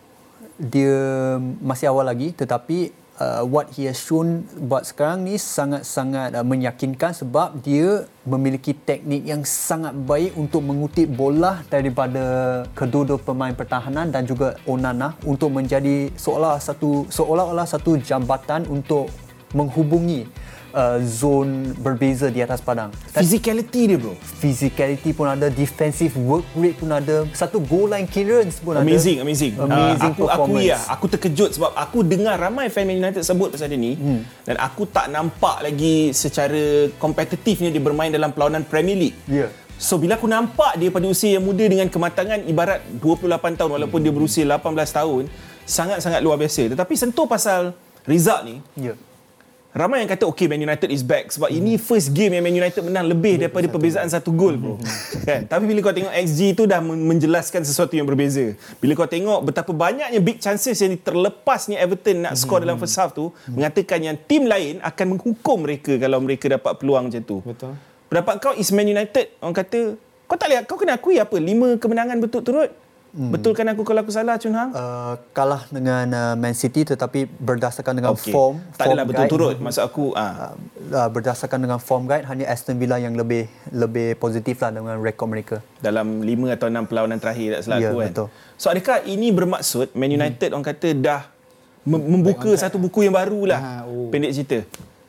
Dia 0.59 1.39
masih 1.62 1.91
awal 1.91 2.11
lagi 2.11 2.35
tetapi 2.35 2.91
uh, 3.18 3.43
what 3.47 3.70
he 3.74 3.87
has 3.87 3.99
shown 3.99 4.47
buat 4.70 4.87
sekarang 4.87 5.26
ni 5.26 5.39
sangat-sangat 5.39 6.35
uh, 6.35 6.47
meyakinkan 6.47 7.14
sebab 7.14 7.59
dia 7.62 8.07
memiliki 8.26 8.74
teknik 8.74 9.22
yang 9.26 9.43
sangat 9.43 9.95
baik 9.95 10.35
untuk 10.39 10.62
mengutip 10.62 11.11
bola 11.11 11.62
daripada 11.66 12.62
kedua-dua 12.74 13.18
pemain 13.18 13.55
pertahanan 13.55 14.11
dan 14.11 14.26
juga 14.26 14.59
Onana 14.66 15.14
untuk 15.26 15.51
menjadi 15.55 16.11
seolah 16.14 16.59
satu 16.59 17.07
seolah-olah 17.11 17.66
satu 17.66 17.99
jambatan 17.99 18.66
untuk 18.70 19.11
menghubungi 19.55 20.26
uh, 20.75 20.99
zon 21.01 21.72
berbeza 21.79 22.27
di 22.29 22.43
atas 22.43 22.59
padang. 22.59 22.91
Dan 23.14 23.22
Physicality 23.22 23.81
dia 23.89 23.99
bro. 23.99 24.18
physicality 24.43 25.14
pun 25.14 25.31
ada, 25.31 25.47
defensive 25.49 26.12
work 26.18 26.43
rate 26.59 26.77
pun 26.77 26.91
ada, 26.91 27.25
satu 27.33 27.62
goal 27.62 27.89
line 27.89 28.11
clearance 28.11 28.59
pun 28.59 28.75
Amazing, 28.75 29.22
ada. 29.22 29.25
amazing. 29.25 29.53
Amazing 29.55 30.12
Uh, 30.12 30.18
aku 30.18 30.22
aku 30.27 30.51
performance. 30.51 30.66
ya, 30.68 30.79
aku 30.91 31.05
terkejut 31.09 31.51
sebab 31.55 31.70
aku 31.72 31.99
dengar 32.03 32.35
ramai 32.37 32.66
fan 32.68 32.85
Man 32.85 32.99
United 32.99 33.22
sebut 33.22 33.55
pasal 33.55 33.70
dia 33.70 33.79
ni 33.79 33.95
hmm. 33.95 34.51
dan 34.51 34.57
aku 34.59 34.85
tak 34.85 35.09
nampak 35.09 35.62
lagi 35.62 36.11
secara 36.12 36.91
kompetitifnya 36.99 37.70
dia 37.70 37.81
bermain 37.81 38.11
dalam 38.11 38.35
perlawanan 38.35 38.66
Premier 38.66 38.99
League. 38.99 39.18
Ya. 39.31 39.49
So 39.75 39.99
bila 39.99 40.14
aku 40.14 40.27
nampak 40.27 40.79
dia 40.79 40.91
pada 40.91 41.07
usia 41.07 41.39
yang 41.39 41.45
muda 41.47 41.64
dengan 41.66 41.87
kematangan 41.91 42.47
ibarat 42.47 42.83
28 42.99 43.59
tahun 43.59 43.70
walaupun 43.79 43.99
dia 44.03 44.12
berusia 44.14 44.45
18 44.47 44.61
tahun, 44.91 45.22
sangat-sangat 45.64 46.20
luar 46.20 46.37
biasa. 46.37 46.70
Tetapi 46.72 46.95
sentuh 46.95 47.27
pasal 47.27 47.72
result 48.05 48.43
ni, 48.45 48.57
Ya. 48.79 48.95
Ramai 49.75 50.07
yang 50.07 50.11
kata 50.14 50.31
okay 50.31 50.47
Man 50.47 50.62
United 50.62 50.87
is 50.87 51.03
back 51.03 51.35
sebab 51.35 51.51
ini 51.51 51.75
first 51.83 52.14
game 52.14 52.31
yang 52.39 52.47
Man 52.47 52.55
United 52.55 52.79
menang 52.79 53.11
lebih 53.11 53.43
daripada 53.43 53.66
perbezaan 53.66 54.07
satu 54.07 54.31
gol 54.31 54.55
bro. 54.55 54.79
kan? 55.27 55.51
Tapi 55.51 55.66
bila 55.66 55.83
kau 55.83 55.91
tengok 55.91 56.14
XG 56.14 56.55
tu 56.55 56.62
dah 56.62 56.79
men- 56.79 57.03
menjelaskan 57.03 57.66
sesuatu 57.66 57.91
yang 57.99 58.07
berbeza. 58.07 58.55
Bila 58.79 58.95
kau 58.95 59.11
tengok 59.11 59.51
betapa 59.51 59.75
banyaknya 59.75 60.22
big 60.22 60.39
chances 60.39 60.79
yang 60.79 60.95
terlepasnya 60.95 61.83
Everton 61.83 62.22
nak 62.22 62.39
score 62.39 62.62
dalam 62.62 62.79
first 62.79 62.95
half 62.95 63.18
tu 63.18 63.35
mengatakan 63.51 63.99
yang 63.99 64.14
tim 64.14 64.47
lain 64.47 64.79
akan 64.79 65.18
menghukum 65.18 65.66
mereka 65.66 65.99
kalau 65.99 66.22
mereka 66.22 66.47
dapat 66.55 66.72
peluang 66.79 67.11
macam 67.11 67.22
tu. 67.27 67.43
Betul. 67.43 67.75
Pendapat 68.07 68.35
kau 68.39 68.55
is 68.55 68.70
Man 68.70 68.87
United 68.87 69.35
orang 69.43 69.59
kata 69.59 69.99
kau 70.31 70.39
tak 70.39 70.55
lihat 70.55 70.70
kau 70.70 70.79
kena 70.79 71.03
akui 71.03 71.18
apa 71.18 71.35
lima 71.43 71.83
kemenangan 71.83 72.22
berturut-turut. 72.22 72.70
Hmm. 73.15 73.31
Betulkan 73.31 73.62
aku 73.71 73.87
kalau 73.87 74.03
aku 74.03 74.11
salah 74.11 74.35
Chun 74.43 74.59
Hang? 74.59 74.75
Uh, 74.75 75.15
kalah 75.31 75.62
dengan 75.71 76.03
uh, 76.11 76.35
Man 76.35 76.51
City 76.51 76.83
tetapi 76.83 77.31
berdasarkan 77.31 77.95
dengan 77.95 78.11
Okey. 78.19 78.35
form 78.35 78.59
Tak 78.75 78.91
adalah 78.91 79.07
berturut-turut 79.07 79.55
guide, 79.55 79.62
maksud 79.62 79.83
aku 79.87 80.05
ah. 80.19 80.59
uh, 80.59 81.09
berdasarkan 81.15 81.62
dengan 81.62 81.79
form 81.79 82.11
guide 82.11 82.27
hanya 82.27 82.51
Aston 82.51 82.75
Villa 82.75 82.99
yang 82.99 83.15
lebih 83.15 83.47
lebih 83.71 84.19
positif 84.19 84.59
lah 84.67 84.75
dengan 84.75 84.99
rekod 84.99 85.31
mereka. 85.31 85.62
dalam 85.79 86.27
5 86.27 86.59
atau 86.59 86.67
6 86.67 86.91
perlawanan 86.91 87.23
terakhir 87.23 87.49
tak 87.55 87.62
salah 87.62 87.79
Ya, 87.79 87.95
aku 87.95 88.03
kan. 88.03 88.11
betul. 88.11 88.27
So 88.59 88.67
adakah 88.75 89.07
ini 89.07 89.31
bermaksud 89.31 89.95
Man 89.95 90.11
United 90.11 90.51
hmm. 90.51 90.55
orang 90.59 90.67
kata 90.75 90.89
dah 90.99 91.23
mem- 91.87 92.19
membuka 92.19 92.51
satu 92.59 92.83
buku 92.83 93.07
yang 93.07 93.15
baru 93.15 93.47
lah. 93.47 93.61
Ah, 93.62 93.83
oh. 93.87 94.11
Pendek 94.11 94.35
cerita. 94.35 94.59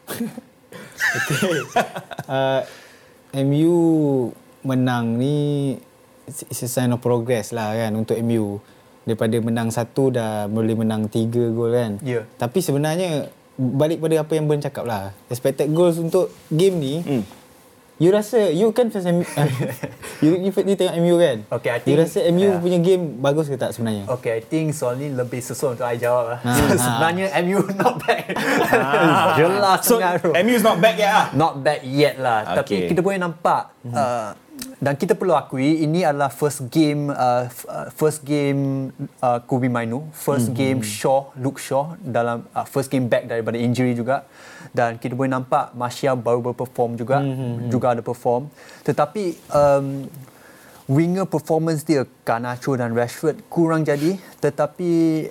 Okay. 0.95 1.59
uh, 2.31 2.61
MU 3.35 3.75
menang 4.63 5.19
ni 5.19 5.37
it's 6.25 6.59
a 6.59 6.67
sign 6.67 6.89
of 6.89 6.99
progress 6.99 7.49
lah 7.49 7.71
kan 7.71 7.93
untuk 7.93 8.17
MU. 8.19 8.57
Daripada 9.01 9.37
menang 9.37 9.69
satu 9.69 10.09
dah 10.09 10.45
boleh 10.45 10.73
menang 10.73 11.05
tiga 11.05 11.45
gol 11.49 11.69
kan. 11.69 12.01
Ya. 12.01 12.25
Tapi 12.35 12.57
sebenarnya 12.57 13.29
balik 13.55 14.01
pada 14.01 14.19
apa 14.19 14.33
yang 14.33 14.49
Ben 14.49 14.57
cakap 14.57 14.83
lah. 14.83 15.13
Expected 15.29 15.69
goals 15.69 15.95
untuk 15.95 16.33
game 16.49 16.75
ni. 16.75 16.95
Hmm. 16.99 17.23
You 17.95 18.11
rasa 18.11 18.51
you 18.51 18.75
kan 18.75 18.91
fans 18.91 19.07
MU 19.07 19.23
you, 20.19 20.31
you, 20.41 20.51
you 20.51 20.75
tengok 20.75 20.99
MU 20.99 21.15
kan? 21.15 21.37
Okay, 21.47 21.71
I 21.71 21.79
You 21.79 21.95
think- 21.95 21.99
rasa 22.03 22.19
MU 22.27 22.43
yeah. 22.43 22.59
punya 22.59 22.79
game 22.83 23.23
bagus 23.23 23.47
ke 23.47 23.55
tak 23.55 23.71
sebenarnya? 23.71 24.03
Okay, 24.11 24.35
I 24.35 24.41
think 24.43 24.75
soal 24.75 24.99
ni 24.99 25.07
lebih 25.07 25.39
susun 25.39 25.79
untuk 25.79 25.87
I 25.87 25.95
jawab 25.95 26.35
lah. 26.35 26.39
Ha, 26.43 26.51
Sebenarnya 26.83 27.31
MU 27.39 27.63
not 27.79 27.95
back. 28.01 28.35
Jelas 29.37 29.79
So, 29.79 29.95
tu. 29.95 30.29
MU 30.33 30.53
is 30.53 30.65
not 30.65 30.77
back 30.77 30.95
yet 30.97 31.11
ah. 31.13 31.25
Not 31.31 31.53
back 31.61 31.79
yet 31.83 32.15
lah. 32.17 32.39
Okay. 32.43 32.57
Tapi 32.57 32.75
kita 32.91 32.99
boleh 32.99 33.15
nampak 33.15 33.71
uh, 33.87 34.35
dan 34.75 34.93
kita 34.99 35.15
perlu 35.15 35.33
akui 35.33 35.81
ini 35.81 36.03
adalah 36.03 36.27
first 36.27 36.67
game 36.67 37.07
uh, 37.09 37.47
uh, 37.47 37.87
first 37.95 38.27
game 38.27 38.91
uh, 39.23 39.39
Kobe 39.41 39.71
Mainu, 39.71 40.11
first 40.11 40.51
game 40.51 40.83
Shaw, 40.83 41.31
Luke 41.39 41.57
Shaw 41.57 41.95
dalam 42.03 42.43
uh, 42.51 42.67
first 42.67 42.91
game 42.91 43.07
back 43.07 43.25
daripada 43.25 43.55
injury 43.55 43.95
juga. 43.95 44.27
Dan 44.75 44.99
kita 44.99 45.15
boleh 45.15 45.31
nampak 45.31 45.71
Martial 45.71 46.19
baru 46.19 46.51
berperform 46.51 46.99
juga. 46.99 47.23
Juga 47.71 47.95
ada 47.95 48.03
perform. 48.03 48.51
Tetapi 48.83 49.23
um, 49.55 50.03
winger 50.85 51.25
performance 51.25 51.81
dia 51.81 52.05
Garnacho 52.21 52.73
dan 52.73 52.93
Rashford 52.93 53.41
kurang 53.47 53.81
jadi 53.81 54.21
tetapi 54.37 54.89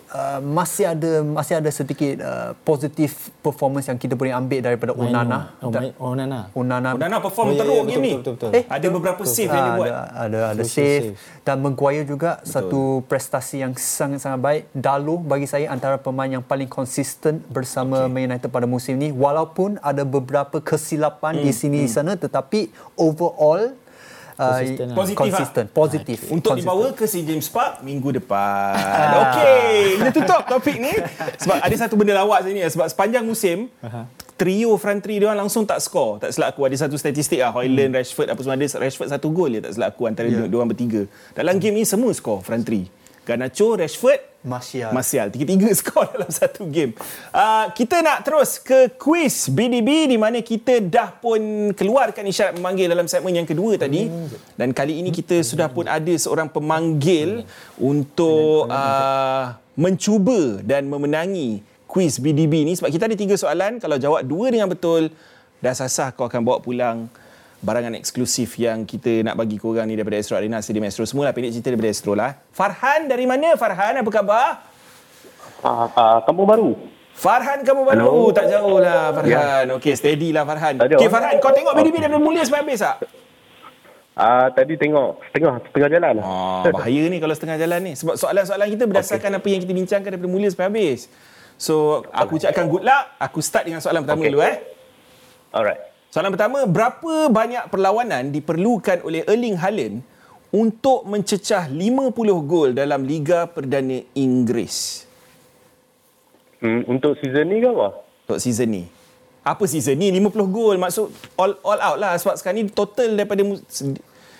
uh, 0.08 0.42
masih 0.42 0.84
ada 0.88 1.22
masih 1.22 1.54
ada 1.56 1.70
sedikit 1.70 2.18
uh, 2.18 2.58
positif 2.60 3.30
performance 3.38 3.86
yang 3.86 3.94
kita 3.94 4.12
boleh 4.12 4.30
ambil 4.30 4.58
daripada 4.60 4.90
Onana. 4.92 5.54
Oh, 5.58 5.70
main- 5.70 5.94
oh, 5.96 6.12
Nana. 6.12 6.40
Onana 6.50 6.88
Onana 6.92 7.16
Oh, 7.16 7.22
perform 7.22 7.54
ya, 7.54 7.58
teruk 7.60 7.70
ya, 7.72 7.82
game 7.84 7.86
betul, 7.86 8.02
ni. 8.02 8.12
betul, 8.16 8.32
betul, 8.34 8.50
Eh, 8.52 8.64
Ada 8.66 8.86
beberapa 8.88 9.22
save 9.24 9.46
yang 9.48 9.62
dia 9.62 9.70
Ah, 9.70 9.76
buat. 9.76 9.86
Ada 9.86 9.98
ada, 10.16 10.38
ada 10.50 10.62
save 10.64 11.14
save. 11.14 11.18
dan 11.40 11.56
Maguire 11.60 12.02
juga 12.04 12.30
Betul. 12.36 12.50
satu 12.50 12.80
prestasi 13.04 13.56
yang 13.60 13.72
sangat-sangat 13.72 14.40
baik. 14.40 14.62
Dalo 14.72 15.16
bagi 15.16 15.46
saya 15.46 15.68
antara 15.68 15.94
pemain 15.96 16.26
yang 16.28 16.42
paling 16.42 16.66
konsisten 16.66 17.38
bersama 17.48 18.04
okay. 18.04 18.10
Man 18.12 18.26
United 18.28 18.48
pada 18.48 18.66
musim 18.66 18.96
ni 18.96 19.08
walaupun 19.08 19.78
ada 19.80 20.02
beberapa 20.02 20.58
kesilapan 20.58 21.36
Hmm, 21.36 21.44
di 21.44 21.52
sini 21.52 21.78
di 21.80 21.88
sana 21.88 22.14
tetapi 22.14 22.68
overall 22.96 23.70
Konsisten 24.34 24.86
lah. 24.90 24.96
Positif, 24.98 25.18
konsisten, 25.22 25.64
positif. 25.70 26.18
Untuk 26.28 26.58
Konsisten. 26.58 26.66
dibawa 26.66 26.86
ke 26.90 27.04
SEA 27.06 27.22
Games 27.22 27.46
Park 27.46 27.86
minggu 27.86 28.18
depan. 28.18 28.74
Okey, 29.22 30.02
kita 30.02 30.10
tutup 30.10 30.42
topik 30.50 30.76
ni. 30.82 30.92
Sebab 31.38 31.56
ada 31.62 31.74
satu 31.78 31.94
benda 31.94 32.18
lawak 32.18 32.42
sini 32.42 32.66
ya. 32.66 32.68
Sebab 32.68 32.86
sepanjang 32.90 33.22
musim, 33.22 33.70
trio 34.34 34.74
front 34.74 34.98
three 34.98 35.22
dia 35.22 35.30
orang 35.30 35.46
langsung 35.46 35.62
tak 35.62 35.78
skor. 35.78 36.18
Tak 36.18 36.34
silap 36.34 36.58
aku 36.58 36.66
ada 36.66 36.74
satu 36.74 36.98
statistik 36.98 37.38
lah. 37.38 37.54
Hoyland, 37.54 37.94
Rashford 37.94 38.34
apa 38.34 38.40
semua 38.42 38.58
ada. 38.58 38.66
Rashford 38.66 39.08
satu 39.14 39.30
gol 39.30 39.54
je 39.54 39.60
tak 39.62 39.72
silap 39.78 39.94
aku 39.94 40.10
antara 40.10 40.26
yeah. 40.26 40.50
dia 40.50 40.56
orang 40.58 40.70
bertiga. 40.74 41.06
Dalam 41.32 41.62
game 41.62 41.78
ni 41.78 41.86
semua 41.86 42.10
skor 42.10 42.42
front 42.42 42.66
three. 42.66 42.90
Garnacho, 43.24 43.72
Rashford, 43.80 44.34
Martial. 44.44 44.92
Martial. 44.92 45.32
Tiga-tiga 45.32 45.72
skor 45.80 46.04
dalam 46.12 46.28
satu 46.28 46.68
game. 46.68 46.92
Uh, 47.32 47.72
kita 47.72 48.04
nak 48.04 48.28
terus 48.28 48.60
ke 48.60 48.92
quiz 49.00 49.48
BDB 49.48 50.12
di 50.12 50.20
mana 50.20 50.44
kita 50.44 50.84
dah 50.84 51.08
pun 51.16 51.72
keluarkan 51.72 52.28
isyarat 52.28 52.52
memanggil 52.52 52.92
dalam 52.92 53.08
segmen 53.08 53.32
yang 53.32 53.48
kedua 53.48 53.80
tadi. 53.80 54.04
Dan 54.54 54.76
kali 54.76 55.00
ini 55.00 55.08
kita 55.08 55.40
sudah 55.40 55.72
pun 55.72 55.88
ada 55.88 56.12
seorang 56.12 56.52
pemanggil 56.52 57.48
untuk 57.80 58.68
uh, 58.68 59.56
mencuba 59.80 60.60
dan 60.60 60.92
memenangi 60.92 61.64
quiz 61.88 62.20
BDB 62.20 62.68
ni. 62.68 62.76
Sebab 62.76 62.92
kita 62.92 63.08
ada 63.08 63.16
tiga 63.16 63.40
soalan. 63.40 63.80
Kalau 63.80 63.96
jawab 63.96 64.28
dua 64.28 64.52
dengan 64.52 64.68
betul, 64.68 65.08
dah 65.64 65.72
sasah 65.72 66.12
kau 66.12 66.28
akan 66.28 66.44
bawa 66.44 66.60
pulang 66.60 67.08
barangan 67.64 67.96
eksklusif 67.96 68.60
yang 68.60 68.84
kita 68.84 69.24
nak 69.24 69.40
bagi 69.40 69.56
korang 69.56 69.88
ni 69.88 69.96
daripada 69.96 70.20
Astro 70.20 70.36
Arena 70.36 70.60
Stadium 70.60 70.84
Astro. 70.84 71.08
Semualah 71.08 71.32
pendek 71.32 71.56
cerita 71.56 71.72
daripada 71.72 71.88
Astro 71.88 72.12
lah. 72.12 72.36
Farhan 72.52 73.08
dari 73.08 73.24
mana 73.24 73.56
Farhan? 73.56 74.04
Apa 74.04 74.10
khabar? 74.12 74.48
Ah, 75.64 75.88
ah, 75.96 76.18
kampung 76.28 76.44
baru. 76.44 76.76
Farhan 77.16 77.64
kamu 77.64 77.82
baru. 77.88 78.04
Hello. 78.04 78.28
Tak 78.36 78.46
jauh 78.52 78.76
lah 78.84 79.16
Farhan. 79.16 79.64
Ya. 79.64 79.74
Okey, 79.80 79.96
steady 79.96 80.28
lah 80.36 80.44
Farhan. 80.44 80.76
Okey 80.76 81.08
Farhan, 81.08 81.40
kau 81.40 81.56
tengok 81.56 81.72
BDB 81.72 82.04
daripada 82.04 82.20
mula 82.20 82.44
sampai 82.44 82.60
habis 82.68 82.84
tak? 82.84 82.96
Ah, 84.14 84.46
tadi 84.52 84.76
tengok 84.76 85.24
setengah 85.32 85.58
setengah 85.72 85.90
jalan. 85.90 86.14
Ah, 86.20 86.62
bahaya 86.68 87.02
ni 87.08 87.16
kalau 87.18 87.34
setengah 87.34 87.56
jalan 87.56 87.80
ni. 87.80 87.92
Sebab 87.96 88.14
soalan-soalan 88.20 88.68
kita 88.76 88.84
berdasarkan 88.84 89.30
okay. 89.32 89.40
apa 89.40 89.48
yang 89.48 89.60
kita 89.64 89.72
bincangkan 89.72 90.08
daripada 90.12 90.30
mula 90.30 90.46
sampai 90.52 90.68
habis. 90.68 91.08
So, 91.56 92.04
aku 92.12 92.36
ucapkan 92.36 92.68
good 92.68 92.84
luck. 92.84 93.14
Aku 93.24 93.40
start 93.40 93.64
dengan 93.64 93.80
soalan 93.80 94.04
pertama 94.04 94.20
Okay. 94.20 94.30
dulu 94.30 94.40
eh. 94.44 94.56
Alright. 95.54 95.93
Soalan 96.14 96.30
pertama, 96.30 96.62
berapa 96.62 97.26
banyak 97.26 97.74
perlawanan 97.74 98.30
diperlukan 98.30 99.02
oleh 99.02 99.26
Erling 99.26 99.58
Haaland 99.58 99.98
untuk 100.54 101.02
mencecah 101.10 101.66
50 101.66 102.14
gol 102.46 102.70
dalam 102.70 103.02
Liga 103.02 103.50
Perdana 103.50 103.98
Inggeris 104.14 105.10
Hmm, 106.62 106.86
untuk 106.86 107.18
season 107.18 107.50
ni 107.50 107.58
ke 107.58 107.66
apa? 107.66 107.98
untuk 108.24 108.38
season 108.38 108.68
ni? 108.70 108.82
Apa 109.42 109.66
season 109.66 109.98
ni? 109.98 110.14
50 110.14 110.48
gol 110.48 110.78
maksud 110.78 111.10
all 111.34 111.58
all 111.66 111.80
out 111.82 111.98
lah 111.98 112.14
sebab 112.16 112.38
sekarang 112.38 112.62
ni 112.62 112.70
total 112.70 113.18
daripada 113.18 113.42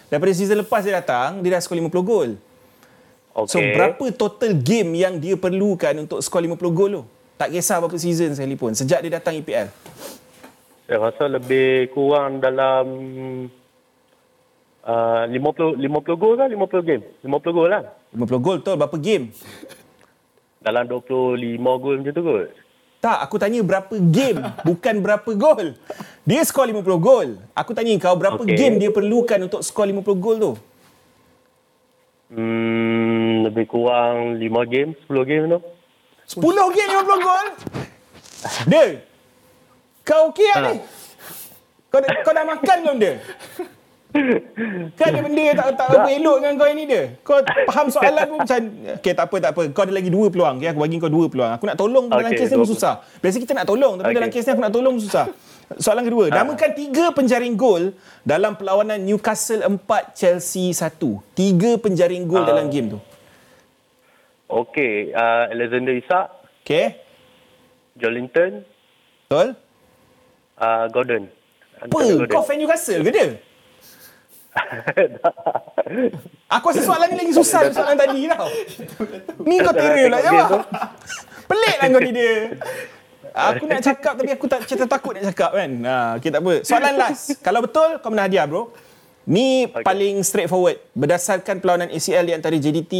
daripada 0.09 0.33
season 0.33 0.63
lepas 0.63 0.87
dia 0.87 0.95
datang 0.97 1.43
dia 1.43 1.59
dah 1.59 1.61
skor 1.61 1.77
50 1.77 1.91
gol. 2.07 2.39
Okay. 3.35 3.51
So 3.51 3.59
berapa 3.59 4.05
total 4.15 4.57
game 4.57 4.95
yang 4.95 5.19
dia 5.19 5.35
perlukan 5.35 6.07
untuk 6.07 6.23
skor 6.23 6.41
50 6.41 6.57
gol 6.71 6.91
tu? 6.97 7.03
Tak 7.35 7.51
kisah 7.51 7.83
berapa 7.83 7.99
season 7.99 8.33
sekalipun 8.33 8.73
sejak 8.79 9.03
dia 9.05 9.19
datang 9.19 9.35
EPL. 9.37 9.69
Saya 10.85 11.01
rasa 11.01 11.25
lebih 11.33 11.89
kurang 11.97 12.45
dalam 12.45 12.85
uh, 14.85 15.25
50 15.33 15.81
50 15.81 16.21
gol 16.21 16.35
kan 16.37 16.49
50 16.53 16.85
game. 16.85 17.05
50 17.25 17.57
gol 17.57 17.69
lah. 17.73 17.89
50 18.13 18.45
gol 18.45 18.57
betul 18.61 18.77
berapa 18.77 18.97
game? 19.01 19.33
Dalam 20.61 20.85
25 20.85 21.81
gol 21.81 21.95
macam 22.05 22.13
tu 22.13 22.23
kot. 22.25 22.49
Tak, 23.01 23.21
aku 23.21 23.37
tanya 23.37 23.61
berapa 23.61 24.01
game, 24.01 24.41
bukan 24.65 25.05
berapa 25.05 25.31
gol. 25.37 25.77
Dia 26.25 26.41
skor 26.41 26.65
50 26.69 26.85
gol. 27.01 27.29
Aku 27.53 27.77
tanya 27.77 27.93
kau 28.01 28.17
berapa 28.17 28.41
Okey. 28.41 28.57
game 28.57 28.81
dia 28.81 28.89
perlukan 28.89 29.45
untuk 29.45 29.61
skor 29.61 29.85
50 29.89 30.25
gol 30.25 30.37
tu? 30.41 30.53
Hmm, 32.33 33.45
lebih 33.45 33.69
kurang 33.69 34.41
5 34.41 34.73
game, 34.73 34.97
10 35.05 35.29
game 35.29 35.45
tu. 35.53 35.61
10 36.41 36.77
game 36.77 36.91
50 37.05 37.29
gol? 37.29 37.47
Dia. 38.73 38.85
Kau 40.05 40.31
okey 40.31 40.49
tak 40.53 40.63
ni? 40.69 40.77
Kau, 41.89 41.99
dah- 42.05 42.21
kau 42.21 42.33
dah 42.37 42.45
makan 42.45 42.77
belum 42.85 42.97
dia? 43.01 43.15
Kan 44.95 45.11
ada 45.11 45.21
benda 45.27 45.43
yang 45.43 45.57
tak, 45.59 45.75
tak 45.75 45.87
apa 45.91 46.07
elok 46.07 46.37
dengan 46.39 46.55
kau 46.55 46.69
ini 46.71 46.85
dia. 46.87 47.03
Kau 47.27 47.43
faham 47.67 47.91
soalan 47.91 48.25
pun 48.31 48.39
macam, 48.47 48.61
okay 48.95 49.11
tak 49.11 49.27
apa, 49.27 49.37
tak 49.43 49.51
apa. 49.51 49.63
Kau 49.75 49.83
ada 49.83 49.91
lagi 49.91 50.07
dua 50.07 50.31
peluang. 50.31 50.63
Okay, 50.63 50.71
aku 50.71 50.81
bagi 50.87 51.03
kau 51.03 51.11
dua 51.11 51.27
peluang. 51.27 51.51
Aku 51.59 51.65
nak 51.67 51.75
tolong 51.75 52.07
okay, 52.07 52.15
dalam 52.23 52.31
kes 52.31 52.51
ni 52.55 52.63
susah. 52.63 52.95
Biasa 53.19 53.37
kita 53.43 53.53
nak 53.59 53.67
tolong, 53.67 53.99
tapi 53.99 54.15
Okey. 54.15 54.19
dalam 54.23 54.31
kes 54.31 54.45
ni 54.47 54.51
aku 54.55 54.63
nak 54.63 54.75
tolong 54.75 54.97
susah. 55.03 55.27
Soalan 55.83 56.05
kedua, 56.07 56.31
namakan 56.31 56.71
tiga 56.79 57.11
penjaring 57.11 57.59
gol 57.59 57.91
dalam 58.23 58.55
perlawanan 58.55 59.03
Newcastle 59.03 59.67
4 59.67 59.83
Chelsea 60.15 60.71
1. 60.71 60.95
Tiga 61.35 61.71
penjaring 61.83 62.23
gol 62.31 62.47
dalam 62.47 62.71
game 62.71 62.95
tu. 62.95 63.01
Okey, 64.47 65.11
uh, 65.11 65.51
Alexander 65.51 65.91
Isak, 65.91 66.31
Okay? 66.63 67.03
Jolinton, 67.99 68.63
Betul? 69.27 69.64
Uh, 70.59 70.87
Gordon. 70.91 71.29
Apa? 71.81 71.99
Kau 72.31 72.43
fan 72.47 72.59
Newcastle 72.61 73.03
ke 73.05 73.11
dia? 73.11 73.29
Aku 76.55 76.71
rasa 76.71 76.83
soalan 76.87 77.11
ni 77.11 77.17
lagi 77.19 77.35
susah 77.35 77.67
daripada 77.67 77.79
soalan 77.83 77.97
tadi 77.99 78.19
tau. 78.31 78.49
Ni 79.43 79.57
kau 79.59 79.75
tera 79.75 80.05
lah 80.07 80.21
jawab. 80.23 80.63
Pelik 81.51 81.77
lah 81.83 81.87
kau 81.91 82.01
ni 82.01 82.11
dia. 82.15 82.35
Aku 83.35 83.65
nak 83.67 83.83
cakap 83.91 84.15
tapi 84.15 84.31
aku 84.31 84.47
tak 84.47 84.63
cerita 84.71 84.87
takut 84.87 85.19
nak 85.19 85.35
cakap 85.35 85.51
kan. 85.59 85.71
Ha, 85.83 86.23
okay, 86.23 86.31
tak 86.31 86.41
apa. 86.41 86.55
Soalan 86.63 86.95
last. 86.95 87.43
Kalau 87.43 87.61
betul, 87.67 87.99
kau 87.99 88.15
menang 88.15 88.31
hadiah 88.31 88.47
bro. 88.47 88.71
Ni 89.27 89.67
okay. 89.67 89.83
paling 89.83 90.23
straightforward. 90.23 90.79
Berdasarkan 90.95 91.59
perlawanan 91.59 91.91
ACL 91.91 92.23
di 92.23 92.35
antara 92.39 92.55
JDT 92.55 92.95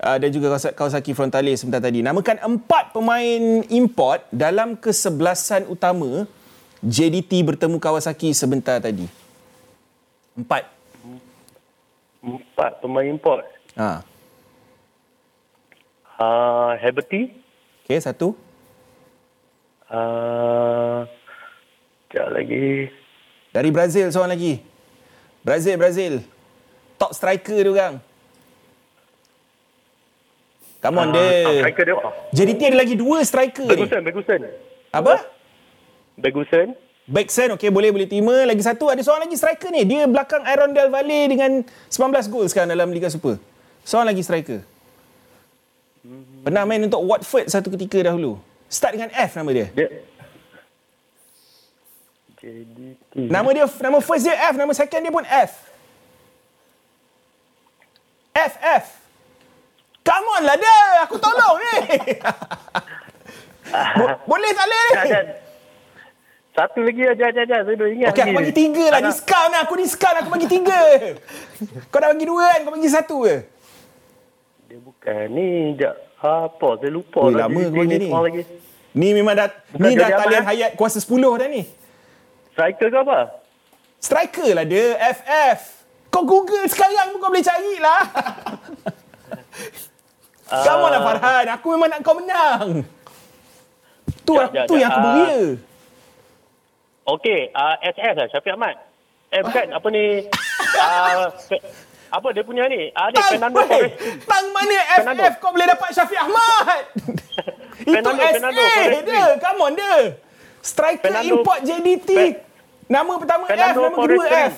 uh, 0.00 0.16
dan 0.16 0.28
juga 0.32 0.56
Kawasa- 0.56 0.72
Kawasaki 0.72 1.12
Frontale 1.12 1.52
sebentar 1.60 1.84
tadi. 1.84 2.00
Namakan 2.00 2.40
empat 2.40 2.96
pemain 2.96 3.60
import 3.68 4.24
dalam 4.32 4.80
kesebelasan 4.80 5.68
utama 5.68 6.24
JDT 6.80 7.44
bertemu 7.44 7.76
Kawasaki 7.76 8.32
sebentar 8.32 8.80
tadi. 8.80 9.04
Empat. 10.32 10.64
Empat 12.20 12.80
pemain 12.80 13.04
import. 13.04 13.44
Ha. 13.76 14.04
Uh, 16.20 16.76
Haberty, 16.76 17.32
Okay, 17.82 17.96
satu. 17.98 18.36
uh, 19.88 21.02
sekejap 22.06 22.28
lagi. 22.30 22.92
Dari 23.50 23.70
Brazil 23.70 24.06
seorang 24.08 24.30
lagi. 24.30 24.60
Brazil, 25.40 25.74
Brazil. 25.74 26.14
Top 26.94 27.10
striker 27.10 27.56
dia 27.56 27.72
orang. 27.72 27.94
Come 30.78 30.96
on, 30.98 31.08
Ah, 31.08 31.12
dia. 31.12 31.64
striker 31.64 31.84
dia? 31.84 31.96
JDT 32.30 32.60
ada 32.68 32.78
lagi 32.78 32.94
dua 32.94 33.18
striker 33.20 33.64
ni. 33.64 33.72
Beguson, 33.74 34.00
Beguson. 34.02 34.40
Apa? 34.92 35.24
Beguson. 36.20 36.76
Backson 37.10 37.58
okey 37.58 37.72
boleh 37.74 37.90
boleh 37.90 38.06
terima. 38.06 38.46
Lagi 38.46 38.62
satu 38.62 38.86
ada 38.86 39.02
seorang 39.02 39.26
lagi 39.26 39.34
striker 39.34 39.72
ni. 39.74 39.82
Dia 39.82 40.06
belakang 40.06 40.46
Aaron 40.46 40.70
Del 40.70 40.92
Valle 40.92 41.26
dengan 41.26 41.50
19 41.90 42.30
gol 42.30 42.46
sekarang 42.46 42.70
dalam 42.70 42.92
Liga 42.94 43.10
Super. 43.10 43.40
Seorang 43.82 44.14
lagi 44.14 44.22
striker. 44.22 44.60
Pernah 46.46 46.62
main 46.64 46.86
untuk 46.86 47.02
Watford 47.02 47.50
satu 47.50 47.68
ketika 47.74 47.98
dahulu. 48.06 48.38
Start 48.70 48.94
dengan 48.94 49.10
F 49.10 49.34
nama 49.34 49.50
dia. 49.50 49.68
Dia 49.74 49.88
JDT. 52.40 53.28
Nama 53.28 53.48
dia 53.52 53.66
nama 53.68 53.98
first 54.00 54.24
dia 54.24 54.32
F, 54.48 54.54
nama 54.56 54.72
second 54.72 55.00
dia 55.04 55.12
pun 55.12 55.26
F. 55.28 55.52
F 58.32 58.54
F. 58.56 58.84
Come 60.00 60.26
on 60.40 60.42
lah 60.48 60.56
dia, 60.56 60.78
aku 61.04 61.20
tolong 61.20 61.60
ni. 61.60 61.76
Bo- 64.00 64.18
boleh 64.24 64.50
tak 64.56 64.64
boleh? 64.64 64.88
Jad. 65.04 65.26
Satu 66.60 66.84
lagi 66.84 67.02
aja 67.02 67.24
aja 67.26 67.40
aja. 67.40 67.56
Saya 67.64 67.72
dah 67.74 67.88
ingat. 67.88 68.12
Okey, 68.12 68.20
aku 68.22 68.32
bagi 68.36 68.52
tiga 68.52 68.84
lah. 68.86 68.98
Anak- 69.00 69.08
Discount 69.08 69.48
lah. 69.48 69.60
Aku 69.64 69.74
discount. 69.74 70.16
Aku 70.18 70.28
bagi 70.28 70.44
tiga. 70.46 70.80
Kau 71.88 71.98
dah 71.98 72.08
bagi 72.12 72.26
dua 72.26 72.44
kan? 72.46 72.58
Kau 72.60 72.72
bagi 72.76 72.90
satu 72.90 73.16
ke? 73.24 73.36
Dia 74.68 74.78
bukan 74.78 75.24
ni. 75.32 75.48
Jap. 75.74 75.96
Apa? 76.20 76.68
Saya 76.76 76.92
lupa 76.92 77.20
Ui, 77.24 77.32
lah. 77.32 77.48
lama 77.48 77.60
kau 77.64 77.80
bagi 77.80 77.96
ni. 77.96 78.08
lagi. 78.12 78.42
Ni 78.92 79.08
memang 79.14 79.32
dah, 79.32 79.48
Bukan 79.72 79.80
ni 79.80 79.94
dah 79.94 80.08
talian 80.12 80.42
Ahmad, 80.42 80.50
hayat 80.50 80.70
kuasa 80.76 80.98
10 80.98 81.08
dah 81.38 81.48
ni. 81.48 81.62
Striker 82.52 82.88
ke 82.90 82.98
apa? 82.98 83.18
Striker 83.96 84.50
lah 84.52 84.66
dia. 84.66 84.84
FF. 85.16 85.58
Kau 86.10 86.28
Google 86.28 86.66
sekarang 86.66 87.14
pun 87.14 87.18
kau 87.18 87.30
boleh 87.30 87.40
cari 87.40 87.74
lah. 87.78 88.02
Come 90.60 90.82
on 90.82 90.90
lah 90.90 91.00
Farhan. 91.00 91.46
Aku 91.54 91.66
memang 91.72 91.88
nak 91.88 92.00
kau 92.02 92.12
menang. 92.12 92.84
Tu, 94.20 94.34
Jap, 94.34 94.50
jap, 94.52 94.66
tu 94.66 94.74
jap. 94.74 94.82
yang 94.82 94.90
aku 94.90 94.98
Ah. 94.98 95.04
beria. 95.08 95.40
Okey. 97.06 97.50
Uh, 97.50 97.76
SS 97.82 98.14
lah. 98.14 98.26
Syafiq 98.28 98.52
Ahmad. 98.52 98.74
Eh 99.30 99.40
bukan. 99.40 99.66
Apa 99.70 99.88
ni? 99.88 100.04
Uh, 100.70 101.26
apa 102.10 102.30
dia 102.30 102.42
punya 102.42 102.66
ni? 102.66 102.90
Ah, 102.92 103.10
ni 103.10 103.16
Tang, 103.16 103.26
Fernando. 103.28 103.58
Torres. 103.58 103.90
Tang 104.22 104.46
mana 104.50 104.78
Fernando. 104.92 105.18
FF 105.20 105.34
kau 105.38 105.50
boleh 105.50 105.66
dapat 105.66 105.88
Syafiq 105.90 106.20
Ahmad? 106.20 106.82
Itu 107.80 107.90
Fernando, 107.90 108.22
SA 108.22 108.30
Fernando 108.30 108.62
Forestry. 108.62 109.02
dia. 109.02 109.26
Come 109.38 109.60
on 109.60 109.72
dia. 109.74 109.94
Striker 110.60 111.02
Fernando- 111.04 111.34
import 111.36 111.58
JDT. 111.64 112.10
Fe- 112.10 112.38
Nama 112.86 113.12
pertama 113.14 113.42
F, 113.44 113.48
Fernando 113.48 113.80
nama 113.80 113.90
kedua 113.92 114.06
Forestry. 114.20 114.42
F. 114.42 114.54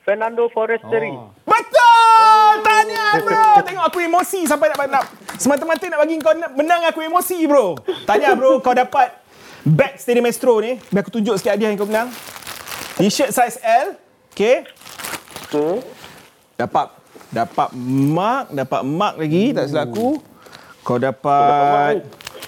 Fernando 0.00 0.42
Foresteri. 0.48 1.12
Oh. 1.12 1.28
Betul! 1.44 2.52
Tahniah 2.60 3.12
bro! 3.24 3.44
Tengok 3.60 3.84
aku 3.84 3.98
emosi 4.00 4.40
sampai 4.42 4.68
nak, 4.68 4.80
nak 4.90 5.04
semata-mata 5.36 5.84
nak 5.86 6.00
bagi 6.00 6.16
kau 6.18 6.32
menang 6.50 6.82
aku 6.82 7.00
emosi 7.02 7.44
bro. 7.44 7.76
Tahniah 8.04 8.32
bro, 8.32 8.58
kau 8.58 8.72
dapat 8.72 9.19
bag 9.64 10.00
Stadium 10.00 10.26
Astro 10.26 10.60
ni. 10.60 10.80
Biar 10.88 11.02
aku 11.02 11.12
tunjuk 11.12 11.36
sikit 11.36 11.56
hadiah 11.56 11.70
yang 11.72 11.78
kau 11.78 11.88
menang. 11.88 12.08
T-shirt 12.96 13.32
size 13.32 13.60
L. 13.60 13.96
Okay. 14.32 14.64
Okay. 15.48 15.74
Dapat 16.56 16.86
dapat 17.30 17.68
mark, 18.10 18.50
dapat 18.50 18.80
mark 18.82 19.14
lagi 19.16 19.54
tak 19.54 19.70
silap 19.70 19.90
aku. 19.90 20.20
Kau 20.80 20.96
dapat 20.96 22.02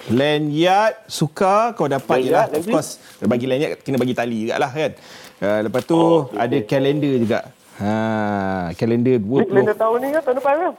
lanyard 0.09 0.99
suka, 1.07 1.71
kau 1.73 1.87
dapat 1.87 2.19
Lanyard 2.19 2.49
je 2.51 2.59
lah. 2.59 2.59
Of 2.59 2.65
course, 2.67 2.91
bagi 3.23 3.45
lanyard 3.47 3.79
kena 3.79 3.95
bagi 3.95 4.11
tali 4.11 4.47
juga 4.47 4.59
lah 4.59 4.71
kan. 4.73 4.91
Uh, 5.39 5.59
lepas 5.67 5.81
tu 5.83 5.95
Oh, 5.95 6.27
okey, 6.27 6.39
ada 6.39 6.55
okey. 6.55 6.67
kalender 6.67 7.13
juga. 7.19 7.39
Ha, 7.73 8.69
kalender 8.77 9.17
Ni 9.17 9.27
20. 9.43 9.49
kalender 9.49 9.75
tahun 9.75 9.97
ni 9.97 10.07
ke 10.11 10.19
tahun 10.21 10.35
depan 10.37 10.53
ke? 10.55 10.69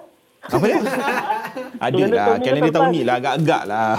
Apa 0.44 0.64
dia? 0.68 0.76
Ada 1.84 1.94
Kalender 1.96 2.20
lah. 2.20 2.36
Kalender 2.38 2.72
tahun 2.72 2.88
ni 2.92 3.00
lah. 3.02 3.14
Agak-agak 3.16 3.62
lah. 3.64 3.96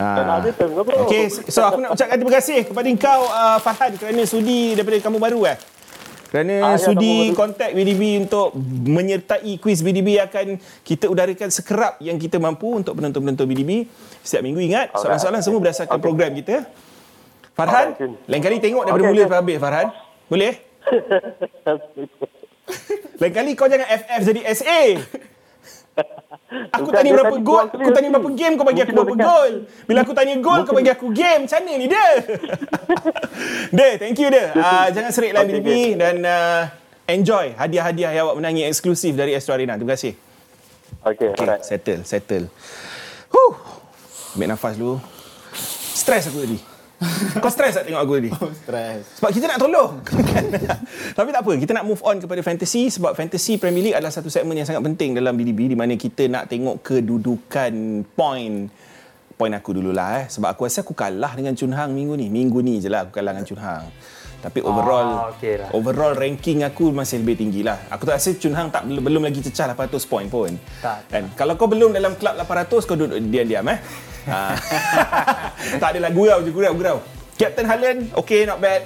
Ha. 0.00 0.40
bro? 0.56 1.04
Okey, 1.04 1.28
so 1.28 1.60
aku 1.60 1.76
nak 1.76 1.92
ucapkan 1.92 2.16
terima 2.16 2.32
kasih 2.40 2.64
kepada 2.64 2.88
kau 2.96 3.20
uh, 3.28 3.60
Farhan 3.60 3.92
kerana 4.00 4.24
sudi 4.24 4.72
daripada 4.72 4.96
kamu 4.96 5.20
baru 5.20 5.44
eh. 5.44 5.60
Kerana 6.30 6.54
Ah, 6.62 6.78
ya, 6.78 6.78
sudi 6.78 7.34
kontak 7.34 7.74
BDB 7.74 8.22
untuk 8.22 8.54
menyertai 8.86 9.58
kuis 9.58 9.82
BDB 9.82 10.22
akan 10.22 10.62
kita 10.86 11.10
udarakan 11.10 11.50
sekerap 11.50 11.98
yang 11.98 12.16
kita 12.16 12.38
mampu 12.38 12.80
untuk 12.80 12.96
penonton-penonton 12.96 13.44
BDB. 13.44 13.84
Setiap 14.22 14.46
minggu 14.46 14.62
ingat, 14.62 14.94
soalan-soalan 14.94 15.42
semua 15.42 15.58
berdasarkan 15.58 15.98
Okay. 15.98 16.06
program 16.06 16.30
kita. 16.32 16.56
Farhan, 17.52 17.92
Jun. 17.98 18.14
lain 18.24 18.40
kali 18.40 18.56
tengok 18.56 18.86
daripada 18.86 19.02
Okay, 19.02 19.10
mula 19.10 19.18
okay. 19.18 19.26
sampai 19.26 19.40
habis 19.42 19.56
Farhan. 19.58 19.86
Boleh? 20.30 20.52
Lain 23.20 23.32
kali 23.34 23.50
kau 23.52 23.66
jangan 23.66 23.88
FF 23.90 24.20
jadi 24.22 24.40
SA. 24.54 24.80
Aku 26.50 26.90
Bukan, 26.90 26.98
tanya 26.98 27.10
berapa 27.14 27.36
gol, 27.38 27.64
aku 27.70 27.90
tanya 27.94 28.08
berapa 28.10 28.30
game 28.34 28.54
kau 28.58 28.66
bagi 28.66 28.82
aku 28.82 28.90
berapa 28.90 29.14
gol. 29.22 29.52
Bila 29.86 29.98
aku 30.02 30.12
tanya 30.18 30.34
gol 30.42 30.60
kau 30.66 30.74
bagi 30.74 30.90
aku 30.90 31.06
game. 31.14 31.46
Macam 31.46 31.58
mana 31.62 31.72
ni 31.78 31.86
dia? 31.86 32.06
Dia, 33.78 33.88
thank 34.02 34.18
you 34.18 34.28
dia. 34.28 34.50
Uh, 34.52 34.90
jangan 34.90 35.10
serik 35.14 35.30
lah 35.30 35.46
Okay, 35.46 35.94
dan 35.94 36.20
uh, 36.26 36.66
enjoy 37.06 37.54
hadiah-hadiah 37.54 38.10
yang 38.18 38.22
awak 38.26 38.36
menangi 38.42 38.66
eksklusif 38.66 39.14
dari 39.14 39.38
Astro 39.38 39.54
Arena. 39.54 39.78
Terima 39.78 39.94
kasih. 39.94 40.18
Okey, 41.06 41.32
Okay, 41.32 41.38
alright. 41.38 41.62
settle, 41.62 42.02
settle. 42.02 42.50
Huh. 43.30 43.52
Ambil 44.34 44.50
nafas 44.50 44.74
dulu. 44.74 44.98
Stres 45.94 46.26
aku 46.26 46.42
tadi. 46.42 46.58
Kau 47.42 47.48
stres 47.48 47.80
tak 47.80 47.88
tengok 47.88 48.00
aku 48.04 48.12
tadi? 48.20 48.30
Stres. 48.60 49.00
Sebab 49.16 49.30
kita 49.32 49.44
nak 49.48 49.58
tolong. 49.58 50.04
Tapi 51.18 51.28
tak 51.32 51.40
apa, 51.40 51.52
kita 51.56 51.72
nak 51.72 51.84
move 51.88 52.02
on 52.04 52.20
kepada 52.20 52.40
fantasy 52.44 52.92
sebab 52.92 53.16
fantasy 53.16 53.56
Premier 53.56 53.80
League 53.80 53.96
adalah 53.96 54.12
satu 54.12 54.28
segmen 54.28 54.52
yang 54.52 54.68
sangat 54.68 54.84
penting 54.84 55.16
dalam 55.16 55.32
BDB 55.32 55.72
di 55.72 55.76
mana 55.78 55.96
kita 55.96 56.28
nak 56.28 56.52
tengok 56.52 56.84
kedudukan 56.84 57.72
point 58.12 58.68
point 59.32 59.56
aku 59.56 59.72
dululah 59.72 60.20
eh 60.20 60.24
sebab 60.28 60.52
aku 60.52 60.68
rasa 60.68 60.84
aku 60.84 60.92
kalah 60.92 61.32
dengan 61.32 61.56
Chun 61.56 61.72
Hang 61.72 61.96
minggu 61.96 62.12
ni. 62.20 62.28
Minggu 62.28 62.60
ni 62.60 62.76
je 62.76 62.92
lah 62.92 63.08
aku 63.08 63.16
kalah 63.16 63.32
dengan 63.32 63.48
Chun 63.48 63.56
Hang. 63.56 63.88
Tapi 64.40 64.60
overall 64.60 65.08
Ah, 65.08 65.32
okey 65.36 65.54
lah. 65.60 65.68
overall 65.76 66.12
ranking 66.16 66.64
aku 66.64 66.92
masih 66.92 67.20
lebih 67.24 67.40
tinggi 67.40 67.60
lah. 67.64 67.76
Aku 67.88 68.04
tak 68.04 68.20
rasa 68.20 68.36
Chun 68.36 68.52
Hang 68.52 68.68
tak 68.68 68.84
belum, 68.84 69.24
lagi 69.24 69.40
cecah 69.40 69.72
800 69.72 70.04
point 70.04 70.28
pun. 70.28 70.52
Tak. 70.84 71.08
Kan? 71.08 71.24
Kalau 71.32 71.56
kau 71.56 71.68
belum 71.68 71.96
dalam 71.96 72.16
klub 72.20 72.36
800 72.36 72.84
kau 72.84 72.96
duduk 72.96 73.16
diam-diam 73.16 73.64
eh. 73.72 73.80
Tak 75.82 75.96
adalah 75.96 76.10
gurau 76.12 76.38
je 76.44 76.50
gurau 76.50 76.72
gurau. 76.72 76.98
Captain 77.36 77.64
Haaland 77.64 78.12
okay 78.16 78.44
not 78.48 78.60
bad. 78.60 78.84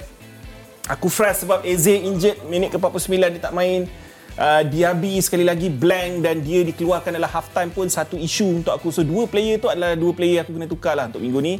Aku 0.84 1.08
fresh 1.08 1.48
sebab 1.48 1.64
Eze 1.64 1.96
injured 1.96 2.44
minit 2.44 2.68
ke-49 2.76 3.16
dia 3.16 3.40
tak 3.40 3.56
main. 3.56 3.88
Uh, 4.34 4.66
Diaby 4.66 5.22
sekali 5.22 5.46
lagi 5.46 5.70
blank 5.70 6.26
dan 6.26 6.42
dia 6.42 6.66
dikeluarkan 6.66 7.14
dalam 7.14 7.30
half 7.30 7.54
time 7.54 7.70
pun 7.70 7.86
satu 7.86 8.18
isu 8.18 8.60
untuk 8.60 8.74
aku. 8.74 8.90
So 8.92 9.00
dua 9.06 9.30
player 9.30 9.56
tu 9.62 9.70
adalah 9.70 9.96
dua 9.96 10.12
player 10.12 10.42
aku 10.42 10.52
kena 10.52 10.66
tukar 10.68 10.98
lah 10.98 11.08
untuk 11.08 11.22
minggu 11.22 11.40
ni. 11.40 11.54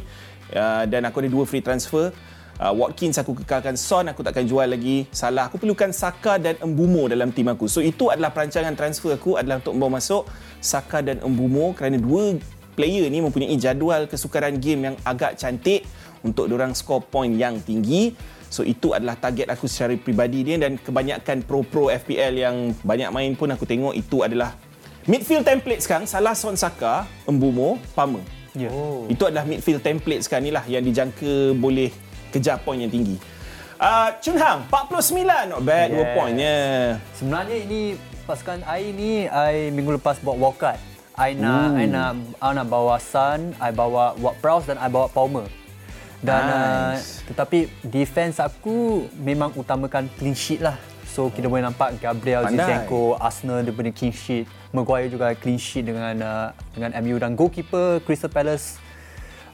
Uh, 0.53 0.85
dan 0.85 1.07
aku 1.09 1.25
ada 1.25 1.29
dua 1.31 1.43
free 1.47 1.63
transfer. 1.63 2.13
Uh, 2.55 2.71
Watkins 2.71 3.19
aku 3.19 3.35
kekalkan 3.35 3.75
Son 3.75 4.07
aku 4.07 4.23
takkan 4.23 4.47
jual 4.47 4.63
lagi 4.63 5.03
Salah 5.11 5.51
aku 5.51 5.59
perlukan 5.59 5.91
Saka 5.91 6.39
dan 6.39 6.55
Embumo 6.63 7.03
dalam 7.11 7.35
tim 7.35 7.51
aku 7.51 7.67
So 7.67 7.83
itu 7.83 8.07
adalah 8.07 8.31
perancangan 8.31 8.71
transfer 8.79 9.11
aku 9.11 9.35
adalah 9.35 9.59
untuk 9.59 9.75
membawa 9.75 9.99
masuk 9.99 10.23
Saka 10.63 11.03
dan 11.03 11.19
Embumo 11.19 11.75
kerana 11.75 11.99
dua 11.99 12.39
player 12.75 13.07
ni 13.07 13.23
mempunyai 13.23 13.55
jadual 13.55 14.05
kesukaran 14.11 14.59
game 14.59 14.91
yang 14.91 14.95
agak 15.07 15.39
cantik 15.39 15.87
untuk 16.21 16.51
orang 16.51 16.75
skor 16.75 17.01
point 17.01 17.33
yang 17.33 17.57
tinggi 17.63 18.13
So 18.55 18.63
itu 18.63 18.95
adalah 18.95 19.19
target 19.19 19.51
aku 19.51 19.67
secara 19.67 19.99
peribadi 19.99 20.47
dia 20.47 20.55
dan 20.55 20.79
kebanyakan 20.79 21.43
pro-pro 21.43 21.91
FPL 21.91 22.33
yang 22.39 22.55
banyak 22.87 23.11
main 23.11 23.35
pun 23.35 23.51
aku 23.51 23.67
tengok 23.67 23.91
itu 23.91 24.23
adalah 24.23 24.55
midfield 25.03 25.43
template 25.43 25.83
sekarang 25.83 26.07
Salah 26.07 26.31
Son 26.37 26.55
Saka, 26.55 27.03
Embumo, 27.27 27.75
Palmer. 27.91 28.23
Ya. 28.55 28.71
Oh. 28.71 29.11
Itu 29.11 29.27
adalah 29.27 29.43
midfield 29.43 29.83
template 29.83 30.23
sekarang 30.23 30.47
ni 30.47 30.51
lah 30.55 30.63
yang 30.71 30.87
dijangka 30.87 31.51
boleh 31.59 31.91
kejar 32.31 32.63
point 32.63 32.79
yang 32.79 32.87
tinggi. 32.87 33.19
Uh, 33.75 34.15
Chun 34.23 34.39
Hang, 34.39 34.63
49 34.71 35.51
not 35.51 35.59
bad, 35.59 35.91
yeah. 35.91 35.99
2 35.99 35.99
Yeah. 35.99 36.13
point 36.15 36.35
ya. 36.39 36.59
Sebenarnya 37.19 37.57
ini 37.59 37.81
pasukan 38.23 38.63
I 38.63 38.95
ni 38.95 39.27
I 39.27 39.67
minggu 39.75 39.99
lepas 39.99 40.15
buat 40.23 40.39
walkout. 40.39 40.94
I 41.15 41.31
nak 41.31 41.79
I 41.79 41.87
nak 41.87 42.11
I 42.43 42.49
nak 42.51 42.67
bawa 42.67 42.99
Sun, 42.99 43.55
I 43.63 43.71
bawa 43.71 44.19
Ward 44.19 44.35
Prowse 44.43 44.67
dan 44.67 44.77
I 44.83 44.91
bawa 44.91 45.07
Palmer. 45.07 45.47
Dan 46.19 46.43
Nice. 46.43 47.23
uh, 47.23 47.31
tetapi 47.31 47.71
defense 47.87 48.43
aku 48.43 49.07
memang 49.15 49.55
utamakan 49.55 50.11
clean 50.19 50.35
sheet 50.35 50.59
lah. 50.59 50.75
So 51.07 51.31
kita 51.31 51.47
boleh 51.47 51.63
nampak 51.63 51.95
Gabriel 52.03 52.43
Pandai. 52.43 52.67
Zinchenko, 52.67 53.15
Arsenal 53.15 53.63
dia 53.63 53.71
punya 53.71 53.95
clean 53.95 54.11
sheet, 54.11 54.43
Maguire 54.75 55.07
juga 55.07 55.31
clean 55.39 55.55
sheet 55.55 55.87
dengan 55.87 56.11
uh, 56.19 56.47
dengan 56.75 56.91
MU 56.99 57.15
dan 57.15 57.39
goalkeeper 57.39 58.03
Crystal 58.03 58.27
Palace 58.27 58.83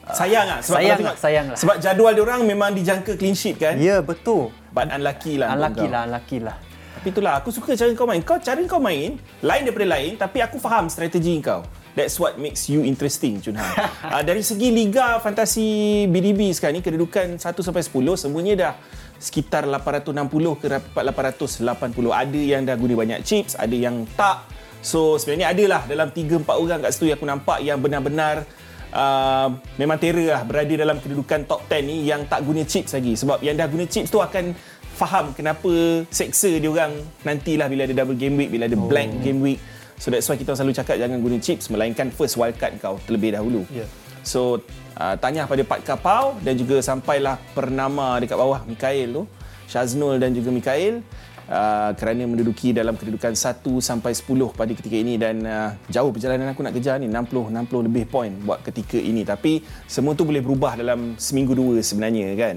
Sayang 0.02 0.46
ah 0.50 0.58
sebab 0.58 0.82
sayang 0.82 0.98
kalau 0.98 1.06
lah, 1.06 1.14
sayang 1.14 1.46
lah. 1.46 1.58
Sebab 1.62 1.76
jadual 1.78 2.10
dia 2.10 2.22
orang 2.26 2.42
memang 2.42 2.74
dijangka 2.74 3.14
clean 3.14 3.38
sheet 3.38 3.62
kan. 3.62 3.78
Ya 3.78 3.86
yeah, 3.86 4.00
betul. 4.02 4.50
But 4.74 4.90
unlucky 4.90 5.38
lah. 5.38 5.54
Unlucky 5.54 5.86
lah, 5.86 6.10
unlucky 6.10 6.38
lah. 6.42 6.58
Tapi 7.02 7.18
itulah 7.18 7.42
aku 7.42 7.50
suka 7.50 7.74
cara 7.74 7.90
kau 7.98 8.06
main. 8.06 8.22
Kau 8.22 8.38
cara 8.38 8.62
kau 8.62 8.78
main 8.78 9.18
lain 9.42 9.62
daripada 9.66 9.86
lain 9.90 10.14
tapi 10.14 10.38
aku 10.38 10.62
faham 10.62 10.86
strategi 10.86 11.42
kau. 11.42 11.66
That's 11.98 12.14
what 12.14 12.38
makes 12.38 12.70
you 12.70 12.86
interesting 12.86 13.42
Chun 13.42 13.58
Hang. 13.58 13.74
uh, 14.14 14.22
dari 14.22 14.38
segi 14.38 14.70
liga 14.70 15.18
fantasi 15.18 16.06
BDB 16.06 16.54
sekarang 16.54 16.78
ni 16.78 16.82
kedudukan 16.86 17.42
1 17.42 17.42
sampai 17.42 17.82
10 17.82 18.22
semuanya 18.22 18.54
dah 18.54 18.72
sekitar 19.18 19.66
860 19.66 20.62
ke 20.62 20.66
880. 20.70 21.66
Ada 22.14 22.38
yang 22.38 22.62
dah 22.70 22.78
guna 22.78 22.94
banyak 22.94 23.26
chips, 23.26 23.58
ada 23.58 23.74
yang 23.74 24.06
tak. 24.14 24.46
So 24.78 25.18
sebenarnya 25.18 25.58
adalah 25.58 25.82
dalam 25.90 26.14
3 26.14 26.38
4 26.38 26.46
orang 26.54 26.86
kat 26.86 26.90
situ 26.94 27.10
yang 27.10 27.18
aku 27.18 27.26
nampak 27.26 27.58
yang 27.66 27.82
benar-benar 27.82 28.46
uh, 28.94 29.48
memang 29.74 29.98
terror 29.98 30.38
lah 30.38 30.46
berada 30.46 30.70
dalam 30.70 31.00
kedudukan 31.02 31.50
top 31.50 31.66
10 31.66 31.82
ni 31.82 32.06
yang 32.06 32.28
tak 32.28 32.46
guna 32.46 32.62
chips 32.62 32.94
lagi. 32.94 33.18
Sebab 33.18 33.42
yang 33.42 33.58
dah 33.58 33.66
guna 33.66 33.90
chips 33.90 34.12
tu 34.12 34.22
akan 34.22 34.54
faham 34.94 35.32
kenapa 35.32 36.04
seksa 36.12 36.52
dia 36.60 36.68
orang 36.68 36.92
nantilah 37.24 37.66
bila 37.66 37.88
ada 37.88 37.94
double 37.96 38.16
game 38.16 38.36
week, 38.36 38.50
bila 38.52 38.68
ada 38.68 38.76
blank 38.76 39.24
game 39.24 39.40
week. 39.40 39.60
So 39.96 40.10
that's 40.10 40.26
why 40.26 40.34
kita 40.34 40.58
selalu 40.58 40.74
cakap 40.74 40.98
jangan 40.98 41.22
guna 41.22 41.38
chips 41.38 41.70
melainkan 41.70 42.10
first 42.10 42.34
wildcard 42.34 42.76
kau 42.82 42.98
terlebih 43.06 43.38
dahulu. 43.38 43.62
Ya. 43.70 43.86
So 44.26 44.62
uh, 44.98 45.14
tanya 45.18 45.46
pada 45.46 45.62
Pat 45.62 45.82
Kapau 45.82 46.38
dan 46.42 46.54
juga 46.58 46.82
sampailah 46.82 47.38
pernama 47.54 48.18
dekat 48.18 48.38
bawah 48.38 48.62
Mikael 48.66 49.10
tu, 49.10 49.22
Shaznul 49.70 50.18
dan 50.18 50.34
juga 50.34 50.50
Mikael 50.50 51.02
uh, 51.48 51.90
kerana 51.94 52.26
menduduki 52.26 52.74
dalam 52.74 52.94
kedudukan 52.98 53.34
1 53.34 53.62
sampai 53.78 54.12
10 54.14 54.58
pada 54.58 54.72
ketika 54.74 54.96
ini 54.98 55.14
dan 55.18 55.42
uh, 55.42 55.70
jauh 55.86 56.10
perjalanan 56.10 56.50
aku 56.50 56.66
nak 56.66 56.74
kejar 56.74 56.98
ni 56.98 57.06
60 57.10 57.54
60 57.54 57.86
lebih 57.88 58.04
poin 58.10 58.30
buat 58.42 58.62
ketika 58.62 58.98
ini 58.98 59.22
tapi 59.22 59.62
semua 59.86 60.18
tu 60.18 60.26
boleh 60.26 60.42
berubah 60.42 60.78
dalam 60.78 61.14
seminggu 61.18 61.54
dua 61.54 61.78
sebenarnya 61.82 62.34
kan. 62.34 62.56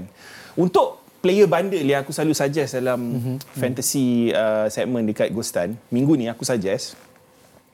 Untuk 0.56 1.05
player 1.26 1.50
bundle 1.50 1.82
yang 1.82 2.06
aku 2.06 2.14
selalu 2.14 2.38
suggest 2.38 2.78
dalam 2.78 3.00
mm-hmm. 3.02 3.36
fantasy 3.58 4.30
uh, 4.30 4.70
segment 4.70 5.02
dekat 5.10 5.34
Ghostan, 5.34 5.74
minggu 5.90 6.14
ni 6.14 6.30
aku 6.30 6.46
suggest 6.46 6.94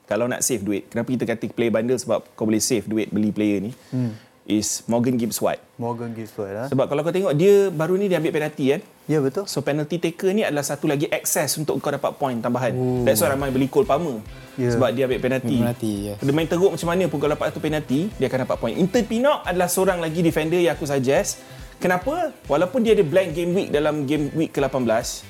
kalau 0.09 0.25
nak 0.25 0.41
save 0.41 0.65
duit, 0.65 0.89
kenapa 0.89 1.13
kita 1.13 1.23
kata 1.29 1.45
player 1.53 1.69
bundle 1.69 2.01
sebab 2.01 2.25
kau 2.33 2.49
boleh 2.49 2.59
save 2.59 2.89
duit 2.89 3.13
beli 3.13 3.29
player 3.29 3.61
ni. 3.61 3.71
Hmm. 3.93 4.17
Is 4.43 4.83
Morgan 4.91 5.15
Gibbs 5.15 5.39
White. 5.39 5.63
Morgan 5.79 6.11
Giswold 6.11 6.51
lah. 6.51 6.67
Sebab 6.67 6.91
kalau 6.91 6.99
kau 6.99 7.15
tengok 7.15 7.31
dia 7.31 7.71
baru 7.71 7.95
ni 7.95 8.11
dia 8.11 8.19
ambil 8.19 8.35
penalti 8.35 8.75
kan. 8.75 8.83
Ya 9.07 9.23
betul. 9.23 9.47
So 9.47 9.63
penalty 9.63 10.03
taker 10.03 10.35
ni 10.35 10.43
adalah 10.43 10.67
satu 10.67 10.83
lagi 10.83 11.07
access 11.07 11.55
untuk 11.55 11.79
kau 11.79 11.87
dapat 11.87 12.11
point 12.19 12.35
tambahan. 12.43 12.75
Ooh. 12.75 13.07
That's 13.07 13.23
why 13.23 13.31
ramai 13.31 13.55
beli 13.55 13.71
Cole 13.71 13.87
Palmer. 13.87 14.19
Ya. 14.59 14.75
Sebab 14.75 14.91
dia 14.91 15.07
ambil 15.07 15.23
penalti. 15.23 15.63
Penalti, 15.63 15.93
ya. 16.11 16.13
Dia 16.19 16.33
main 16.35 16.43
teruk 16.51 16.75
macam 16.75 16.87
mana 16.91 17.03
pun 17.07 17.17
kalau 17.23 17.31
dapat 17.39 17.55
satu 17.55 17.63
penalti, 17.63 18.11
dia 18.19 18.27
akan 18.27 18.39
dapat 18.43 18.57
point. 18.59 18.75
Inter 18.75 19.03
Pinnock 19.07 19.47
adalah 19.47 19.71
seorang 19.71 20.03
lagi 20.03 20.19
defender 20.19 20.59
yang 20.59 20.75
aku 20.75 20.85
suggest. 20.91 21.39
Kenapa? 21.83 22.31
Walaupun 22.47 22.79
dia 22.79 22.95
ada 22.95 23.03
blank 23.03 23.35
game 23.35 23.51
week 23.51 23.69
dalam 23.75 24.07
game 24.07 24.31
week 24.31 24.55
ke-18, 24.55 25.27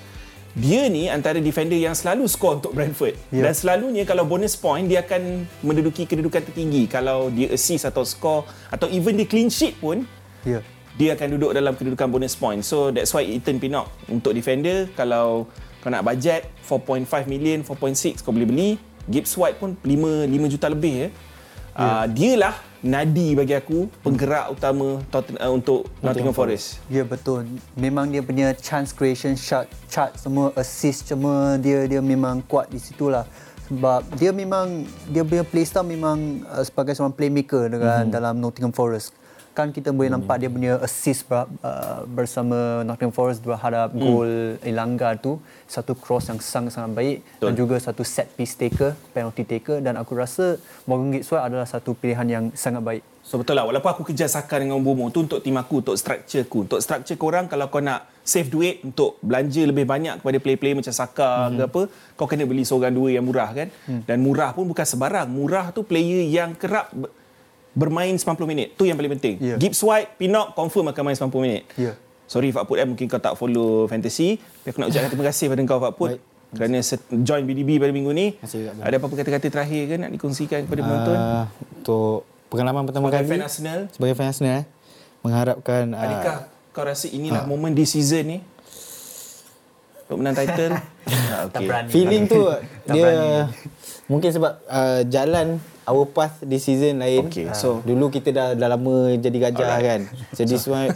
dia 0.54 0.86
ni 0.86 1.10
antara 1.10 1.42
defender 1.42 1.82
yang 1.82 1.98
selalu 1.98 2.30
score 2.30 2.62
untuk 2.62 2.78
Brentford. 2.78 3.18
Ya. 3.34 3.50
Dan 3.50 3.54
selalunya 3.58 4.06
kalau 4.06 4.22
bonus 4.22 4.54
point 4.54 4.86
dia 4.86 5.02
akan 5.02 5.50
menduduki 5.66 6.06
kedudukan 6.06 6.46
tertinggi 6.46 6.86
kalau 6.86 7.34
dia 7.34 7.50
assist 7.50 7.90
atau 7.90 8.06
score 8.06 8.46
atau 8.70 8.86
even 8.94 9.18
dia 9.18 9.26
clean 9.26 9.50
sheet 9.50 9.82
pun 9.82 10.06
Ya. 10.46 10.62
dia 10.94 11.18
akan 11.18 11.40
duduk 11.40 11.58
dalam 11.58 11.74
kedudukan 11.74 12.06
bonus 12.06 12.38
point. 12.38 12.62
So 12.62 12.94
that's 12.94 13.10
why 13.18 13.26
Ethan 13.26 13.58
Pinnock 13.58 13.90
untuk 14.06 14.38
defender 14.38 14.94
kalau 14.94 15.50
kau 15.82 15.90
nak 15.90 16.06
bajet 16.06 16.46
4.5 16.70 17.26
million, 17.26 17.66
4.6 17.66 18.22
kau 18.22 18.30
boleh 18.30 18.46
beli. 18.46 18.70
Gibbs 19.10 19.34
White 19.36 19.58
pun 19.58 19.74
5 19.82 20.30
5 20.30 20.54
juta 20.54 20.70
lebih 20.70 20.94
ya. 20.94 21.10
Uh, 21.74 22.06
dialah 22.14 22.54
nadi 22.84 23.32
bagi 23.32 23.56
aku 23.56 23.88
penggerak 24.04 24.52
utama 24.52 25.00
Totten, 25.08 25.40
uh, 25.40 25.50
untuk 25.56 25.88
Nottingham 26.04 26.36
Forest. 26.36 26.84
Ya 26.92 27.08
betul. 27.08 27.48
Memang 27.80 28.12
dia 28.12 28.20
punya 28.20 28.52
chance 28.52 28.92
creation 28.92 29.40
shot, 29.40 29.72
chart 29.88 30.20
semua 30.20 30.52
assist 30.60 31.08
semua 31.08 31.56
dia 31.56 31.88
dia 31.88 32.04
memang 32.04 32.44
kuat 32.44 32.68
di 32.68 32.78
situ 32.78 33.08
lah. 33.08 33.24
Sebab 33.72 34.04
dia 34.20 34.36
memang 34.36 34.84
dia 35.08 35.24
punya 35.24 35.48
playstyle 35.48 35.88
memang 35.88 36.44
uh, 36.52 36.62
sebagai 36.62 36.92
seorang 36.94 37.16
playmaker 37.16 37.72
dengan 37.72 38.04
mm-hmm. 38.04 38.14
dalam 38.14 38.36
Nottingham 38.44 38.76
Forest. 38.76 39.16
Kan 39.54 39.70
kita 39.70 39.94
boleh 39.94 40.10
nampak 40.10 40.42
dia 40.42 40.50
punya 40.50 40.82
assist 40.82 41.30
ber, 41.30 41.46
uh, 41.62 42.02
bersama 42.10 42.82
Nottingham 42.82 43.14
Forest 43.14 43.46
berhadap 43.46 43.94
mm. 43.94 44.02
gol 44.02 44.32
Elanga 44.66 45.14
tu 45.18 45.38
satu 45.70 45.94
cross 45.94 46.30
yang 46.30 46.42
sangat-sangat 46.42 46.92
baik 46.98 47.18
Betul. 47.22 47.46
dan 47.46 47.52
juga 47.54 47.76
satu 47.78 48.02
set 48.02 48.34
piece 48.34 48.58
taker, 48.58 48.98
penalty 49.14 49.46
taker 49.46 49.78
dan 49.86 49.94
aku 50.02 50.18
rasa 50.18 50.58
Morgan 50.90 51.22
White 51.22 51.46
adalah 51.46 51.70
satu 51.70 51.94
pilihan 51.94 52.28
yang 52.28 52.46
sangat 52.58 52.82
baik. 52.82 53.04
So 53.24 53.40
betul 53.40 53.56
lah 53.56 53.64
walaupun 53.64 53.88
aku 53.88 54.04
kejar 54.12 54.28
Saka 54.28 54.60
dengan 54.60 54.84
Bomo 54.84 55.08
tu 55.08 55.24
untuk 55.24 55.40
tim 55.40 55.56
aku 55.56 55.80
untuk 55.80 55.96
structure 55.96 56.44
aku 56.44 56.68
untuk 56.68 56.84
structure 56.84 57.16
korang 57.16 57.48
kalau 57.48 57.72
kau 57.72 57.80
nak 57.80 58.12
save 58.20 58.52
duit 58.52 58.84
untuk 58.84 59.16
belanja 59.24 59.64
lebih 59.64 59.88
banyak 59.88 60.20
kepada 60.20 60.38
player-player 60.44 60.76
macam 60.76 60.92
Saka 60.92 61.48
mm-hmm. 61.48 61.56
ke 61.56 61.64
apa 61.64 61.82
kau 62.20 62.28
kena 62.28 62.44
beli 62.44 62.68
seorang 62.68 62.92
dua 62.92 63.16
yang 63.16 63.24
murah 63.24 63.56
kan 63.56 63.72
mm. 63.72 64.04
dan 64.04 64.20
murah 64.20 64.52
pun 64.52 64.68
bukan 64.68 64.84
sebarang 64.84 65.32
murah 65.32 65.72
tu 65.72 65.88
player 65.88 66.28
yang 66.28 66.52
kerap 66.52 66.92
bermain 67.74 68.12
90 68.12 68.22
minit 68.46 68.68
tu 68.74 68.84
yang 68.84 68.94
paling 68.94 69.12
penting 69.12 69.36
Ya. 69.38 69.56
Gibbs 69.56 69.80
White 69.80 70.16
Pinnock 70.16 70.54
confirm 70.54 70.88
akan 70.88 71.02
main 71.04 71.16
90 71.16 71.34
minit 71.40 71.64
Ya. 71.74 71.98
sorry 72.24 72.50
Fak 72.50 72.64
Put 72.64 72.78
eh, 72.78 72.86
mungkin 72.86 73.06
kau 73.06 73.18
tak 73.18 73.34
follow 73.34 73.86
fantasy 73.86 74.38
tapi 74.38 74.70
aku 74.70 74.80
nak 74.80 74.90
ucapkan 74.90 75.10
terima 75.10 75.26
kasih 75.26 75.46
pada 75.48 75.62
kau 75.64 75.80
Fak 75.80 75.94
Put 75.94 76.10
Baik. 76.12 76.22
kerana 76.54 76.78
join 77.20 77.44
BDB 77.44 77.70
pada 77.78 77.90
minggu 77.90 78.12
ni 78.12 78.38
Bang. 78.38 78.78
ada 78.80 78.96
apa-apa 78.96 79.16
kata-kata 79.16 79.48
terakhir 79.50 79.82
ke 79.84 79.96
nak 79.98 80.10
dikongsikan 80.12 80.60
kepada 80.64 80.82
penonton 80.82 81.16
Uh, 81.16 81.46
untuk 81.76 82.18
pengalaman 82.48 82.84
pertama 82.84 83.10
sebagai 83.10 83.20
kali 83.20 83.32
fan 83.32 83.42
Arsenal 83.42 83.80
sebagai 83.90 84.14
fan 84.14 84.28
Arsenal 84.28 84.54
eh, 84.56 84.66
mengharapkan 85.20 85.84
uh, 85.90 86.00
Adakah 86.00 86.36
kau 86.70 86.84
rasa 86.84 87.06
inilah 87.08 87.44
momen 87.44 87.72
di 87.72 87.84
season 87.84 88.24
ni? 88.28 88.38
Untuk 90.04 90.18
menang 90.20 90.36
title? 90.36 90.74
ha, 90.78 91.48
Tak 91.48 91.54
okay. 91.56 91.66
berani. 91.66 91.90
feeling 91.90 92.24
tu 92.28 92.42
dia 92.86 92.94
berani. 92.94 93.30
mungkin 94.06 94.30
sebab 94.30 94.52
uh, 94.64 95.02
jalan 95.06 95.58
our 95.86 96.06
path 96.06 96.42
di 96.42 96.58
season 96.58 97.00
lain. 97.00 97.28
Okay, 97.28 97.48
Ah, 97.48 97.56
so- 97.56 97.84
dulu 97.84 98.08
kita 98.08 98.30
dah 98.30 98.48
dah 98.54 98.68
lama 98.70 99.14
jadi 99.16 99.38
gajah 99.50 99.68
Alright. 99.70 99.86
kan. 99.86 100.02
So 100.32 100.44
this 100.44 100.66
one 100.66 100.92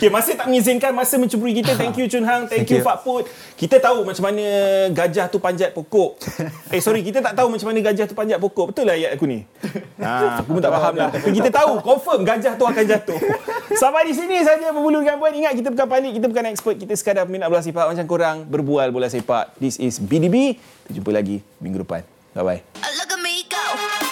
Okay, 0.00 0.08
masa 0.08 0.32
tak 0.32 0.48
mengizinkan, 0.48 0.96
masa 0.96 1.20
mencuburi 1.20 1.52
kita. 1.52 1.76
Thank 1.76 2.00
you 2.00 2.08
Chun 2.08 2.24
Hang, 2.24 2.48
thank, 2.48 2.64
Thank 2.64 2.72
you 2.72 2.80
you. 2.80 2.84
Fak 2.84 3.04
Put. 3.04 3.28
Kita 3.52 3.76
tahu 3.76 4.08
macam 4.08 4.32
mana 4.32 4.44
gajah 4.88 5.28
tu 5.28 5.36
panjat 5.36 5.76
pokok. 5.76 6.16
eh 6.72 6.80
sorry, 6.80 7.04
kita 7.04 7.20
tak 7.20 7.36
tahu 7.36 7.52
macam 7.52 7.68
mana 7.68 7.84
gajah 7.84 8.08
tu 8.08 8.16
panjat 8.16 8.40
pokok. 8.40 8.72
Betul 8.72 8.88
lah 8.88 8.96
ayat 8.96 9.20
aku 9.20 9.28
ni? 9.28 9.44
Ha, 10.00 10.40
aku 10.40 10.56
pun 10.56 10.62
tak 10.64 10.72
faham 10.72 10.94
lah. 10.96 11.12
Tapi 11.12 11.36
kita 11.36 11.52
tahu, 11.52 11.84
confirm 11.84 12.24
gajah 12.24 12.56
tu 12.56 12.64
akan 12.64 12.80
jatuh. 12.80 13.20
Sampai 13.80 14.08
di 14.08 14.16
sini 14.16 14.40
saja 14.40 14.72
berbulu 14.72 15.04
dengan 15.04 15.20
puan. 15.20 15.36
Ingat 15.36 15.52
kita 15.52 15.68
bukan 15.68 15.86
panik, 15.92 16.12
kita 16.16 16.26
bukan 16.32 16.44
expert. 16.48 16.76
Kita 16.80 16.92
sekadar 16.96 17.28
peminat 17.28 17.52
bola 17.52 17.60
sepak 17.60 17.84
macam 17.84 18.04
korang. 18.08 18.36
Berbual 18.48 18.88
bola 18.88 19.12
sepak. 19.12 19.52
This 19.60 19.76
is 19.76 20.00
BDB. 20.00 20.56
Kita 20.88 20.96
jumpa 20.96 21.12
lagi 21.12 21.44
minggu 21.60 21.84
depan. 21.84 22.00
Bye-bye. 22.32 23.19
we 23.40 23.48
go. 23.48 24.09